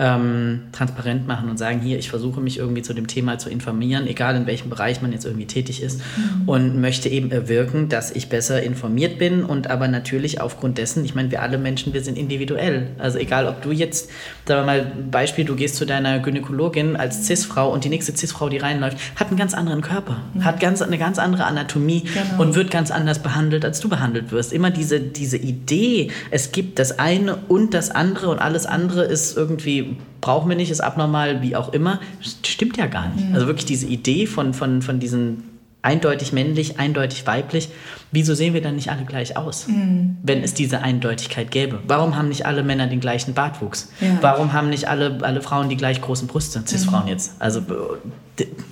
ähm, 0.00 0.62
transparent 0.72 1.28
machen 1.28 1.50
und 1.50 1.58
sagen, 1.58 1.80
hier, 1.80 1.98
ich 1.98 2.08
versuche 2.08 2.40
mich 2.40 2.58
irgendwie 2.58 2.80
zu 2.80 2.94
dem 2.94 3.06
Thema 3.06 3.38
zu 3.38 3.50
informieren, 3.50 4.06
egal 4.06 4.34
in 4.34 4.46
welchem 4.46 4.70
Bereich 4.70 5.02
man 5.02 5.12
jetzt 5.12 5.26
irgendwie 5.26 5.46
tätig 5.46 5.82
ist 5.82 6.00
mhm. 6.00 6.48
und 6.48 6.80
möchte 6.80 7.10
eben 7.10 7.30
erwirken, 7.30 7.90
dass 7.90 8.10
ich 8.10 8.30
besser 8.30 8.62
informiert 8.62 9.18
bin 9.18 9.44
und 9.44 9.68
aber 9.68 9.88
natürlich 9.88 10.40
aufgrund 10.40 10.78
dessen, 10.78 11.04
ich 11.04 11.14
meine, 11.14 11.30
wir 11.30 11.42
alle 11.42 11.58
Menschen, 11.58 11.92
wir 11.92 12.02
sind 12.02 12.16
individuell. 12.16 12.88
Also 12.98 13.18
egal, 13.18 13.46
ob 13.46 13.60
du 13.60 13.72
jetzt, 13.72 14.08
sagen 14.46 14.62
wir 14.62 14.66
mal, 14.66 14.92
Beispiel, 15.10 15.44
du 15.44 15.54
gehst 15.54 15.76
zu 15.76 15.84
deiner 15.84 16.18
Gynäkologin 16.20 16.96
als 16.96 17.26
Cis-Frau 17.26 17.70
und 17.70 17.84
die 17.84 17.90
nächste 17.90 18.16
Cis-Frau, 18.16 18.48
die 18.48 18.56
reinläuft, 18.56 18.96
hat 19.16 19.28
einen 19.28 19.36
ganz 19.36 19.52
anderen 19.52 19.82
Körper, 19.82 20.22
mhm. 20.32 20.46
hat 20.46 20.60
ganz, 20.60 20.80
eine 20.80 20.96
ganz 20.96 21.18
andere 21.18 21.44
Anatomie 21.44 22.04
genau. 22.04 22.42
und 22.42 22.54
wird 22.54 22.70
ganz 22.70 22.90
anders 22.90 23.18
behandelt, 23.18 23.66
als 23.66 23.80
du 23.80 23.90
behandelt 23.90 24.32
wirst. 24.32 24.54
Immer 24.54 24.70
diese, 24.70 24.98
diese 24.98 25.36
Idee, 25.36 26.10
es 26.30 26.52
gibt 26.52 26.78
das 26.78 26.98
eine 26.98 27.36
und 27.48 27.74
das 27.74 27.90
andere 27.90 28.30
und 28.30 28.38
alles 28.38 28.64
andere 28.64 29.04
ist 29.04 29.36
irgendwie 29.36 29.89
brauchen 30.20 30.48
wir 30.48 30.56
nicht, 30.56 30.70
ist 30.70 30.80
abnormal, 30.80 31.42
wie 31.42 31.56
auch 31.56 31.72
immer. 31.72 32.00
Stimmt 32.20 32.76
ja 32.76 32.86
gar 32.86 33.08
nicht. 33.08 33.28
Mhm. 33.28 33.34
Also 33.34 33.46
wirklich 33.46 33.66
diese 33.66 33.86
Idee 33.86 34.26
von, 34.26 34.54
von, 34.54 34.82
von 34.82 35.00
diesen 35.00 35.44
eindeutig 35.82 36.32
männlich, 36.32 36.78
eindeutig 36.78 37.26
weiblich. 37.26 37.70
Wieso 38.12 38.34
sehen 38.34 38.54
wir 38.54 38.60
dann 38.60 38.74
nicht 38.74 38.90
alle 38.90 39.04
gleich 39.04 39.36
aus, 39.36 39.68
mhm. 39.68 40.18
wenn 40.22 40.42
es 40.42 40.52
diese 40.52 40.82
Eindeutigkeit 40.82 41.50
gäbe? 41.50 41.78
Warum 41.86 42.16
haben 42.16 42.28
nicht 42.28 42.44
alle 42.44 42.62
Männer 42.62 42.86
den 42.86 43.00
gleichen 43.00 43.34
Bartwuchs? 43.34 43.90
Ja. 44.00 44.18
Warum 44.20 44.52
haben 44.52 44.68
nicht 44.68 44.88
alle, 44.88 45.18
alle 45.22 45.40
Frauen 45.40 45.68
die 45.68 45.76
gleich 45.76 46.00
großen 46.00 46.28
Brüste? 46.28 46.62
Cis-Frauen 46.66 47.04
mhm. 47.04 47.08
jetzt. 47.08 47.32
Also 47.38 47.62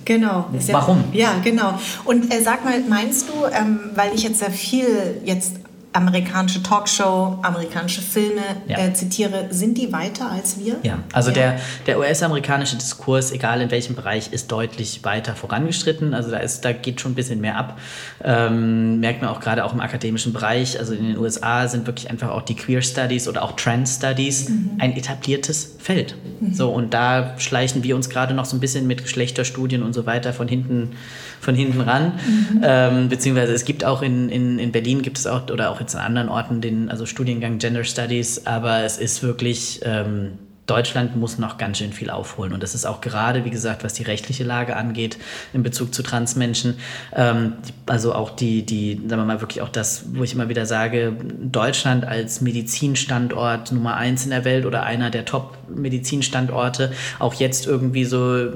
Genau. 0.05 0.47
Warum? 0.71 1.03
Ja, 1.13 1.35
genau. 1.43 1.79
Und 2.03 2.33
äh, 2.33 2.41
sag 2.41 2.65
mal, 2.65 2.79
meinst 2.89 3.29
du, 3.29 3.33
ähm, 3.51 3.79
weil 3.93 4.15
ich 4.15 4.23
jetzt 4.23 4.39
sehr 4.39 4.49
viel 4.49 4.87
jetzt 5.23 5.57
amerikanische 5.99 6.63
Talkshow, 6.63 7.37
amerikanische 7.41 8.01
Filme 8.01 8.41
ja. 8.67 8.77
äh, 8.77 8.93
zitiere, 8.93 9.47
sind 9.49 9.77
die 9.77 9.91
weiter 9.91 10.31
als 10.31 10.57
wir? 10.59 10.77
Ja, 10.83 10.99
also 11.13 11.29
ja. 11.29 11.35
der, 11.35 11.59
der 11.85 11.99
US-amerikanische 11.99 12.77
Diskurs, 12.77 13.31
egal 13.31 13.61
in 13.61 13.69
welchem 13.69 13.95
Bereich, 13.95 14.31
ist 14.31 14.51
deutlich 14.51 15.03
weiter 15.03 15.35
vorangeschritten. 15.35 16.13
Also 16.13 16.31
da, 16.31 16.37
ist, 16.37 16.63
da 16.63 16.71
geht 16.71 17.01
schon 17.01 17.11
ein 17.11 17.15
bisschen 17.15 17.41
mehr 17.41 17.57
ab. 17.57 17.79
Ähm, 18.23 18.99
merkt 18.99 19.21
man 19.21 19.29
auch 19.29 19.41
gerade 19.41 19.65
auch 19.65 19.73
im 19.73 19.81
akademischen 19.81 20.33
Bereich. 20.33 20.79
Also 20.79 20.93
in 20.93 21.07
den 21.07 21.17
USA 21.17 21.67
sind 21.67 21.85
wirklich 21.85 22.09
einfach 22.09 22.29
auch 22.29 22.41
die 22.41 22.55
Queer 22.55 22.81
Studies 22.81 23.27
oder 23.27 23.43
auch 23.43 23.53
Trans 23.53 23.95
Studies 23.95 24.49
mhm. 24.49 24.71
ein 24.79 24.95
etabliertes 24.95 25.75
Feld. 25.79 26.15
Mhm. 26.39 26.53
So, 26.53 26.69
und 26.69 26.93
da 26.93 27.37
schleichen 27.37 27.83
wir 27.83 27.95
uns 27.95 28.09
gerade 28.09 28.33
noch 28.33 28.45
so 28.45 28.55
ein 28.55 28.59
bisschen 28.59 28.87
mit 28.87 29.03
Geschlechterstudien 29.03 29.83
und 29.83 29.93
so 29.93 30.05
weiter 30.05 30.33
von 30.33 30.47
hinten 30.47 30.91
von 31.39 31.55
hinten 31.55 31.81
ran. 31.81 32.13
Mhm. 32.25 32.61
Ähm, 32.63 33.09
beziehungsweise 33.09 33.53
es 33.53 33.65
gibt 33.65 33.85
auch 33.85 34.01
in, 34.01 34.29
in, 34.29 34.59
in 34.59 34.71
Berlin 34.71 35.01
gibt 35.01 35.17
es 35.17 35.27
auch 35.27 35.49
oder 35.49 35.71
auch 35.71 35.79
jetzt 35.79 35.95
an 35.95 36.01
anderen 36.01 36.29
Orten 36.29 36.61
den 36.61 36.89
also 36.89 37.05
Studiengang 37.05 37.57
Gender 37.57 37.83
Studies, 37.83 38.45
aber 38.45 38.83
es 38.83 38.97
ist 38.97 39.23
wirklich 39.23 39.81
ähm, 39.83 40.33
Deutschland 40.69 41.15
muss 41.15 41.39
noch 41.39 41.57
ganz 41.57 41.79
schön 41.79 41.93
viel 41.93 42.09
aufholen. 42.09 42.53
Und 42.53 42.61
das 42.61 42.75
ist 42.75 42.85
auch 42.85 43.01
gerade, 43.01 43.45
wie 43.45 43.49
gesagt, 43.49 43.83
was 43.83 43.93
die 43.93 44.03
rechtliche 44.03 44.43
Lage 44.43 44.75
angeht 44.75 45.17
in 45.53 45.63
Bezug 45.63 45.93
zu 45.93 46.03
Transmenschen. 46.03 46.75
Ähm, 47.15 47.53
also 47.85 48.13
auch 48.13 48.29
die, 48.29 48.65
die, 48.65 48.95
sagen 49.07 49.21
wir 49.21 49.25
mal, 49.25 49.41
wirklich 49.41 49.61
auch 49.61 49.69
das, 49.69 50.05
wo 50.13 50.23
ich 50.23 50.33
immer 50.33 50.49
wieder 50.49 50.65
sage, 50.65 51.15
Deutschland 51.41 52.05
als 52.05 52.41
Medizinstandort 52.41 53.71
Nummer 53.71 53.95
eins 53.95 54.25
in 54.25 54.29
der 54.29 54.45
Welt 54.45 54.65
oder 54.65 54.83
einer 54.83 55.09
der 55.09 55.25
Top-Medizinstandorte, 55.25 56.91
auch 57.17 57.33
jetzt 57.33 57.65
irgendwie 57.65 58.05
so 58.05 58.49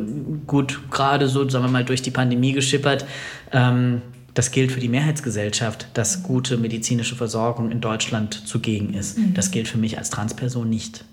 gut 0.46 0.92
gerade 0.92 1.28
so, 1.28 1.48
sagen 1.50 1.66
wir 1.66 1.72
mal, 1.72 1.86
durch 1.86 2.02
die 2.02 2.12
Pandemie 2.12 2.52
geschippert. 2.52 3.06
Ähm, 3.52 4.02
das 4.34 4.52
gilt 4.52 4.72
für 4.72 4.80
die 4.80 4.90
Mehrheitsgesellschaft, 4.90 5.88
dass 5.94 6.24
gute 6.24 6.58
medizinische 6.58 7.16
Versorgung 7.16 7.72
in 7.72 7.82
Deutschland 7.82 8.48
zugegen 8.48 8.94
ist. 8.94 9.18
Mhm. 9.18 9.34
Das 9.34 9.52
gilt 9.52 9.68
für 9.68 9.78
mich 9.78 9.98
als 9.98 10.10
Transperson 10.10 10.68
nicht. 10.68 11.06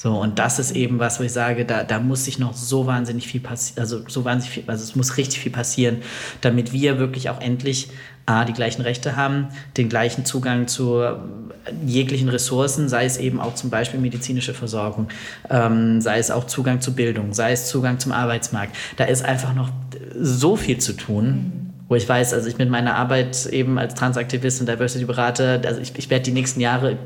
So, 0.00 0.12
und 0.12 0.38
das 0.38 0.60
ist 0.60 0.76
eben 0.76 1.00
was, 1.00 1.18
wo 1.18 1.24
ich 1.24 1.32
sage, 1.32 1.64
da, 1.64 1.82
da 1.82 1.98
muss 1.98 2.24
sich 2.24 2.38
noch 2.38 2.54
so 2.54 2.86
wahnsinnig 2.86 3.26
viel 3.26 3.40
passieren, 3.40 3.80
also 3.80 4.02
so 4.06 4.24
wahnsinnig 4.24 4.54
viel, 4.54 4.62
also 4.68 4.84
es 4.84 4.94
muss 4.94 5.16
richtig 5.16 5.40
viel 5.40 5.50
passieren, 5.50 6.02
damit 6.40 6.72
wir 6.72 7.00
wirklich 7.00 7.30
auch 7.30 7.40
endlich 7.40 7.88
A, 8.24 8.44
die 8.44 8.52
gleichen 8.52 8.82
Rechte 8.82 9.16
haben, 9.16 9.48
den 9.76 9.88
gleichen 9.88 10.24
Zugang 10.24 10.68
zu 10.68 11.02
jeglichen 11.84 12.28
Ressourcen, 12.28 12.88
sei 12.88 13.06
es 13.06 13.16
eben 13.16 13.40
auch 13.40 13.56
zum 13.56 13.70
Beispiel 13.70 13.98
medizinische 13.98 14.54
Versorgung, 14.54 15.08
ähm, 15.50 16.00
sei 16.00 16.20
es 16.20 16.30
auch 16.30 16.44
Zugang 16.44 16.80
zu 16.80 16.94
Bildung, 16.94 17.34
sei 17.34 17.50
es 17.50 17.66
Zugang 17.66 17.98
zum 17.98 18.12
Arbeitsmarkt. 18.12 18.76
Da 18.98 19.04
ist 19.04 19.24
einfach 19.24 19.52
noch 19.52 19.70
so 20.16 20.54
viel 20.54 20.78
zu 20.78 20.92
tun 20.92 21.64
wo 21.90 21.94
ich 21.94 22.06
weiß, 22.06 22.34
also 22.34 22.46
ich 22.48 22.58
mit 22.58 22.68
meiner 22.68 22.96
Arbeit 22.96 23.46
eben 23.46 23.78
als 23.78 23.94
Transaktivist 23.94 24.60
und 24.60 24.68
Diversity-Berater, 24.68 25.62
also 25.64 25.80
ich, 25.80 25.96
ich 25.96 26.10
werde 26.10 26.24
die 26.24 26.32
nächsten 26.32 26.60
Jahre, 26.60 26.98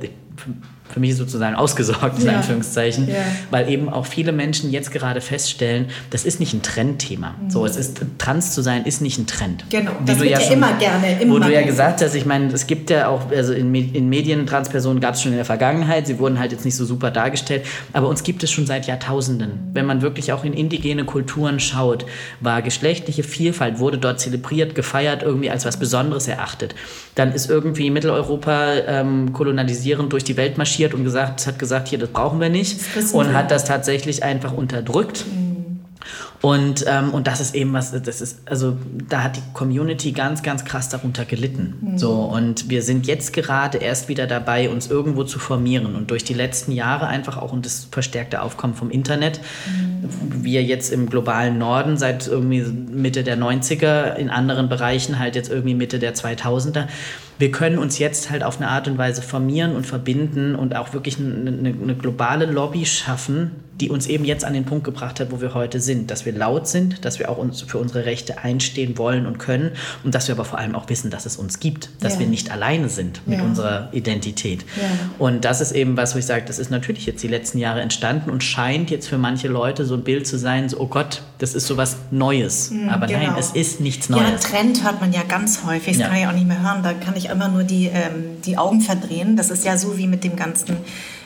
für 0.92 1.00
mich 1.00 1.16
sozusagen 1.16 1.56
ausgesorgt, 1.56 2.18
in 2.20 2.26
ja. 2.26 2.36
Anführungszeichen, 2.36 3.08
ja. 3.08 3.14
weil 3.50 3.68
eben 3.68 3.88
auch 3.88 4.06
viele 4.06 4.32
Menschen 4.32 4.70
jetzt 4.70 4.90
gerade 4.90 5.20
feststellen, 5.20 5.86
das 6.10 6.24
ist 6.24 6.40
nicht 6.40 6.52
ein 6.52 6.62
Trendthema. 6.62 7.34
Mhm. 7.40 7.50
So, 7.50 7.64
es 7.64 7.76
ist, 7.76 8.00
trans 8.18 8.54
zu 8.54 8.62
sein 8.62 8.84
ist 8.84 9.00
nicht 9.00 9.18
ein 9.18 9.26
Trend. 9.26 9.64
Genau, 9.70 9.92
das 10.04 10.18
wird 10.18 10.30
ja, 10.30 10.40
schon, 10.40 10.54
immer 10.54 10.72
gerne. 10.74 11.20
Immer 11.20 11.34
wo 11.34 11.38
du 11.38 11.52
ja 11.52 11.62
gesagt 11.62 12.02
hast, 12.02 12.14
ich 12.14 12.26
meine, 12.26 12.52
es 12.52 12.66
gibt 12.66 12.90
ja 12.90 13.08
auch, 13.08 13.30
also 13.30 13.52
in, 13.52 13.74
in 13.74 14.08
Medien, 14.08 14.46
Transpersonen 14.46 15.00
gab 15.00 15.14
es 15.14 15.22
schon 15.22 15.32
in 15.32 15.38
der 15.38 15.44
Vergangenheit, 15.44 16.06
sie 16.06 16.18
wurden 16.18 16.38
halt 16.38 16.52
jetzt 16.52 16.64
nicht 16.64 16.76
so 16.76 16.84
super 16.84 17.10
dargestellt, 17.10 17.64
aber 17.92 18.08
uns 18.08 18.22
gibt 18.22 18.42
es 18.42 18.50
schon 18.50 18.66
seit 18.66 18.86
Jahrtausenden. 18.86 19.50
Mhm. 19.50 19.74
Wenn 19.74 19.86
man 19.86 20.02
wirklich 20.02 20.32
auch 20.32 20.44
in 20.44 20.52
indigene 20.52 21.04
Kulturen 21.04 21.60
schaut, 21.60 22.04
war 22.40 22.62
geschlechtliche 22.62 23.22
Vielfalt, 23.22 23.78
wurde 23.78 23.98
dort 23.98 24.20
zelebriert, 24.20 24.74
gefeiert, 24.74 25.22
irgendwie 25.22 25.50
als 25.50 25.64
was 25.64 25.78
Besonderes 25.78 26.28
erachtet. 26.28 26.74
Dann 27.14 27.32
ist 27.32 27.48
irgendwie 27.48 27.90
Mitteleuropa 27.90 28.74
ähm, 28.86 29.32
kolonialisierend 29.32 30.12
durch 30.12 30.24
die 30.24 30.36
Welt 30.36 30.58
marschiert 30.58 30.81
marschiert 30.82 30.94
und 30.94 31.04
gesagt, 31.04 31.46
hat 31.46 31.58
gesagt, 31.58 31.88
hier, 31.88 31.98
das 31.98 32.10
brauchen 32.10 32.40
wir 32.40 32.48
nicht. 32.48 32.80
Und 33.12 33.32
hat 33.32 33.50
das 33.50 33.64
tatsächlich 33.64 34.22
einfach 34.22 34.52
unterdrückt. 34.52 35.24
Mhm. 35.26 35.80
Und, 36.40 36.84
ähm, 36.88 37.10
und 37.10 37.28
das 37.28 37.40
ist 37.40 37.54
eben 37.54 37.72
was, 37.72 37.92
das 37.92 38.20
ist, 38.20 38.40
also 38.46 38.76
da 39.08 39.22
hat 39.22 39.36
die 39.36 39.42
Community 39.54 40.10
ganz, 40.10 40.42
ganz 40.42 40.64
krass 40.64 40.88
darunter 40.88 41.24
gelitten. 41.24 41.74
Mhm. 41.80 41.98
So, 41.98 42.14
und 42.14 42.68
wir 42.68 42.82
sind 42.82 43.06
jetzt 43.06 43.32
gerade 43.32 43.78
erst 43.78 44.08
wieder 44.08 44.26
dabei, 44.26 44.68
uns 44.68 44.90
irgendwo 44.90 45.22
zu 45.22 45.38
formieren. 45.38 45.94
Und 45.94 46.10
durch 46.10 46.24
die 46.24 46.34
letzten 46.34 46.72
Jahre 46.72 47.06
einfach 47.06 47.36
auch 47.36 47.52
und 47.52 47.64
das 47.64 47.86
verstärkte 47.92 48.42
Aufkommen 48.42 48.74
vom 48.74 48.90
Internet 48.90 49.40
mhm 49.66 49.92
wir 50.42 50.62
jetzt 50.62 50.92
im 50.92 51.08
globalen 51.08 51.58
Norden 51.58 51.96
seit 51.96 52.26
irgendwie 52.26 52.62
Mitte 52.62 53.22
der 53.22 53.38
90er, 53.38 54.14
in 54.14 54.30
anderen 54.30 54.68
Bereichen 54.68 55.18
halt 55.18 55.36
jetzt 55.36 55.50
irgendwie 55.50 55.74
Mitte 55.74 55.98
der 55.98 56.14
2000er 56.14 56.86
wir 57.38 57.50
können 57.50 57.78
uns 57.78 57.98
jetzt 57.98 58.30
halt 58.30 58.44
auf 58.44 58.58
eine 58.58 58.68
Art 58.68 58.86
und 58.88 58.98
Weise 58.98 59.22
formieren 59.22 59.74
und 59.74 59.86
verbinden 59.86 60.54
und 60.54 60.76
auch 60.76 60.92
wirklich 60.92 61.18
eine, 61.18 61.50
eine, 61.50 61.68
eine, 61.70 61.94
globale 61.94 62.46
Lobby 62.46 62.86
schaffen, 62.86 63.52
die 63.80 63.90
uns 63.90 64.06
eben 64.06 64.24
jetzt 64.24 64.44
an 64.44 64.52
den 64.52 64.64
Punkt 64.64 64.84
gebracht 64.84 65.18
hat, 65.18 65.32
wo 65.32 65.40
wir 65.40 65.54
heute 65.54 65.80
sind. 65.80 66.10
Dass 66.10 66.24
wir 66.24 66.32
laut 66.32 66.68
sind, 66.68 67.04
dass 67.04 67.18
wir 67.18 67.28
auch 67.28 67.38
uns 67.38 67.62
für 67.62 67.78
unsere 67.78 68.04
Rechte 68.04 68.38
einstehen 68.38 68.96
wollen 68.96 69.26
und 69.26 69.38
können 69.38 69.72
und 70.04 70.14
dass 70.14 70.28
wir 70.28 70.36
aber 70.36 70.44
vor 70.44 70.60
allem 70.60 70.76
auch 70.76 70.88
wissen, 70.88 71.10
dass 71.10 71.26
es 71.26 71.36
uns 71.36 71.58
gibt, 71.58 71.88
dass 72.00 72.14
ja. 72.14 72.20
wir 72.20 72.26
nicht 72.28 72.52
alleine 72.52 72.88
sind 72.88 73.26
mit 73.26 73.38
ja. 73.38 73.44
unserer 73.44 73.88
Identität. 73.92 74.60
Ja. 74.76 74.84
Und 75.18 75.44
das 75.44 75.60
ist 75.60 75.72
eben 75.72 75.96
was, 75.96 76.14
wo 76.14 76.20
ich 76.20 76.26
sage, 76.26 76.44
das 76.46 76.60
ist 76.60 76.70
natürlich 76.70 77.06
jetzt 77.06 77.24
die 77.24 77.28
letzten 77.28 77.58
Jahre 77.58 77.80
entstanden 77.80 78.30
und 78.30 78.44
scheint 78.44 78.90
jetzt 78.90 79.08
für 79.08 79.18
manche 79.18 79.48
Leute 79.48 79.84
so 79.84 79.94
ein 79.94 80.04
Bild 80.04 80.28
zu 80.28 80.38
sein, 80.38 80.68
so, 80.68 80.78
oh 80.78 80.86
Gott, 80.86 81.22
das 81.38 81.54
ist 81.54 81.66
so 81.66 81.76
was 81.76 81.96
Neues. 82.12 82.70
Mhm, 82.70 82.88
aber 82.88 83.08
genau. 83.08 83.18
nein, 83.18 83.34
es 83.36 83.50
ist 83.50 83.80
nichts 83.80 84.08
Neues. 84.08 84.44
Ja, 84.44 84.50
Trend 84.50 84.84
hört 84.84 85.00
man 85.00 85.12
ja 85.12 85.22
ganz 85.26 85.64
häufig, 85.66 85.98
das 85.98 86.06
kann 86.06 86.16
ich 86.16 86.26
auch 86.28 86.32
nicht 86.32 86.46
mehr 86.46 86.62
hören, 86.62 86.84
da 86.84 86.92
kann 86.92 87.16
ich 87.16 87.31
immer 87.32 87.48
nur 87.48 87.64
die, 87.64 87.86
ähm, 87.86 88.40
die 88.44 88.58
Augen 88.58 88.80
verdrehen. 88.80 89.36
Das 89.36 89.50
ist 89.50 89.64
ja 89.64 89.76
so 89.76 89.98
wie 89.98 90.06
mit 90.06 90.24
dem 90.24 90.36
ganzen 90.36 90.76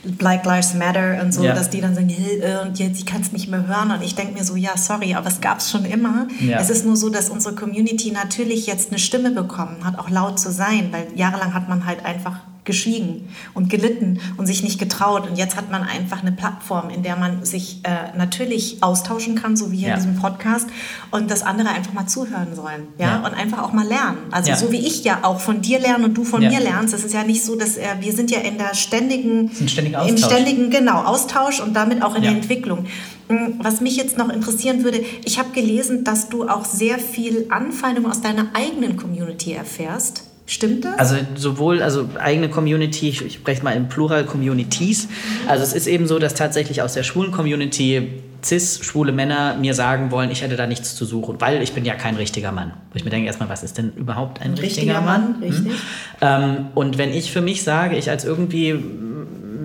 Black 0.05 0.45
Lives 0.45 0.75
Matter 0.75 1.21
und 1.23 1.33
so, 1.33 1.45
ja. 1.45 1.55
dass 1.55 1.71
die 1.71 1.81
dann 1.81 1.95
sagen, 1.95 2.09
äh, 2.09 2.67
und 2.67 2.79
jetzt, 2.79 2.99
ich 2.99 3.07
kann 3.07 3.21
es 3.21 3.33
nicht 3.33 3.49
mehr 3.49 3.67
hören. 3.67 3.91
Und 3.91 4.03
ich 4.03 4.15
denke 4.15 4.35
mir 4.35 4.45
so, 4.45 4.57
ja, 4.57 4.77
sorry, 4.77 5.15
aber 5.15 5.29
es 5.29 5.41
gab 5.41 5.59
es 5.59 5.71
schon 5.71 5.85
immer. 5.85 6.29
Ja. 6.41 6.59
Es 6.59 6.71
ist 6.71 6.87
nur 6.87 6.97
so, 6.97 7.11
dass 7.11 7.29
unsere 7.29 7.55
Community 7.55 8.13
natürlich 8.13 8.67
jetzt 8.67 8.91
eine 8.91 8.99
Stimme 8.99 9.31
bekommen 9.31 9.85
hat, 9.85 9.99
auch 9.99 10.09
laut 10.11 10.39
zu 10.39 10.51
sein, 10.51 10.89
weil 10.93 11.07
jahrelang 11.15 11.55
hat 11.55 11.69
man 11.69 11.87
halt 11.87 12.05
einfach 12.05 12.41
geschwiegen 12.67 13.29
und 13.55 13.71
gelitten 13.71 14.21
und 14.37 14.47
sich 14.47 14.63
nicht 14.63 14.79
getraut. 14.79 15.29
Und 15.29 15.37
jetzt 15.37 15.57
hat 15.57 15.71
man 15.71 15.83
einfach 15.83 16.21
eine 16.21 16.33
Plattform, 16.33 16.91
in 16.91 17.03
der 17.03 17.17
man 17.17 17.45
sich 17.45 17.81
äh, 17.85 18.17
natürlich 18.17 18.83
austauschen 18.83 19.37
kann, 19.37 19.57
so 19.57 19.73
wie 19.73 19.79
hier 19.79 19.89
ja. 19.89 19.95
in 19.95 20.01
diesem 20.01 20.17
Podcast, 20.21 20.69
und 21.11 21.31
das 21.31 21.43
andere 21.43 21.71
einfach 21.71 21.95
mal 21.95 22.07
zuhören 22.07 22.55
sollen. 22.55 22.89
Ja? 22.99 23.07
ja. 23.07 23.17
Und 23.27 23.35
einfach 23.35 23.63
auch 23.63 23.73
mal 23.73 23.87
lernen. 23.87 24.19
Also 24.31 24.51
ja. 24.51 24.57
so 24.57 24.71
wie 24.71 24.87
ich 24.87 25.05
ja 25.05 25.21
auch 25.23 25.41
von 25.41 25.63
dir 25.63 25.79
lerne 25.79 26.05
und 26.05 26.15
du 26.15 26.25
von 26.25 26.41
mir 26.41 26.61
lernst. 26.61 26.93
Es 26.93 27.05
ist 27.05 27.15
ja 27.15 27.25
nicht 27.25 27.45
so, 27.45 27.57
dass 27.57 27.77
äh, 27.77 27.85
wir 28.01 28.13
sind 28.13 28.31
ja 28.31 28.41
in 28.41 28.59
der 28.59 28.75
ständigen, 28.75 29.51
ständigen 29.67 30.09
im 30.09 30.19
ständigen 30.19 30.71
genau, 30.71 31.03
Austausch 31.03 31.61
und 31.61 31.75
damit 31.75 32.03
auch 32.03 32.15
in 32.15 32.23
der 32.23 32.33
Entwicklung. 32.33 32.87
Hm, 33.29 33.55
was 33.59 33.81
mich 33.81 33.97
jetzt 33.97 34.19
noch 34.19 34.29
interessieren 34.29 34.85
würde, 34.85 35.05
ich 35.25 35.39
habe 35.39 35.51
gelesen, 35.51 36.05
dass 36.05 36.29
du 36.29 36.49
auch 36.49 36.65
sehr 36.65 36.99
viel 36.99 37.47
Anfeindung 37.51 38.07
aus 38.07 38.21
deiner 38.21 38.49
eigenen 38.55 38.97
Community 38.97 39.53
erfährst. 39.53 40.25
Stimmt 40.49 40.85
das? 40.85 40.97
Also 40.99 41.17
sowohl 41.35 41.83
also 41.83 42.09
eigene 42.19 42.49
Community, 42.49 43.09
ich 43.09 43.35
spreche 43.35 43.65
mal 43.65 43.73
im 43.73 43.89
Plural 43.89 44.25
Communities. 44.25 45.09
Also 45.49 45.65
es 45.65 45.73
ist 45.73 45.89
eben 45.89 46.07
so, 46.07 46.21
dass 46.21 46.35
tatsächlich 46.35 46.83
aus 46.83 46.95
der 46.95 47.03
schwulen 47.03 47.33
Community 47.33 48.23
cis 48.45 48.79
schwule 48.85 49.11
Männer 49.11 49.57
mir 49.57 49.75
sagen 49.75 50.13
wollen, 50.13 50.31
ich 50.31 50.43
hätte 50.43 50.55
da 50.55 50.69
nichts 50.69 50.95
zu 50.95 51.05
suchen, 51.05 51.41
weil 51.41 51.63
ich 51.63 51.73
bin 51.73 51.85
ja 51.85 51.95
kein 51.95 52.15
richtiger 52.15 52.53
Mann. 52.53 52.73
Wo 52.93 52.97
ich 52.97 53.05
mir 53.05 53.11
denke 53.11 53.27
erstmal, 53.27 53.49
was 53.49 53.65
ist 53.65 53.77
denn 53.77 53.93
überhaupt 53.97 54.41
ein 54.41 54.53
richtiger, 54.53 54.67
richtiger 54.67 55.01
Mann? 55.01 55.33
Mann? 55.33 55.43
Richtig. 55.43 55.73
Hm? 55.73 55.79
Ähm, 56.21 56.57
und 56.75 56.97
wenn 56.97 57.13
ich 57.13 57.33
für 57.33 57.41
mich 57.41 57.65
sage, 57.65 57.97
ich 57.97 58.09
als 58.09 58.25
irgendwie 58.25 58.77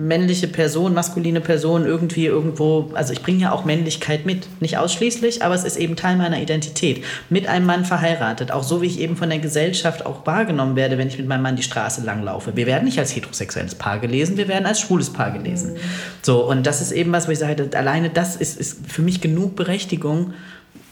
männliche 0.02 0.48
Person, 0.48 0.94
maskuline 0.94 1.40
Person 1.40 1.86
irgendwie 1.86 2.26
irgendwo, 2.26 2.90
also 2.94 3.12
ich 3.12 3.22
bringe 3.22 3.38
ja 3.38 3.52
auch 3.52 3.64
Männlichkeit 3.64 4.26
mit, 4.26 4.48
nicht 4.60 4.76
ausschließlich, 4.76 5.44
aber 5.44 5.54
es 5.54 5.62
ist 5.62 5.76
eben 5.76 5.94
Teil 5.94 6.16
meiner 6.16 6.40
Identität. 6.40 7.04
Mit 7.30 7.46
einem 7.46 7.66
Mann 7.66 7.84
verheiratet, 7.84 8.50
auch 8.50 8.64
so 8.64 8.82
wie 8.82 8.86
ich 8.86 8.98
eben 8.98 9.16
von 9.16 9.30
der 9.30 9.38
Gesellschaft 9.38 10.04
auch 10.04 10.26
wahrgenommen 10.26 10.74
werde, 10.74 10.98
wenn 10.98 11.06
ich 11.06 11.18
mit 11.18 11.28
meinem 11.28 11.42
Mann 11.42 11.56
die 11.56 11.62
Straße 11.62 12.02
langlaufe. 12.02 12.56
Wir 12.56 12.66
werden 12.66 12.84
nicht 12.84 12.98
als 12.98 13.14
heterosexuelles 13.14 13.76
Paar 13.76 14.00
gelesen, 14.00 14.36
wir 14.36 14.48
werden 14.48 14.66
als 14.66 14.80
schwules 14.80 15.12
Paar 15.12 15.30
gelesen. 15.30 15.76
So, 16.20 16.48
und 16.48 16.66
das 16.66 16.82
ist 16.82 16.90
eben 16.90 17.12
was, 17.12 17.28
wo 17.28 17.32
ich 17.32 17.38
sage, 17.38 17.70
alleine 17.74 18.10
das 18.10 18.34
ist, 18.34 18.58
ist 18.58 18.86
für 18.90 19.02
mich 19.02 19.20
genug 19.20 19.54
Berechtigung, 19.54 20.34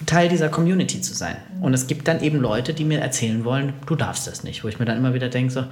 Teil 0.06 0.28
dieser 0.28 0.48
Community 0.48 1.00
zu 1.00 1.14
sein. 1.14 1.36
Und 1.60 1.74
es 1.74 1.86
gibt 1.88 2.06
dann 2.06 2.22
eben 2.22 2.38
Leute, 2.38 2.74
die 2.74 2.84
mir 2.84 3.00
erzählen 3.00 3.44
wollen, 3.44 3.72
du 3.86 3.96
darfst 3.96 4.26
das 4.28 4.44
nicht, 4.44 4.62
wo 4.62 4.68
ich 4.68 4.78
mir 4.78 4.84
dann 4.84 4.96
immer 4.96 5.14
wieder 5.14 5.28
denke, 5.28 5.52
so, 5.52 5.64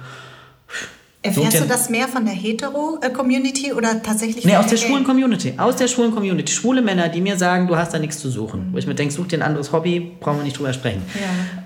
Erfährst 1.21 1.59
du 1.59 1.65
das 1.65 1.89
mehr 1.89 2.07
von 2.07 2.23
der 2.23 2.33
Hetero-Community 2.33 3.73
oder 3.73 4.01
tatsächlich 4.01 4.45
Nee, 4.45 4.55
aus 4.55 4.67
der 4.67 4.77
schwulen 4.77 5.03
Community. 5.03 5.53
Aus 5.57 5.75
der 5.75 5.89
schwulen 5.89 6.15
Community. 6.15 6.53
Schwule 6.53 6.81
Männer, 6.81 7.09
die 7.09 7.19
mir 7.19 7.37
sagen, 7.37 7.67
du 7.67 7.75
hast 7.75 7.93
da 7.93 7.99
nichts 7.99 8.19
zu 8.19 8.29
suchen. 8.29 8.69
Wo 8.71 8.77
ich 8.77 8.87
mir 8.87 8.95
denke, 8.95 9.13
such 9.13 9.27
dir 9.27 9.39
ein 9.39 9.41
anderes 9.41 9.73
Hobby, 9.73 10.13
brauchen 10.21 10.37
wir 10.37 10.43
nicht 10.45 10.57
drüber 10.57 10.71
sprechen. 10.71 11.01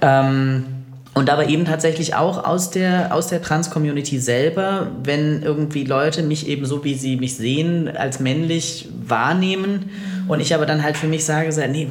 Ja. 0.02 0.22
Ähm, 0.22 0.66
und 1.14 1.30
aber 1.30 1.48
eben 1.48 1.66
tatsächlich 1.66 2.16
auch 2.16 2.44
aus 2.44 2.72
der, 2.72 3.14
aus 3.14 3.28
der 3.28 3.44
Trans-Community 3.44 4.18
selber, 4.18 4.88
wenn 5.04 5.44
irgendwie 5.44 5.84
Leute 5.84 6.24
mich 6.24 6.48
eben 6.48 6.66
so, 6.66 6.84
wie 6.84 6.96
sie 6.96 7.18
mich 7.18 7.36
sehen, 7.36 7.96
als 7.96 8.20
männlich 8.20 8.90
wahrnehmen 9.06 9.92
mhm. 10.24 10.30
und 10.32 10.40
ich 10.40 10.56
aber 10.56 10.66
dann 10.66 10.82
halt 10.82 10.98
für 10.98 11.08
mich 11.08 11.26
sage, 11.26 11.50
nee, 11.70 11.88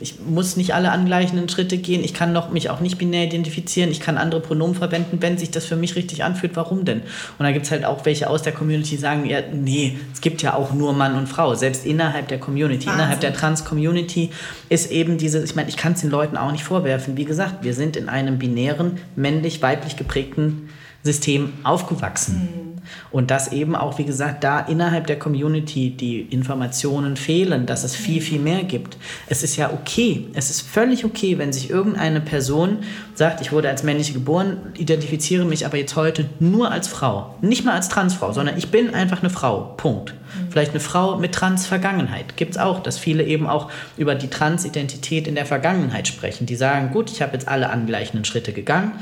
ich 0.00 0.20
muss 0.20 0.56
nicht 0.56 0.74
alle 0.74 0.90
angleichenden 0.92 1.48
Schritte 1.48 1.78
gehen, 1.78 2.02
ich 2.02 2.14
kann 2.14 2.32
noch, 2.32 2.50
mich 2.50 2.70
auch 2.70 2.80
nicht 2.80 2.98
binär 2.98 3.24
identifizieren, 3.24 3.90
ich 3.90 4.00
kann 4.00 4.18
andere 4.18 4.40
Pronomen 4.40 4.74
verwenden, 4.74 5.18
wenn 5.20 5.38
sich 5.38 5.50
das 5.50 5.66
für 5.66 5.76
mich 5.76 5.96
richtig 5.96 6.24
anfühlt, 6.24 6.56
warum 6.56 6.84
denn? 6.84 7.00
Und 7.38 7.44
da 7.44 7.52
gibt 7.52 7.66
es 7.66 7.70
halt 7.70 7.84
auch 7.84 8.04
welche 8.04 8.28
aus 8.28 8.42
der 8.42 8.52
Community, 8.52 8.90
die 8.90 8.96
sagen, 8.96 9.26
ja, 9.26 9.40
nee, 9.52 9.98
es 10.12 10.20
gibt 10.20 10.42
ja 10.42 10.54
auch 10.54 10.72
nur 10.72 10.92
Mann 10.92 11.16
und 11.16 11.28
Frau, 11.28 11.54
selbst 11.54 11.86
innerhalb 11.86 12.28
der 12.28 12.38
Community, 12.38 12.86
Wahnsinn. 12.86 13.00
innerhalb 13.00 13.20
der 13.20 13.34
Trans-Community 13.34 14.30
ist 14.68 14.90
eben 14.90 15.18
diese, 15.18 15.42
ich 15.42 15.54
meine, 15.54 15.68
ich 15.68 15.76
kann 15.76 15.92
es 15.92 16.00
den 16.00 16.10
Leuten 16.10 16.36
auch 16.36 16.52
nicht 16.52 16.64
vorwerfen, 16.64 17.16
wie 17.16 17.24
gesagt, 17.24 17.64
wir 17.64 17.74
sind 17.74 17.96
in 17.96 18.08
einem 18.08 18.38
binären, 18.38 18.98
männlich-weiblich 19.16 19.96
geprägten 19.96 20.68
System 21.02 21.52
aufgewachsen. 21.64 22.50
Mhm. 22.64 22.69
Und 23.10 23.30
dass 23.30 23.52
eben 23.52 23.74
auch, 23.74 23.98
wie 23.98 24.04
gesagt, 24.04 24.44
da 24.44 24.60
innerhalb 24.60 25.06
der 25.06 25.18
Community 25.18 25.90
die 25.90 26.20
Informationen 26.20 27.16
fehlen, 27.16 27.66
dass 27.66 27.84
es 27.84 27.96
viel, 27.96 28.20
viel 28.20 28.40
mehr 28.40 28.62
gibt. 28.62 28.96
Es 29.28 29.42
ist 29.42 29.56
ja 29.56 29.72
okay, 29.72 30.28
es 30.34 30.50
ist 30.50 30.62
völlig 30.62 31.04
okay, 31.04 31.38
wenn 31.38 31.52
sich 31.52 31.70
irgendeine 31.70 32.20
Person 32.20 32.78
sagt, 33.14 33.40
ich 33.40 33.52
wurde 33.52 33.68
als 33.68 33.82
männliche 33.82 34.12
geboren, 34.12 34.58
identifiziere 34.76 35.44
mich 35.44 35.66
aber 35.66 35.76
jetzt 35.76 35.96
heute 35.96 36.26
nur 36.38 36.70
als 36.70 36.88
Frau. 36.88 37.34
Nicht 37.40 37.64
mal 37.64 37.74
als 37.74 37.88
Transfrau, 37.88 38.32
sondern 38.32 38.56
ich 38.56 38.70
bin 38.70 38.94
einfach 38.94 39.20
eine 39.20 39.30
Frau. 39.30 39.74
Punkt. 39.76 40.14
Vielleicht 40.50 40.70
eine 40.70 40.80
Frau 40.80 41.16
mit 41.16 41.32
Trans-Vergangenheit. 41.32 42.36
Gibt 42.36 42.52
es 42.52 42.58
auch, 42.58 42.80
dass 42.80 42.98
viele 42.98 43.24
eben 43.24 43.46
auch 43.46 43.70
über 43.96 44.14
die 44.14 44.28
Transidentität 44.28 45.26
in 45.26 45.34
der 45.34 45.46
Vergangenheit 45.46 46.08
sprechen. 46.08 46.46
Die 46.46 46.56
sagen, 46.56 46.90
gut, 46.92 47.10
ich 47.10 47.22
habe 47.22 47.32
jetzt 47.32 47.48
alle 47.48 47.70
angleichenden 47.70 48.24
Schritte 48.24 48.52
gegangen 48.52 48.92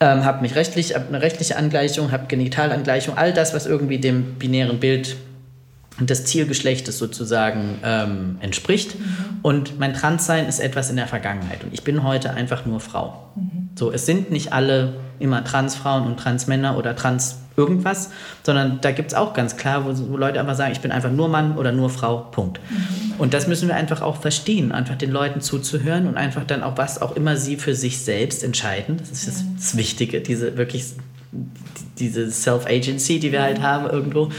ähm, 0.00 0.24
habe 0.24 0.42
mich 0.42 0.54
rechtlich, 0.54 0.94
hab 0.94 1.08
eine 1.08 1.20
rechtliche 1.20 1.56
Angleichung, 1.56 2.12
habe 2.12 2.26
Genitalangleichung, 2.26 3.16
all 3.16 3.32
das, 3.32 3.54
was 3.54 3.66
irgendwie 3.66 3.98
dem 3.98 4.34
binären 4.34 4.78
Bild 4.78 5.16
des 6.00 6.24
Zielgeschlechtes 6.24 6.98
sozusagen 6.98 7.80
ähm, 7.82 8.38
entspricht. 8.40 8.98
Mhm. 8.98 9.04
Und 9.42 9.78
mein 9.78 9.94
Transsein 9.94 10.46
ist 10.46 10.60
etwas 10.60 10.90
in 10.90 10.96
der 10.96 11.08
Vergangenheit. 11.08 11.64
Und 11.64 11.74
ich 11.74 11.82
bin 11.82 12.04
heute 12.04 12.34
einfach 12.34 12.66
nur 12.66 12.80
Frau. 12.80 13.30
Mhm. 13.34 13.70
So, 13.74 13.90
es 13.90 14.06
sind 14.06 14.30
nicht 14.30 14.52
alle 14.52 14.94
immer 15.18 15.42
Transfrauen 15.42 16.06
und 16.06 16.18
Transmänner 16.18 16.76
oder 16.78 16.94
Trans 16.94 17.38
irgendwas, 17.56 18.10
sondern 18.44 18.80
da 18.80 18.92
gibt 18.92 19.08
es 19.08 19.14
auch 19.14 19.34
ganz 19.34 19.56
klar, 19.56 19.84
wo, 19.84 19.92
wo, 20.10 20.16
Leute 20.16 20.38
einfach 20.38 20.54
sagen, 20.54 20.70
ich 20.72 20.80
bin 20.80 20.92
einfach 20.92 21.10
nur 21.10 21.28
Mann 21.28 21.58
oder 21.58 21.72
nur 21.72 21.90
Frau, 21.90 22.18
Punkt. 22.30 22.60
Mhm. 22.70 22.76
Und 23.18 23.34
das 23.34 23.46
müssen 23.48 23.68
wir 23.68 23.74
einfach 23.74 24.00
auch 24.00 24.20
verstehen, 24.20 24.72
einfach 24.72 24.96
den 24.96 25.10
Leuten 25.10 25.40
zuzuhören 25.40 26.06
und 26.06 26.16
einfach 26.16 26.44
dann 26.44 26.62
auch, 26.62 26.78
was 26.78 27.02
auch 27.02 27.16
immer 27.16 27.36
sie 27.36 27.56
für 27.56 27.74
sich 27.74 27.98
selbst 27.98 28.44
entscheiden. 28.44 28.96
Das 28.98 29.10
ist 29.10 29.44
das, 29.56 29.76
Wichtige, 29.76 30.20
diese 30.20 30.56
wirklich, 30.56 30.86
diese 31.98 32.30
Self-Agency, 32.30 33.18
die 33.18 33.32
wir 33.32 33.42
halt 33.42 33.60
haben 33.60 33.90
irgendwo, 33.90 34.30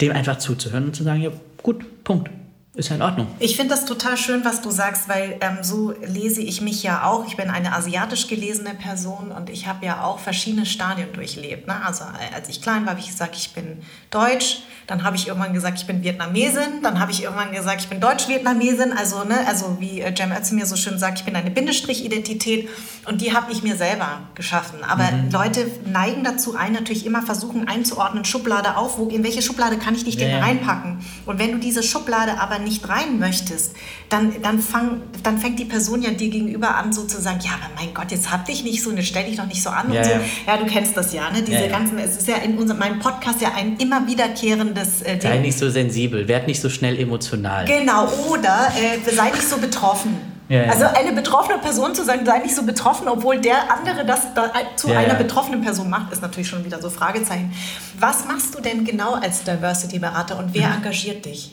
dem 0.00 0.12
einfach 0.12 0.38
zuzuhören 0.38 0.86
und 0.86 0.96
zu 0.96 1.04
sagen, 1.04 1.22
ja, 1.22 1.30
gut, 1.62 1.84
Punkt 2.02 2.30
ist 2.74 2.88
ja 2.88 2.96
in 2.96 3.02
Ordnung. 3.02 3.28
Ich 3.38 3.56
finde 3.56 3.74
das 3.74 3.84
total 3.84 4.16
schön, 4.16 4.44
was 4.44 4.60
du 4.60 4.70
sagst, 4.70 5.08
weil 5.08 5.36
ähm, 5.40 5.58
so 5.62 5.94
lese 6.04 6.42
ich 6.42 6.60
mich 6.60 6.82
ja 6.82 7.04
auch. 7.04 7.24
Ich 7.26 7.36
bin 7.36 7.48
eine 7.48 7.72
asiatisch 7.72 8.26
gelesene 8.26 8.74
Person 8.74 9.30
und 9.30 9.48
ich 9.48 9.68
habe 9.68 9.86
ja 9.86 10.02
auch 10.02 10.18
verschiedene 10.18 10.66
Stadien 10.66 11.12
durchlebt. 11.12 11.68
Ne? 11.68 11.84
Also 11.84 12.02
äh, 12.02 12.34
als 12.34 12.48
ich 12.48 12.60
klein 12.60 12.84
war, 12.84 12.90
habe 12.90 13.00
ich 13.00 13.06
gesagt, 13.06 13.36
ich 13.36 13.52
bin 13.52 13.82
deutsch. 14.10 14.62
Dann 14.86 15.02
habe 15.04 15.16
ich 15.16 15.28
irgendwann 15.28 15.54
gesagt, 15.54 15.78
ich 15.78 15.86
bin 15.86 16.02
Vietnamesin. 16.02 16.82
Dann 16.82 16.98
habe 16.98 17.10
ich 17.10 17.22
irgendwann 17.22 17.52
gesagt, 17.52 17.80
ich 17.80 17.88
bin 17.88 18.00
Deutsch-Vietnamesin. 18.00 18.92
Also, 18.92 19.24
ne, 19.24 19.46
also 19.46 19.78
wie 19.80 20.00
äh, 20.00 20.12
Jem 20.12 20.30
mir 20.50 20.66
so 20.66 20.76
schön 20.76 20.98
sagt, 20.98 21.20
ich 21.20 21.24
bin 21.24 21.36
eine 21.36 21.50
Bindestrich-Identität. 21.50 22.68
Und 23.06 23.20
die 23.20 23.34
habe 23.34 23.52
ich 23.52 23.62
mir 23.62 23.76
selber 23.76 24.20
geschaffen. 24.34 24.82
Aber 24.82 25.10
mhm. 25.10 25.30
Leute 25.30 25.70
neigen 25.86 26.24
dazu 26.24 26.54
ein, 26.56 26.72
natürlich 26.72 27.06
immer 27.06 27.22
versuchen 27.22 27.68
einzuordnen, 27.68 28.24
Schublade 28.24 28.76
auf, 28.76 28.98
wo, 28.98 29.08
in 29.08 29.22
welche 29.22 29.42
Schublade 29.42 29.78
kann 29.78 29.94
ich 29.94 30.04
dich 30.04 30.16
denn 30.16 30.30
ja. 30.30 30.40
reinpacken? 30.40 30.98
Und 31.24 31.38
wenn 31.38 31.52
du 31.52 31.58
diese 31.58 31.82
Schublade 31.82 32.38
aber 32.40 32.58
nicht 32.64 32.88
rein 32.88 33.18
möchtest, 33.18 33.74
dann, 34.08 34.42
dann, 34.42 34.58
fang, 34.58 35.02
dann 35.22 35.38
fängt 35.38 35.58
die 35.58 35.64
Person 35.64 36.02
ja 36.02 36.10
dir 36.10 36.28
gegenüber 36.28 36.74
an, 36.76 36.92
so 36.92 37.04
zu 37.04 37.20
sagen, 37.20 37.38
ja, 37.42 37.52
aber 37.52 37.72
mein 37.76 37.94
Gott, 37.94 38.10
jetzt 38.10 38.32
hab 38.32 38.46
dich 38.46 38.64
nicht 38.64 38.82
so, 38.82 38.90
jetzt 38.90 39.08
stell 39.08 39.26
dich 39.26 39.36
doch 39.36 39.46
nicht 39.46 39.62
so 39.62 39.70
an. 39.70 39.92
Ja, 39.92 40.00
und 40.00 40.06
so. 40.06 40.12
ja. 40.46 40.56
du 40.56 40.66
kennst 40.66 40.96
das 40.96 41.12
ja, 41.12 41.30
ne? 41.30 41.42
Diese 41.42 41.68
ganzen, 41.68 41.98
es 41.98 42.16
ist 42.16 42.28
ja 42.28 42.36
in 42.36 42.58
unserem, 42.58 42.80
meinem 42.80 42.98
Podcast 42.98 43.40
ja 43.40 43.52
ein 43.56 43.76
immer 43.76 44.06
wiederkehrendes 44.06 45.02
äh, 45.02 45.18
Sei 45.20 45.38
nicht 45.38 45.58
so 45.58 45.70
sensibel, 45.70 46.26
werd 46.28 46.46
nicht 46.46 46.60
so 46.60 46.68
schnell 46.68 46.98
emotional. 46.98 47.64
Genau, 47.66 48.08
oder 48.28 48.72
äh, 48.76 49.14
sei 49.14 49.30
nicht 49.30 49.48
so 49.48 49.58
betroffen. 49.58 50.33
Ja, 50.54 50.66
ja. 50.66 50.70
Also 50.70 50.84
eine 50.84 51.12
betroffene 51.12 51.58
Person 51.58 51.96
zu 51.96 52.04
sagen, 52.04 52.24
sei 52.24 52.38
nicht 52.38 52.54
so 52.54 52.62
betroffen, 52.62 53.08
obwohl 53.08 53.40
der 53.40 53.72
andere 53.72 54.06
das 54.06 54.34
da 54.34 54.52
zu 54.76 54.88
ja, 54.88 55.00
einer 55.00 55.14
betroffenen 55.14 55.62
Person 55.62 55.90
macht, 55.90 56.12
ist 56.12 56.22
natürlich 56.22 56.48
schon 56.48 56.64
wieder 56.64 56.80
so 56.80 56.90
Fragezeichen. 56.90 57.52
Was 57.98 58.24
machst 58.26 58.54
du 58.54 58.60
denn 58.60 58.84
genau 58.84 59.14
als 59.14 59.42
Diversity-Berater 59.42 60.38
und 60.38 60.54
wer 60.54 60.68
mhm. 60.68 60.76
engagiert 60.76 61.24
dich? 61.24 61.52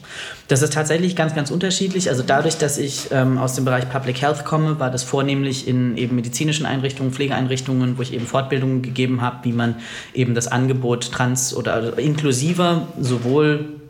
Das 0.49 0.61
ist 0.61 0.73
tatsächlich 0.73 1.15
ganz, 1.15 1.33
ganz 1.33 1.49
unterschiedlich. 1.49 2.09
Also 2.09 2.21
dadurch, 2.21 2.59
dass 2.59 2.77
ich 2.77 3.09
ähm, 3.11 3.39
aus 3.39 3.55
dem 3.55 3.65
Bereich 3.65 3.89
Public 3.89 4.21
Health 4.21 4.45
komme, 4.45 4.79
war 4.79 4.91
das 4.91 5.01
vornehmlich 5.03 5.67
in 5.67 5.97
eben 5.97 6.15
medizinischen 6.15 6.67
Einrichtungen, 6.67 7.11
Pflegeeinrichtungen, 7.11 7.97
wo 7.97 8.03
ich 8.03 8.13
eben 8.13 8.27
Fortbildungen 8.27 8.83
gegeben 8.83 9.21
habe, 9.21 9.37
wie 9.43 9.53
man 9.53 9.77
eben 10.13 10.35
das 10.35 10.47
Angebot 10.47 11.11
trans- 11.11 11.55
oder 11.55 11.73
also 11.73 11.91
inklusiver 11.93 12.87
sowohl 12.99 13.81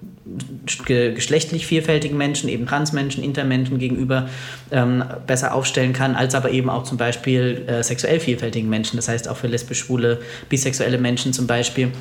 geschlechtlich 0.85 1.65
vielfältigen 1.65 2.17
Menschen, 2.17 2.49
eben 2.49 2.65
Transmenschen, 2.65 3.23
Intermenschen 3.23 3.79
gegenüber 3.79 4.29
ähm, 4.71 5.03
besser 5.27 5.53
aufstellen 5.53 5.93
kann, 5.93 6.15
als 6.15 6.35
aber 6.35 6.51
eben 6.51 6.69
auch 6.69 6.83
zum 6.83 6.97
Beispiel 6.97 7.63
äh, 7.67 7.83
sexuell 7.83 8.19
vielfältigen 8.19 8.69
Menschen, 8.69 8.97
das 8.97 9.07
heißt 9.07 9.27
auch 9.27 9.37
für 9.37 9.47
lesbisch, 9.47 9.79
schwule, 9.79 10.19
bisexuelle 10.49 10.97
Menschen 10.97 11.33
zum 11.33 11.47
Beispiel. 11.47 11.91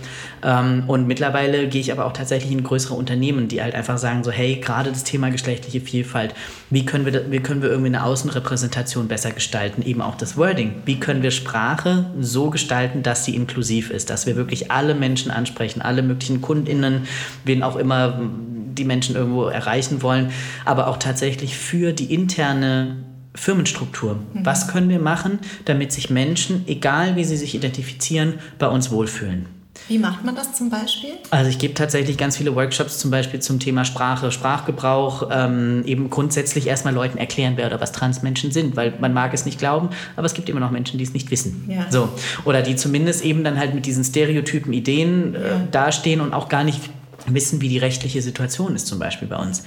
Ähm, 0.42 0.84
und 0.86 1.06
mittlerweile 1.06 1.68
gehe 1.68 1.80
ich 1.80 1.92
aber 1.92 2.06
auch 2.06 2.12
tatsächlich 2.12 2.52
in 2.52 2.62
größere 2.62 2.94
Unternehmen, 2.94 3.48
die 3.48 3.62
halt 3.62 3.74
einfach 3.74 3.98
sagen 3.98 4.24
so, 4.24 4.30
hey, 4.30 4.56
gerade 4.56 4.90
das 4.90 5.04
Thema 5.04 5.30
geschlechtliche 5.30 5.80
Vielfalt, 5.80 6.34
wie 6.68 6.84
können 6.84 7.06
wir, 7.06 7.30
wie 7.30 7.40
können 7.40 7.62
wir 7.62 7.70
irgendwie 7.70 7.88
eine 7.88 8.04
Außenrepräsentation 8.04 9.08
besser 9.08 9.30
gestalten, 9.32 9.82
eben 9.82 10.02
auch 10.02 10.14
das 10.14 10.36
Wording, 10.36 10.74
wie 10.84 11.00
können 11.00 11.22
wir 11.22 11.30
Sprache 11.30 12.06
so 12.20 12.50
gestalten, 12.50 13.02
dass 13.02 13.24
sie 13.24 13.34
inklusiv 13.34 13.90
ist, 13.90 14.10
dass 14.10 14.26
wir 14.26 14.36
wirklich 14.36 14.70
alle 14.70 14.94
Menschen 14.94 15.30
ansprechen, 15.30 15.82
alle 15.82 16.02
möglichen 16.02 16.40
KundInnen, 16.40 17.06
wen 17.44 17.62
auch 17.62 17.76
immer 17.76 18.19
die 18.20 18.84
Menschen 18.84 19.16
irgendwo 19.16 19.44
erreichen 19.44 20.02
wollen, 20.02 20.30
aber 20.64 20.88
auch 20.88 20.96
tatsächlich 20.96 21.56
für 21.56 21.92
die 21.92 22.12
interne 22.12 23.04
Firmenstruktur. 23.34 24.14
Mhm. 24.14 24.46
Was 24.46 24.68
können 24.68 24.88
wir 24.88 24.98
machen, 24.98 25.38
damit 25.64 25.92
sich 25.92 26.10
Menschen, 26.10 26.64
egal 26.66 27.16
wie 27.16 27.24
sie 27.24 27.36
sich 27.36 27.54
identifizieren, 27.54 28.34
bei 28.58 28.68
uns 28.68 28.90
wohlfühlen? 28.90 29.46
Wie 29.88 29.98
macht 29.98 30.24
man 30.24 30.36
das 30.36 30.52
zum 30.52 30.70
Beispiel? 30.70 31.10
Also 31.30 31.50
ich 31.50 31.58
gebe 31.58 31.74
tatsächlich 31.74 32.16
ganz 32.16 32.36
viele 32.36 32.54
Workshops 32.54 32.98
zum 32.98 33.10
Beispiel 33.10 33.40
zum 33.40 33.58
Thema 33.58 33.84
Sprache, 33.84 34.30
Sprachgebrauch, 34.30 35.28
ähm, 35.32 35.82
eben 35.84 36.10
grundsätzlich 36.10 36.66
erstmal 36.66 36.94
Leuten 36.94 37.18
erklären, 37.18 37.54
wer 37.56 37.66
oder 37.66 37.80
was 37.80 37.90
Transmenschen 37.90 38.52
sind, 38.52 38.76
weil 38.76 38.94
man 39.00 39.12
mag 39.12 39.32
es 39.34 39.46
nicht 39.46 39.58
glauben, 39.58 39.88
aber 40.16 40.26
es 40.26 40.34
gibt 40.34 40.48
immer 40.48 40.60
noch 40.60 40.70
Menschen, 40.70 40.98
die 40.98 41.04
es 41.04 41.12
nicht 41.12 41.30
wissen. 41.30 41.64
Ja. 41.68 41.86
So. 41.90 42.08
Oder 42.44 42.62
die 42.62 42.76
zumindest 42.76 43.24
eben 43.24 43.42
dann 43.42 43.58
halt 43.58 43.74
mit 43.74 43.86
diesen 43.86 44.04
Stereotypen, 44.04 44.72
Ideen 44.72 45.34
äh, 45.34 45.38
ja. 45.38 45.60
dastehen 45.70 46.20
und 46.20 46.34
auch 46.34 46.48
gar 46.48 46.62
nicht 46.62 46.90
wissen, 47.26 47.60
wie 47.60 47.68
die 47.68 47.78
rechtliche 47.78 48.22
Situation 48.22 48.74
ist 48.74 48.86
zum 48.86 48.98
Beispiel 48.98 49.28
bei 49.28 49.36
uns. 49.36 49.62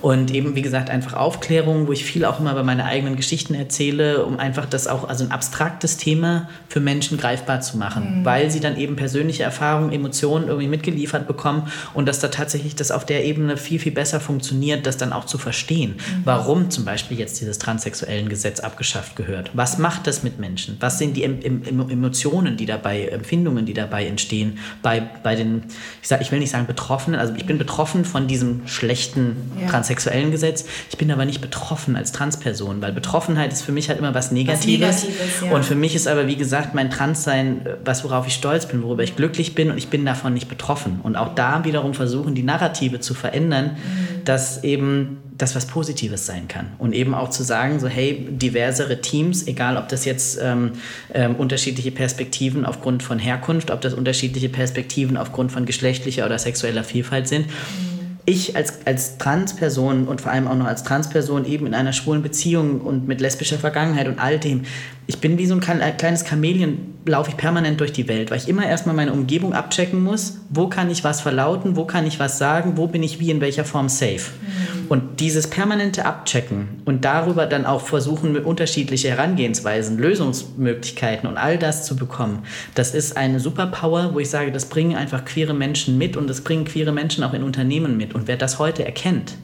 Und 0.00 0.32
eben, 0.32 0.54
wie 0.54 0.62
gesagt, 0.62 0.90
einfach 0.90 1.14
Aufklärung, 1.14 1.86
wo 1.86 1.92
ich 1.92 2.04
viel 2.04 2.24
auch 2.24 2.40
immer 2.40 2.54
bei 2.54 2.62
meinen 2.62 2.80
eigenen 2.80 3.16
Geschichten 3.16 3.54
erzähle, 3.54 4.24
um 4.24 4.38
einfach 4.38 4.66
das 4.66 4.86
auch, 4.86 5.08
also 5.08 5.24
ein 5.24 5.30
abstraktes 5.30 5.96
Thema 5.96 6.48
für 6.68 6.80
Menschen 6.80 7.18
greifbar 7.18 7.60
zu 7.60 7.76
machen, 7.76 8.20
mhm. 8.20 8.24
weil 8.24 8.50
sie 8.50 8.60
dann 8.60 8.76
eben 8.76 8.96
persönliche 8.96 9.42
Erfahrungen, 9.42 9.92
Emotionen 9.92 10.48
irgendwie 10.48 10.68
mitgeliefert 10.68 11.26
bekommen 11.26 11.70
und 11.94 12.06
dass 12.06 12.20
da 12.20 12.28
tatsächlich 12.28 12.76
das 12.76 12.90
auf 12.90 13.04
der 13.04 13.24
Ebene 13.24 13.56
viel, 13.56 13.78
viel 13.78 13.92
besser 13.92 14.20
funktioniert, 14.20 14.86
das 14.86 14.96
dann 14.96 15.12
auch 15.12 15.24
zu 15.24 15.38
verstehen, 15.38 15.96
mhm. 15.96 16.22
warum 16.24 16.70
zum 16.70 16.84
Beispiel 16.84 17.18
jetzt 17.18 17.40
dieses 17.40 17.58
transsexuellen 17.58 18.28
Gesetz 18.28 18.60
abgeschafft 18.60 19.16
gehört. 19.16 19.50
Was 19.54 19.78
macht 19.78 20.06
das 20.06 20.22
mit 20.22 20.38
Menschen? 20.38 20.76
Was 20.80 20.98
sind 20.98 21.16
die 21.16 21.24
Emotionen, 21.24 22.56
die 22.56 22.66
dabei, 22.66 23.06
Empfindungen, 23.08 23.66
die 23.66 23.74
dabei 23.74 24.06
entstehen 24.06 24.58
bei, 24.82 25.00
bei 25.22 25.34
den, 25.34 25.64
ich, 26.02 26.08
sag, 26.08 26.20
ich 26.20 26.30
will 26.30 26.38
nicht 26.38 26.50
sagen 26.50 26.66
Betroffenen, 26.66 26.97
Betroffenen, 26.98 27.20
also 27.20 27.34
ich 27.36 27.46
bin 27.46 27.58
betroffen 27.58 28.04
von 28.04 28.26
diesem 28.26 28.66
schlechten 28.66 29.36
ja. 29.60 29.68
transsexuellen 29.68 30.32
Gesetz. 30.32 30.64
Ich 30.90 30.98
bin 30.98 31.12
aber 31.12 31.24
nicht 31.24 31.40
betroffen 31.40 31.94
als 31.94 32.10
Transperson, 32.10 32.82
weil 32.82 32.92
Betroffenheit 32.92 33.52
ist 33.52 33.62
für 33.62 33.70
mich 33.70 33.88
halt 33.88 34.00
immer 34.00 34.14
was 34.14 34.32
Negatives. 34.32 34.88
Was 34.88 35.02
Negatives 35.04 35.40
ja. 35.44 35.52
Und 35.52 35.64
für 35.64 35.76
mich 35.76 35.94
ist 35.94 36.08
aber, 36.08 36.26
wie 36.26 36.34
gesagt, 36.34 36.74
mein 36.74 36.90
Transsein 36.90 37.60
was, 37.84 38.02
worauf 38.02 38.26
ich 38.26 38.34
stolz 38.34 38.66
bin, 38.66 38.82
worüber 38.82 39.04
ich 39.04 39.14
glücklich 39.14 39.54
bin 39.54 39.70
und 39.70 39.78
ich 39.78 39.88
bin 39.88 40.04
davon 40.04 40.34
nicht 40.34 40.48
betroffen. 40.48 40.98
Und 41.02 41.14
auch 41.14 41.34
da 41.36 41.64
wiederum 41.64 41.94
versuchen, 41.94 42.34
die 42.34 42.42
Narrative 42.42 42.98
zu 42.98 43.14
verändern, 43.14 43.76
mhm. 43.76 44.24
dass 44.24 44.64
eben 44.64 45.18
das 45.38 45.54
was 45.54 45.66
Positives 45.66 46.26
sein 46.26 46.48
kann. 46.48 46.72
Und 46.78 46.92
eben 46.92 47.14
auch 47.14 47.30
zu 47.30 47.42
sagen, 47.44 47.80
so 47.80 47.86
hey, 47.86 48.26
diversere 48.28 49.00
Teams, 49.00 49.46
egal 49.46 49.76
ob 49.76 49.88
das 49.88 50.04
jetzt 50.04 50.38
ähm, 50.42 50.72
ähm, 51.14 51.36
unterschiedliche 51.36 51.92
Perspektiven 51.92 52.66
aufgrund 52.66 53.02
von 53.02 53.18
Herkunft, 53.18 53.70
ob 53.70 53.80
das 53.80 53.94
unterschiedliche 53.94 54.48
Perspektiven 54.48 55.16
aufgrund 55.16 55.52
von 55.52 55.64
geschlechtlicher 55.64 56.26
oder 56.26 56.38
sexueller 56.38 56.84
Vielfalt 56.84 57.28
sind. 57.28 57.46
Mhm 57.46 57.88
ich 58.28 58.56
als, 58.56 58.80
als 58.84 59.16
Transperson 59.16 60.06
und 60.06 60.20
vor 60.20 60.30
allem 60.30 60.48
auch 60.48 60.54
noch 60.54 60.66
als 60.66 60.84
Transperson 60.84 61.46
eben 61.46 61.66
in 61.66 61.72
einer 61.72 61.94
schwulen 61.94 62.22
Beziehung 62.22 62.82
und 62.82 63.08
mit 63.08 63.22
lesbischer 63.22 63.56
Vergangenheit 63.56 64.06
und 64.06 64.18
all 64.18 64.38
dem, 64.38 64.64
ich 65.06 65.18
bin 65.18 65.38
wie 65.38 65.46
so 65.46 65.54
ein 65.54 65.60
kleines 65.60 66.28
Chamäleon, 66.28 66.76
laufe 67.06 67.30
ich 67.30 67.38
permanent 67.38 67.80
durch 67.80 67.92
die 67.92 68.06
Welt, 68.06 68.30
weil 68.30 68.36
ich 68.36 68.46
immer 68.46 68.66
erstmal 68.66 68.94
meine 68.94 69.14
Umgebung 69.14 69.54
abchecken 69.54 70.02
muss, 70.04 70.40
wo 70.50 70.68
kann 70.68 70.90
ich 70.90 71.04
was 71.04 71.22
verlauten, 71.22 71.74
wo 71.74 71.86
kann 71.86 72.06
ich 72.06 72.20
was 72.20 72.36
sagen, 72.36 72.76
wo 72.76 72.86
bin 72.86 73.02
ich 73.02 73.18
wie 73.18 73.30
in 73.30 73.40
welcher 73.40 73.64
Form 73.64 73.88
safe. 73.88 74.30
Mhm. 74.42 74.57
Und 74.88 75.20
dieses 75.20 75.48
permanente 75.48 76.04
Abchecken 76.04 76.82
und 76.84 77.04
darüber 77.04 77.46
dann 77.46 77.66
auch 77.66 77.82
versuchen, 77.82 78.32
mit 78.32 78.44
unterschiedliche 78.44 79.10
Herangehensweisen, 79.10 79.98
Lösungsmöglichkeiten 79.98 81.28
und 81.28 81.36
all 81.36 81.58
das 81.58 81.84
zu 81.84 81.96
bekommen, 81.96 82.44
das 82.74 82.94
ist 82.94 83.16
eine 83.16 83.40
Superpower, 83.40 84.14
wo 84.14 84.18
ich 84.18 84.30
sage, 84.30 84.52
das 84.52 84.66
bringen 84.66 84.96
einfach 84.96 85.24
queere 85.24 85.54
Menschen 85.54 85.98
mit 85.98 86.16
und 86.16 86.28
das 86.28 86.42
bringen 86.42 86.64
queere 86.64 86.92
Menschen 86.92 87.24
auch 87.24 87.34
in 87.34 87.42
Unternehmen 87.42 87.96
mit. 87.96 88.14
Und 88.14 88.28
wer 88.28 88.36
das 88.36 88.58
heute 88.58 88.84
erkennt, 88.84 89.34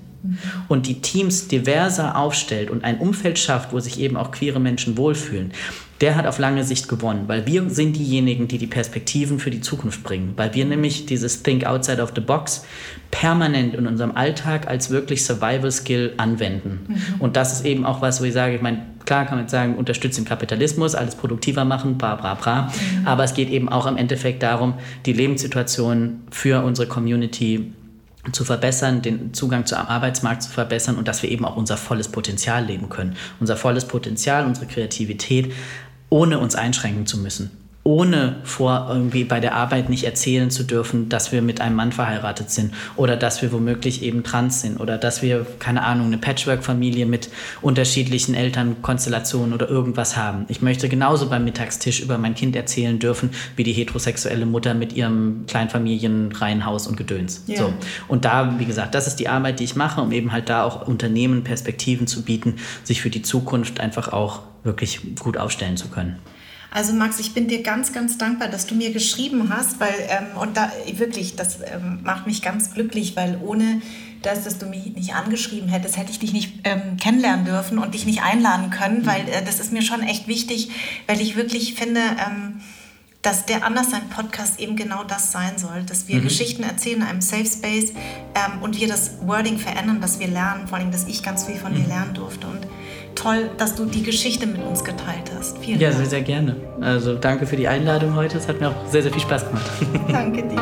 und 0.68 0.86
die 0.86 1.01
Teams 1.03 1.49
diverser 1.49 2.16
aufstellt 2.16 2.70
und 2.70 2.84
ein 2.84 2.99
Umfeld 2.99 3.38
schafft, 3.38 3.72
wo 3.72 3.80
sich 3.80 4.01
eben 4.01 4.16
auch 4.16 4.30
queere 4.30 4.59
Menschen 4.59 4.97
wohlfühlen, 4.97 5.53
der 6.05 6.16
hat 6.16 6.26
auf 6.26 6.38
lange 6.38 6.64
Sicht 6.64 6.86
gewonnen, 6.86 7.24
weil 7.28 7.46
wir 7.46 7.70
sind 7.70 7.96
diejenigen, 7.96 8.46
die 8.46 8.59
die 8.59 8.66
Perspektiven 8.66 9.38
für 9.38 9.50
die 9.50 9.62
Zukunft 9.62 10.02
bringen, 10.02 10.34
weil 10.36 10.52
wir 10.52 10.66
nämlich 10.66 11.07
dieses 11.07 11.42
Think 11.42 11.64
Outside 11.64 12.02
of 12.02 12.12
the 12.14 12.20
Box 12.20 12.66
permanent 13.11 13.74
in 13.74 13.86
unserem 13.86 14.14
Alltag 14.14 14.68
als 14.68 14.90
wirklich 14.90 15.24
Survival 15.24 15.72
Skill 15.72 16.12
anwenden. 16.18 16.80
Mhm. 16.88 17.20
Und 17.20 17.36
das 17.36 17.55
ist 17.55 17.64
eben 17.64 17.86
auch 17.86 18.02
was, 18.02 18.20
wo 18.20 18.24
ich 18.24 18.34
sage, 18.34 18.55
ich 18.55 18.61
meine, 18.61 18.82
klar 19.07 19.24
kann 19.24 19.36
man 19.36 19.44
jetzt 19.44 19.52
sagen, 19.52 19.76
unterstützt 19.76 20.18
den 20.18 20.26
Kapitalismus, 20.26 20.94
alles 20.94 21.14
produktiver 21.14 21.64
machen, 21.64 21.96
bra 21.96 22.16
bra 22.16 22.34
bra, 22.34 22.62
mhm. 22.64 23.07
aber 23.07 23.24
es 23.24 23.32
geht 23.32 23.48
eben 23.48 23.70
auch 23.70 23.86
im 23.86 23.96
Endeffekt 23.96 24.42
darum, 24.42 24.74
die 25.07 25.14
Lebenssituation 25.14 26.20
für 26.30 26.62
unsere 26.62 26.86
Community 26.86 27.72
zu 28.32 28.44
verbessern, 28.44 29.00
den 29.00 29.32
Zugang 29.32 29.64
zum 29.64 29.78
Arbeitsmarkt 29.78 30.42
zu 30.42 30.50
verbessern 30.50 30.96
und 30.96 31.09
dass 31.09 31.22
wir 31.22 31.30
eben 31.30 31.46
auch 31.46 31.57
unser 31.57 31.78
volles 31.78 32.09
Potenzial 32.09 32.66
leben 32.66 32.90
können. 32.90 33.16
Unser 33.40 33.57
volles 33.57 33.86
Potenzial, 33.86 34.44
unsere 34.44 34.66
Kreativität, 34.66 35.52
ohne 36.15 36.39
uns 36.39 36.55
einschränken 36.55 37.07
zu 37.07 37.19
müssen 37.19 37.51
ohne 37.85 38.37
vor 38.45 38.87
irgendwie 38.89 39.24
bei 39.24 39.41
der 39.41 39.55
Arbeit 39.55 39.91
nicht 39.91 40.05
erzählen 40.05 40.51
zu 40.51 40.64
dürfen, 40.64 41.11
dass 41.11 41.32
wir 41.32 41.43
mit 41.43 41.61
einem 41.61 41.76
Mann 41.76 41.93
verheiratet 41.93 42.51
sind 42.51 42.72
oder 42.97 43.14
dass 43.14 43.43
wir 43.43 43.53
womöglich 43.53 44.03
eben 44.03 44.24
trans 44.24 44.62
sind 44.62 44.80
oder 44.80 44.97
dass 44.97 45.20
wir, 45.20 45.47
keine 45.59 45.85
Ahnung, 45.85 46.07
eine 46.07 46.16
Patchwork-Familie 46.16 47.05
mit 47.05 47.28
unterschiedlichen 47.61 48.35
Elternkonstellationen 48.35 49.53
oder 49.53 49.68
irgendwas 49.68 50.16
haben. 50.16 50.47
Ich 50.49 50.62
möchte 50.62 50.89
genauso 50.89 51.28
beim 51.28 51.45
Mittagstisch 51.45 52.01
über 52.01 52.16
mein 52.16 52.35
Kind 52.35 52.57
erzählen 52.57 52.99
dürfen, 52.99 53.30
wie 53.55 53.64
die 53.64 53.72
heterosexuelle 53.72 54.47
Mutter 54.47 54.72
mit 54.72 54.95
ihrem 54.95 55.45
Kleinfamilienreihenhaus 55.47 56.87
und 56.87 56.97
Gedöns. 56.97 57.45
Ja. 57.47 57.59
So. 57.59 57.72
Und 58.09 58.24
da, 58.24 58.59
wie 58.59 58.64
gesagt, 58.64 58.95
das 58.95 59.07
ist 59.07 59.16
die 59.16 59.28
Arbeit, 59.28 59.61
die 59.61 59.64
ich 59.64 59.76
mache, 59.76 60.01
um 60.01 60.11
eben 60.11 60.32
halt 60.32 60.49
da 60.49 60.64
auch 60.64 60.89
Unternehmen 60.89 61.45
Perspektiven 61.45 62.07
zu 62.07 62.22
bieten, 62.22 62.57
sich 62.82 63.03
für 63.03 63.11
die 63.11 63.20
Zukunft 63.20 63.78
einfach 63.78 64.11
auch 64.11 64.41
wirklich 64.62 65.01
gut 65.18 65.37
aufstellen 65.37 65.76
zu 65.76 65.89
können. 65.89 66.18
Also 66.75 66.93
Max, 66.93 67.20
ich 67.20 67.33
bin 67.35 67.47
dir 67.47 67.62
ganz, 67.62 67.93
ganz 67.93 68.18
dankbar, 68.18 68.49
dass 68.49 68.66
du 68.66 68.75
mir 68.75 68.93
geschrieben 68.93 69.49
hast, 69.49 69.79
weil 69.79 69.95
ähm, 70.09 70.37
und 70.37 70.57
da 70.57 70.72
wirklich, 70.93 71.37
das 71.37 71.61
ähm, 71.61 72.01
macht 72.03 72.27
mich 72.27 72.43
ganz 72.43 72.75
glücklich, 72.75 73.14
weil 73.14 73.39
ohne 73.41 73.81
das, 74.22 74.43
dass 74.43 74.59
du 74.59 74.66
mich 74.66 74.87
nicht 74.87 75.14
angeschrieben 75.14 75.68
hättest, 75.68 75.97
hätte 75.97 76.11
ich 76.11 76.18
dich 76.18 76.33
nicht 76.33 76.53
ähm, 76.64 76.97
kennenlernen 76.97 77.45
dürfen 77.45 77.79
und 77.79 77.95
dich 77.95 78.07
nicht 78.07 78.22
einladen 78.22 78.70
können, 78.70 79.03
mhm. 79.03 79.07
weil 79.07 79.20
äh, 79.29 79.45
das 79.45 79.61
ist 79.61 79.70
mir 79.70 79.83
schon 79.83 80.03
echt 80.03 80.27
wichtig, 80.27 80.70
weil 81.07 81.20
ich 81.20 81.37
wirklich 81.37 81.75
finde, 81.75 82.01
ähm, 82.01 82.61
dass 83.22 83.47
der 83.47 83.64
Anderssein-Podcast 83.64 84.59
eben 84.59 84.75
genau 84.75 85.05
das 85.05 85.31
sein 85.31 85.57
soll, 85.59 85.85
dass 85.85 86.09
wir 86.09 86.16
mhm. 86.16 86.25
Geschichten 86.25 86.64
erzählen 86.64 87.03
in 87.03 87.03
einem 87.05 87.20
Safe 87.20 87.47
Space 87.47 87.93
ähm, 88.35 88.62
und 88.62 88.81
wir 88.81 88.89
das 88.89 89.12
Wording 89.20 89.59
verändern, 89.59 90.01
dass 90.01 90.18
wir 90.18 90.27
lernen, 90.27 90.66
vor 90.66 90.79
allem, 90.79 90.91
dass 90.91 91.07
ich 91.07 91.22
ganz 91.22 91.45
viel 91.45 91.55
von 91.55 91.72
mhm. 91.72 91.77
dir 91.77 91.87
lernen 91.87 92.14
durfte 92.14 92.49
und 92.49 92.66
toll, 93.15 93.51
dass 93.59 93.75
du 93.75 93.85
die 93.85 94.03
Geschichte 94.03 94.47
mit 94.47 94.62
uns 94.62 94.85
geteilt 94.85 95.31
hast. 95.37 95.59
Vielen 95.59 95.81
ja, 95.81 95.89
Dank. 95.89 96.01
sehr, 96.01 96.11
sehr 96.11 96.23
gerne. 96.23 96.57
Also 96.81 97.15
danke 97.15 97.47
für 97.47 97.57
die 97.57 97.69
Einladung 97.69 98.15
heute. 98.15 98.39
Es 98.39 98.49
hat 98.49 98.61
mir 98.61 98.69
auch 98.69 98.87
sehr, 98.91 99.03
sehr 99.03 99.12
viel 99.12 99.23
Spaß 99.23 99.47
gemacht. 99.47 99.71
Danke 100.09 100.43
dir. 100.43 100.61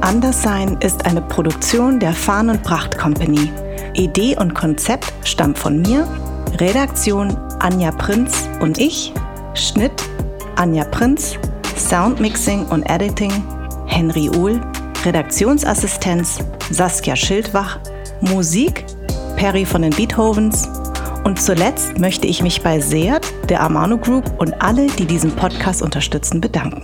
Anderssein 0.00 0.78
ist 0.80 1.04
eine 1.04 1.20
Produktion 1.20 2.00
der 2.00 2.12
Farn 2.12 2.48
und 2.48 2.62
Pracht 2.62 2.96
Company. 2.96 3.50
Idee 3.94 4.36
und 4.38 4.54
Konzept 4.54 5.12
stammt 5.24 5.58
von 5.58 5.82
mir, 5.82 6.06
Redaktion 6.58 7.36
Anja 7.58 7.90
Prinz 7.90 8.48
und 8.60 8.78
ich, 8.78 9.12
Schnitt 9.54 9.92
Anja 10.56 10.84
Prinz, 10.84 11.36
Soundmixing 11.76 12.66
und 12.66 12.88
Editing 12.88 13.32
Henry 13.86 14.30
Uhl, 14.30 14.60
Redaktionsassistenz 15.04 16.38
Saskia 16.70 17.16
Schildwach, 17.16 17.78
Musik 18.20 18.84
Perry 19.36 19.64
von 19.64 19.82
den 19.82 19.90
Beethovens 19.90 20.68
Und 21.28 21.38
zuletzt 21.38 21.98
möchte 21.98 22.26
ich 22.26 22.42
mich 22.42 22.62
bei 22.62 22.80
Seat, 22.80 23.34
der 23.50 23.60
Amano 23.60 23.98
Group 23.98 24.40
und 24.40 24.62
alle, 24.62 24.86
die 24.86 25.04
diesen 25.04 25.30
Podcast 25.32 25.82
unterstützen, 25.82 26.40
bedanken. 26.40 26.82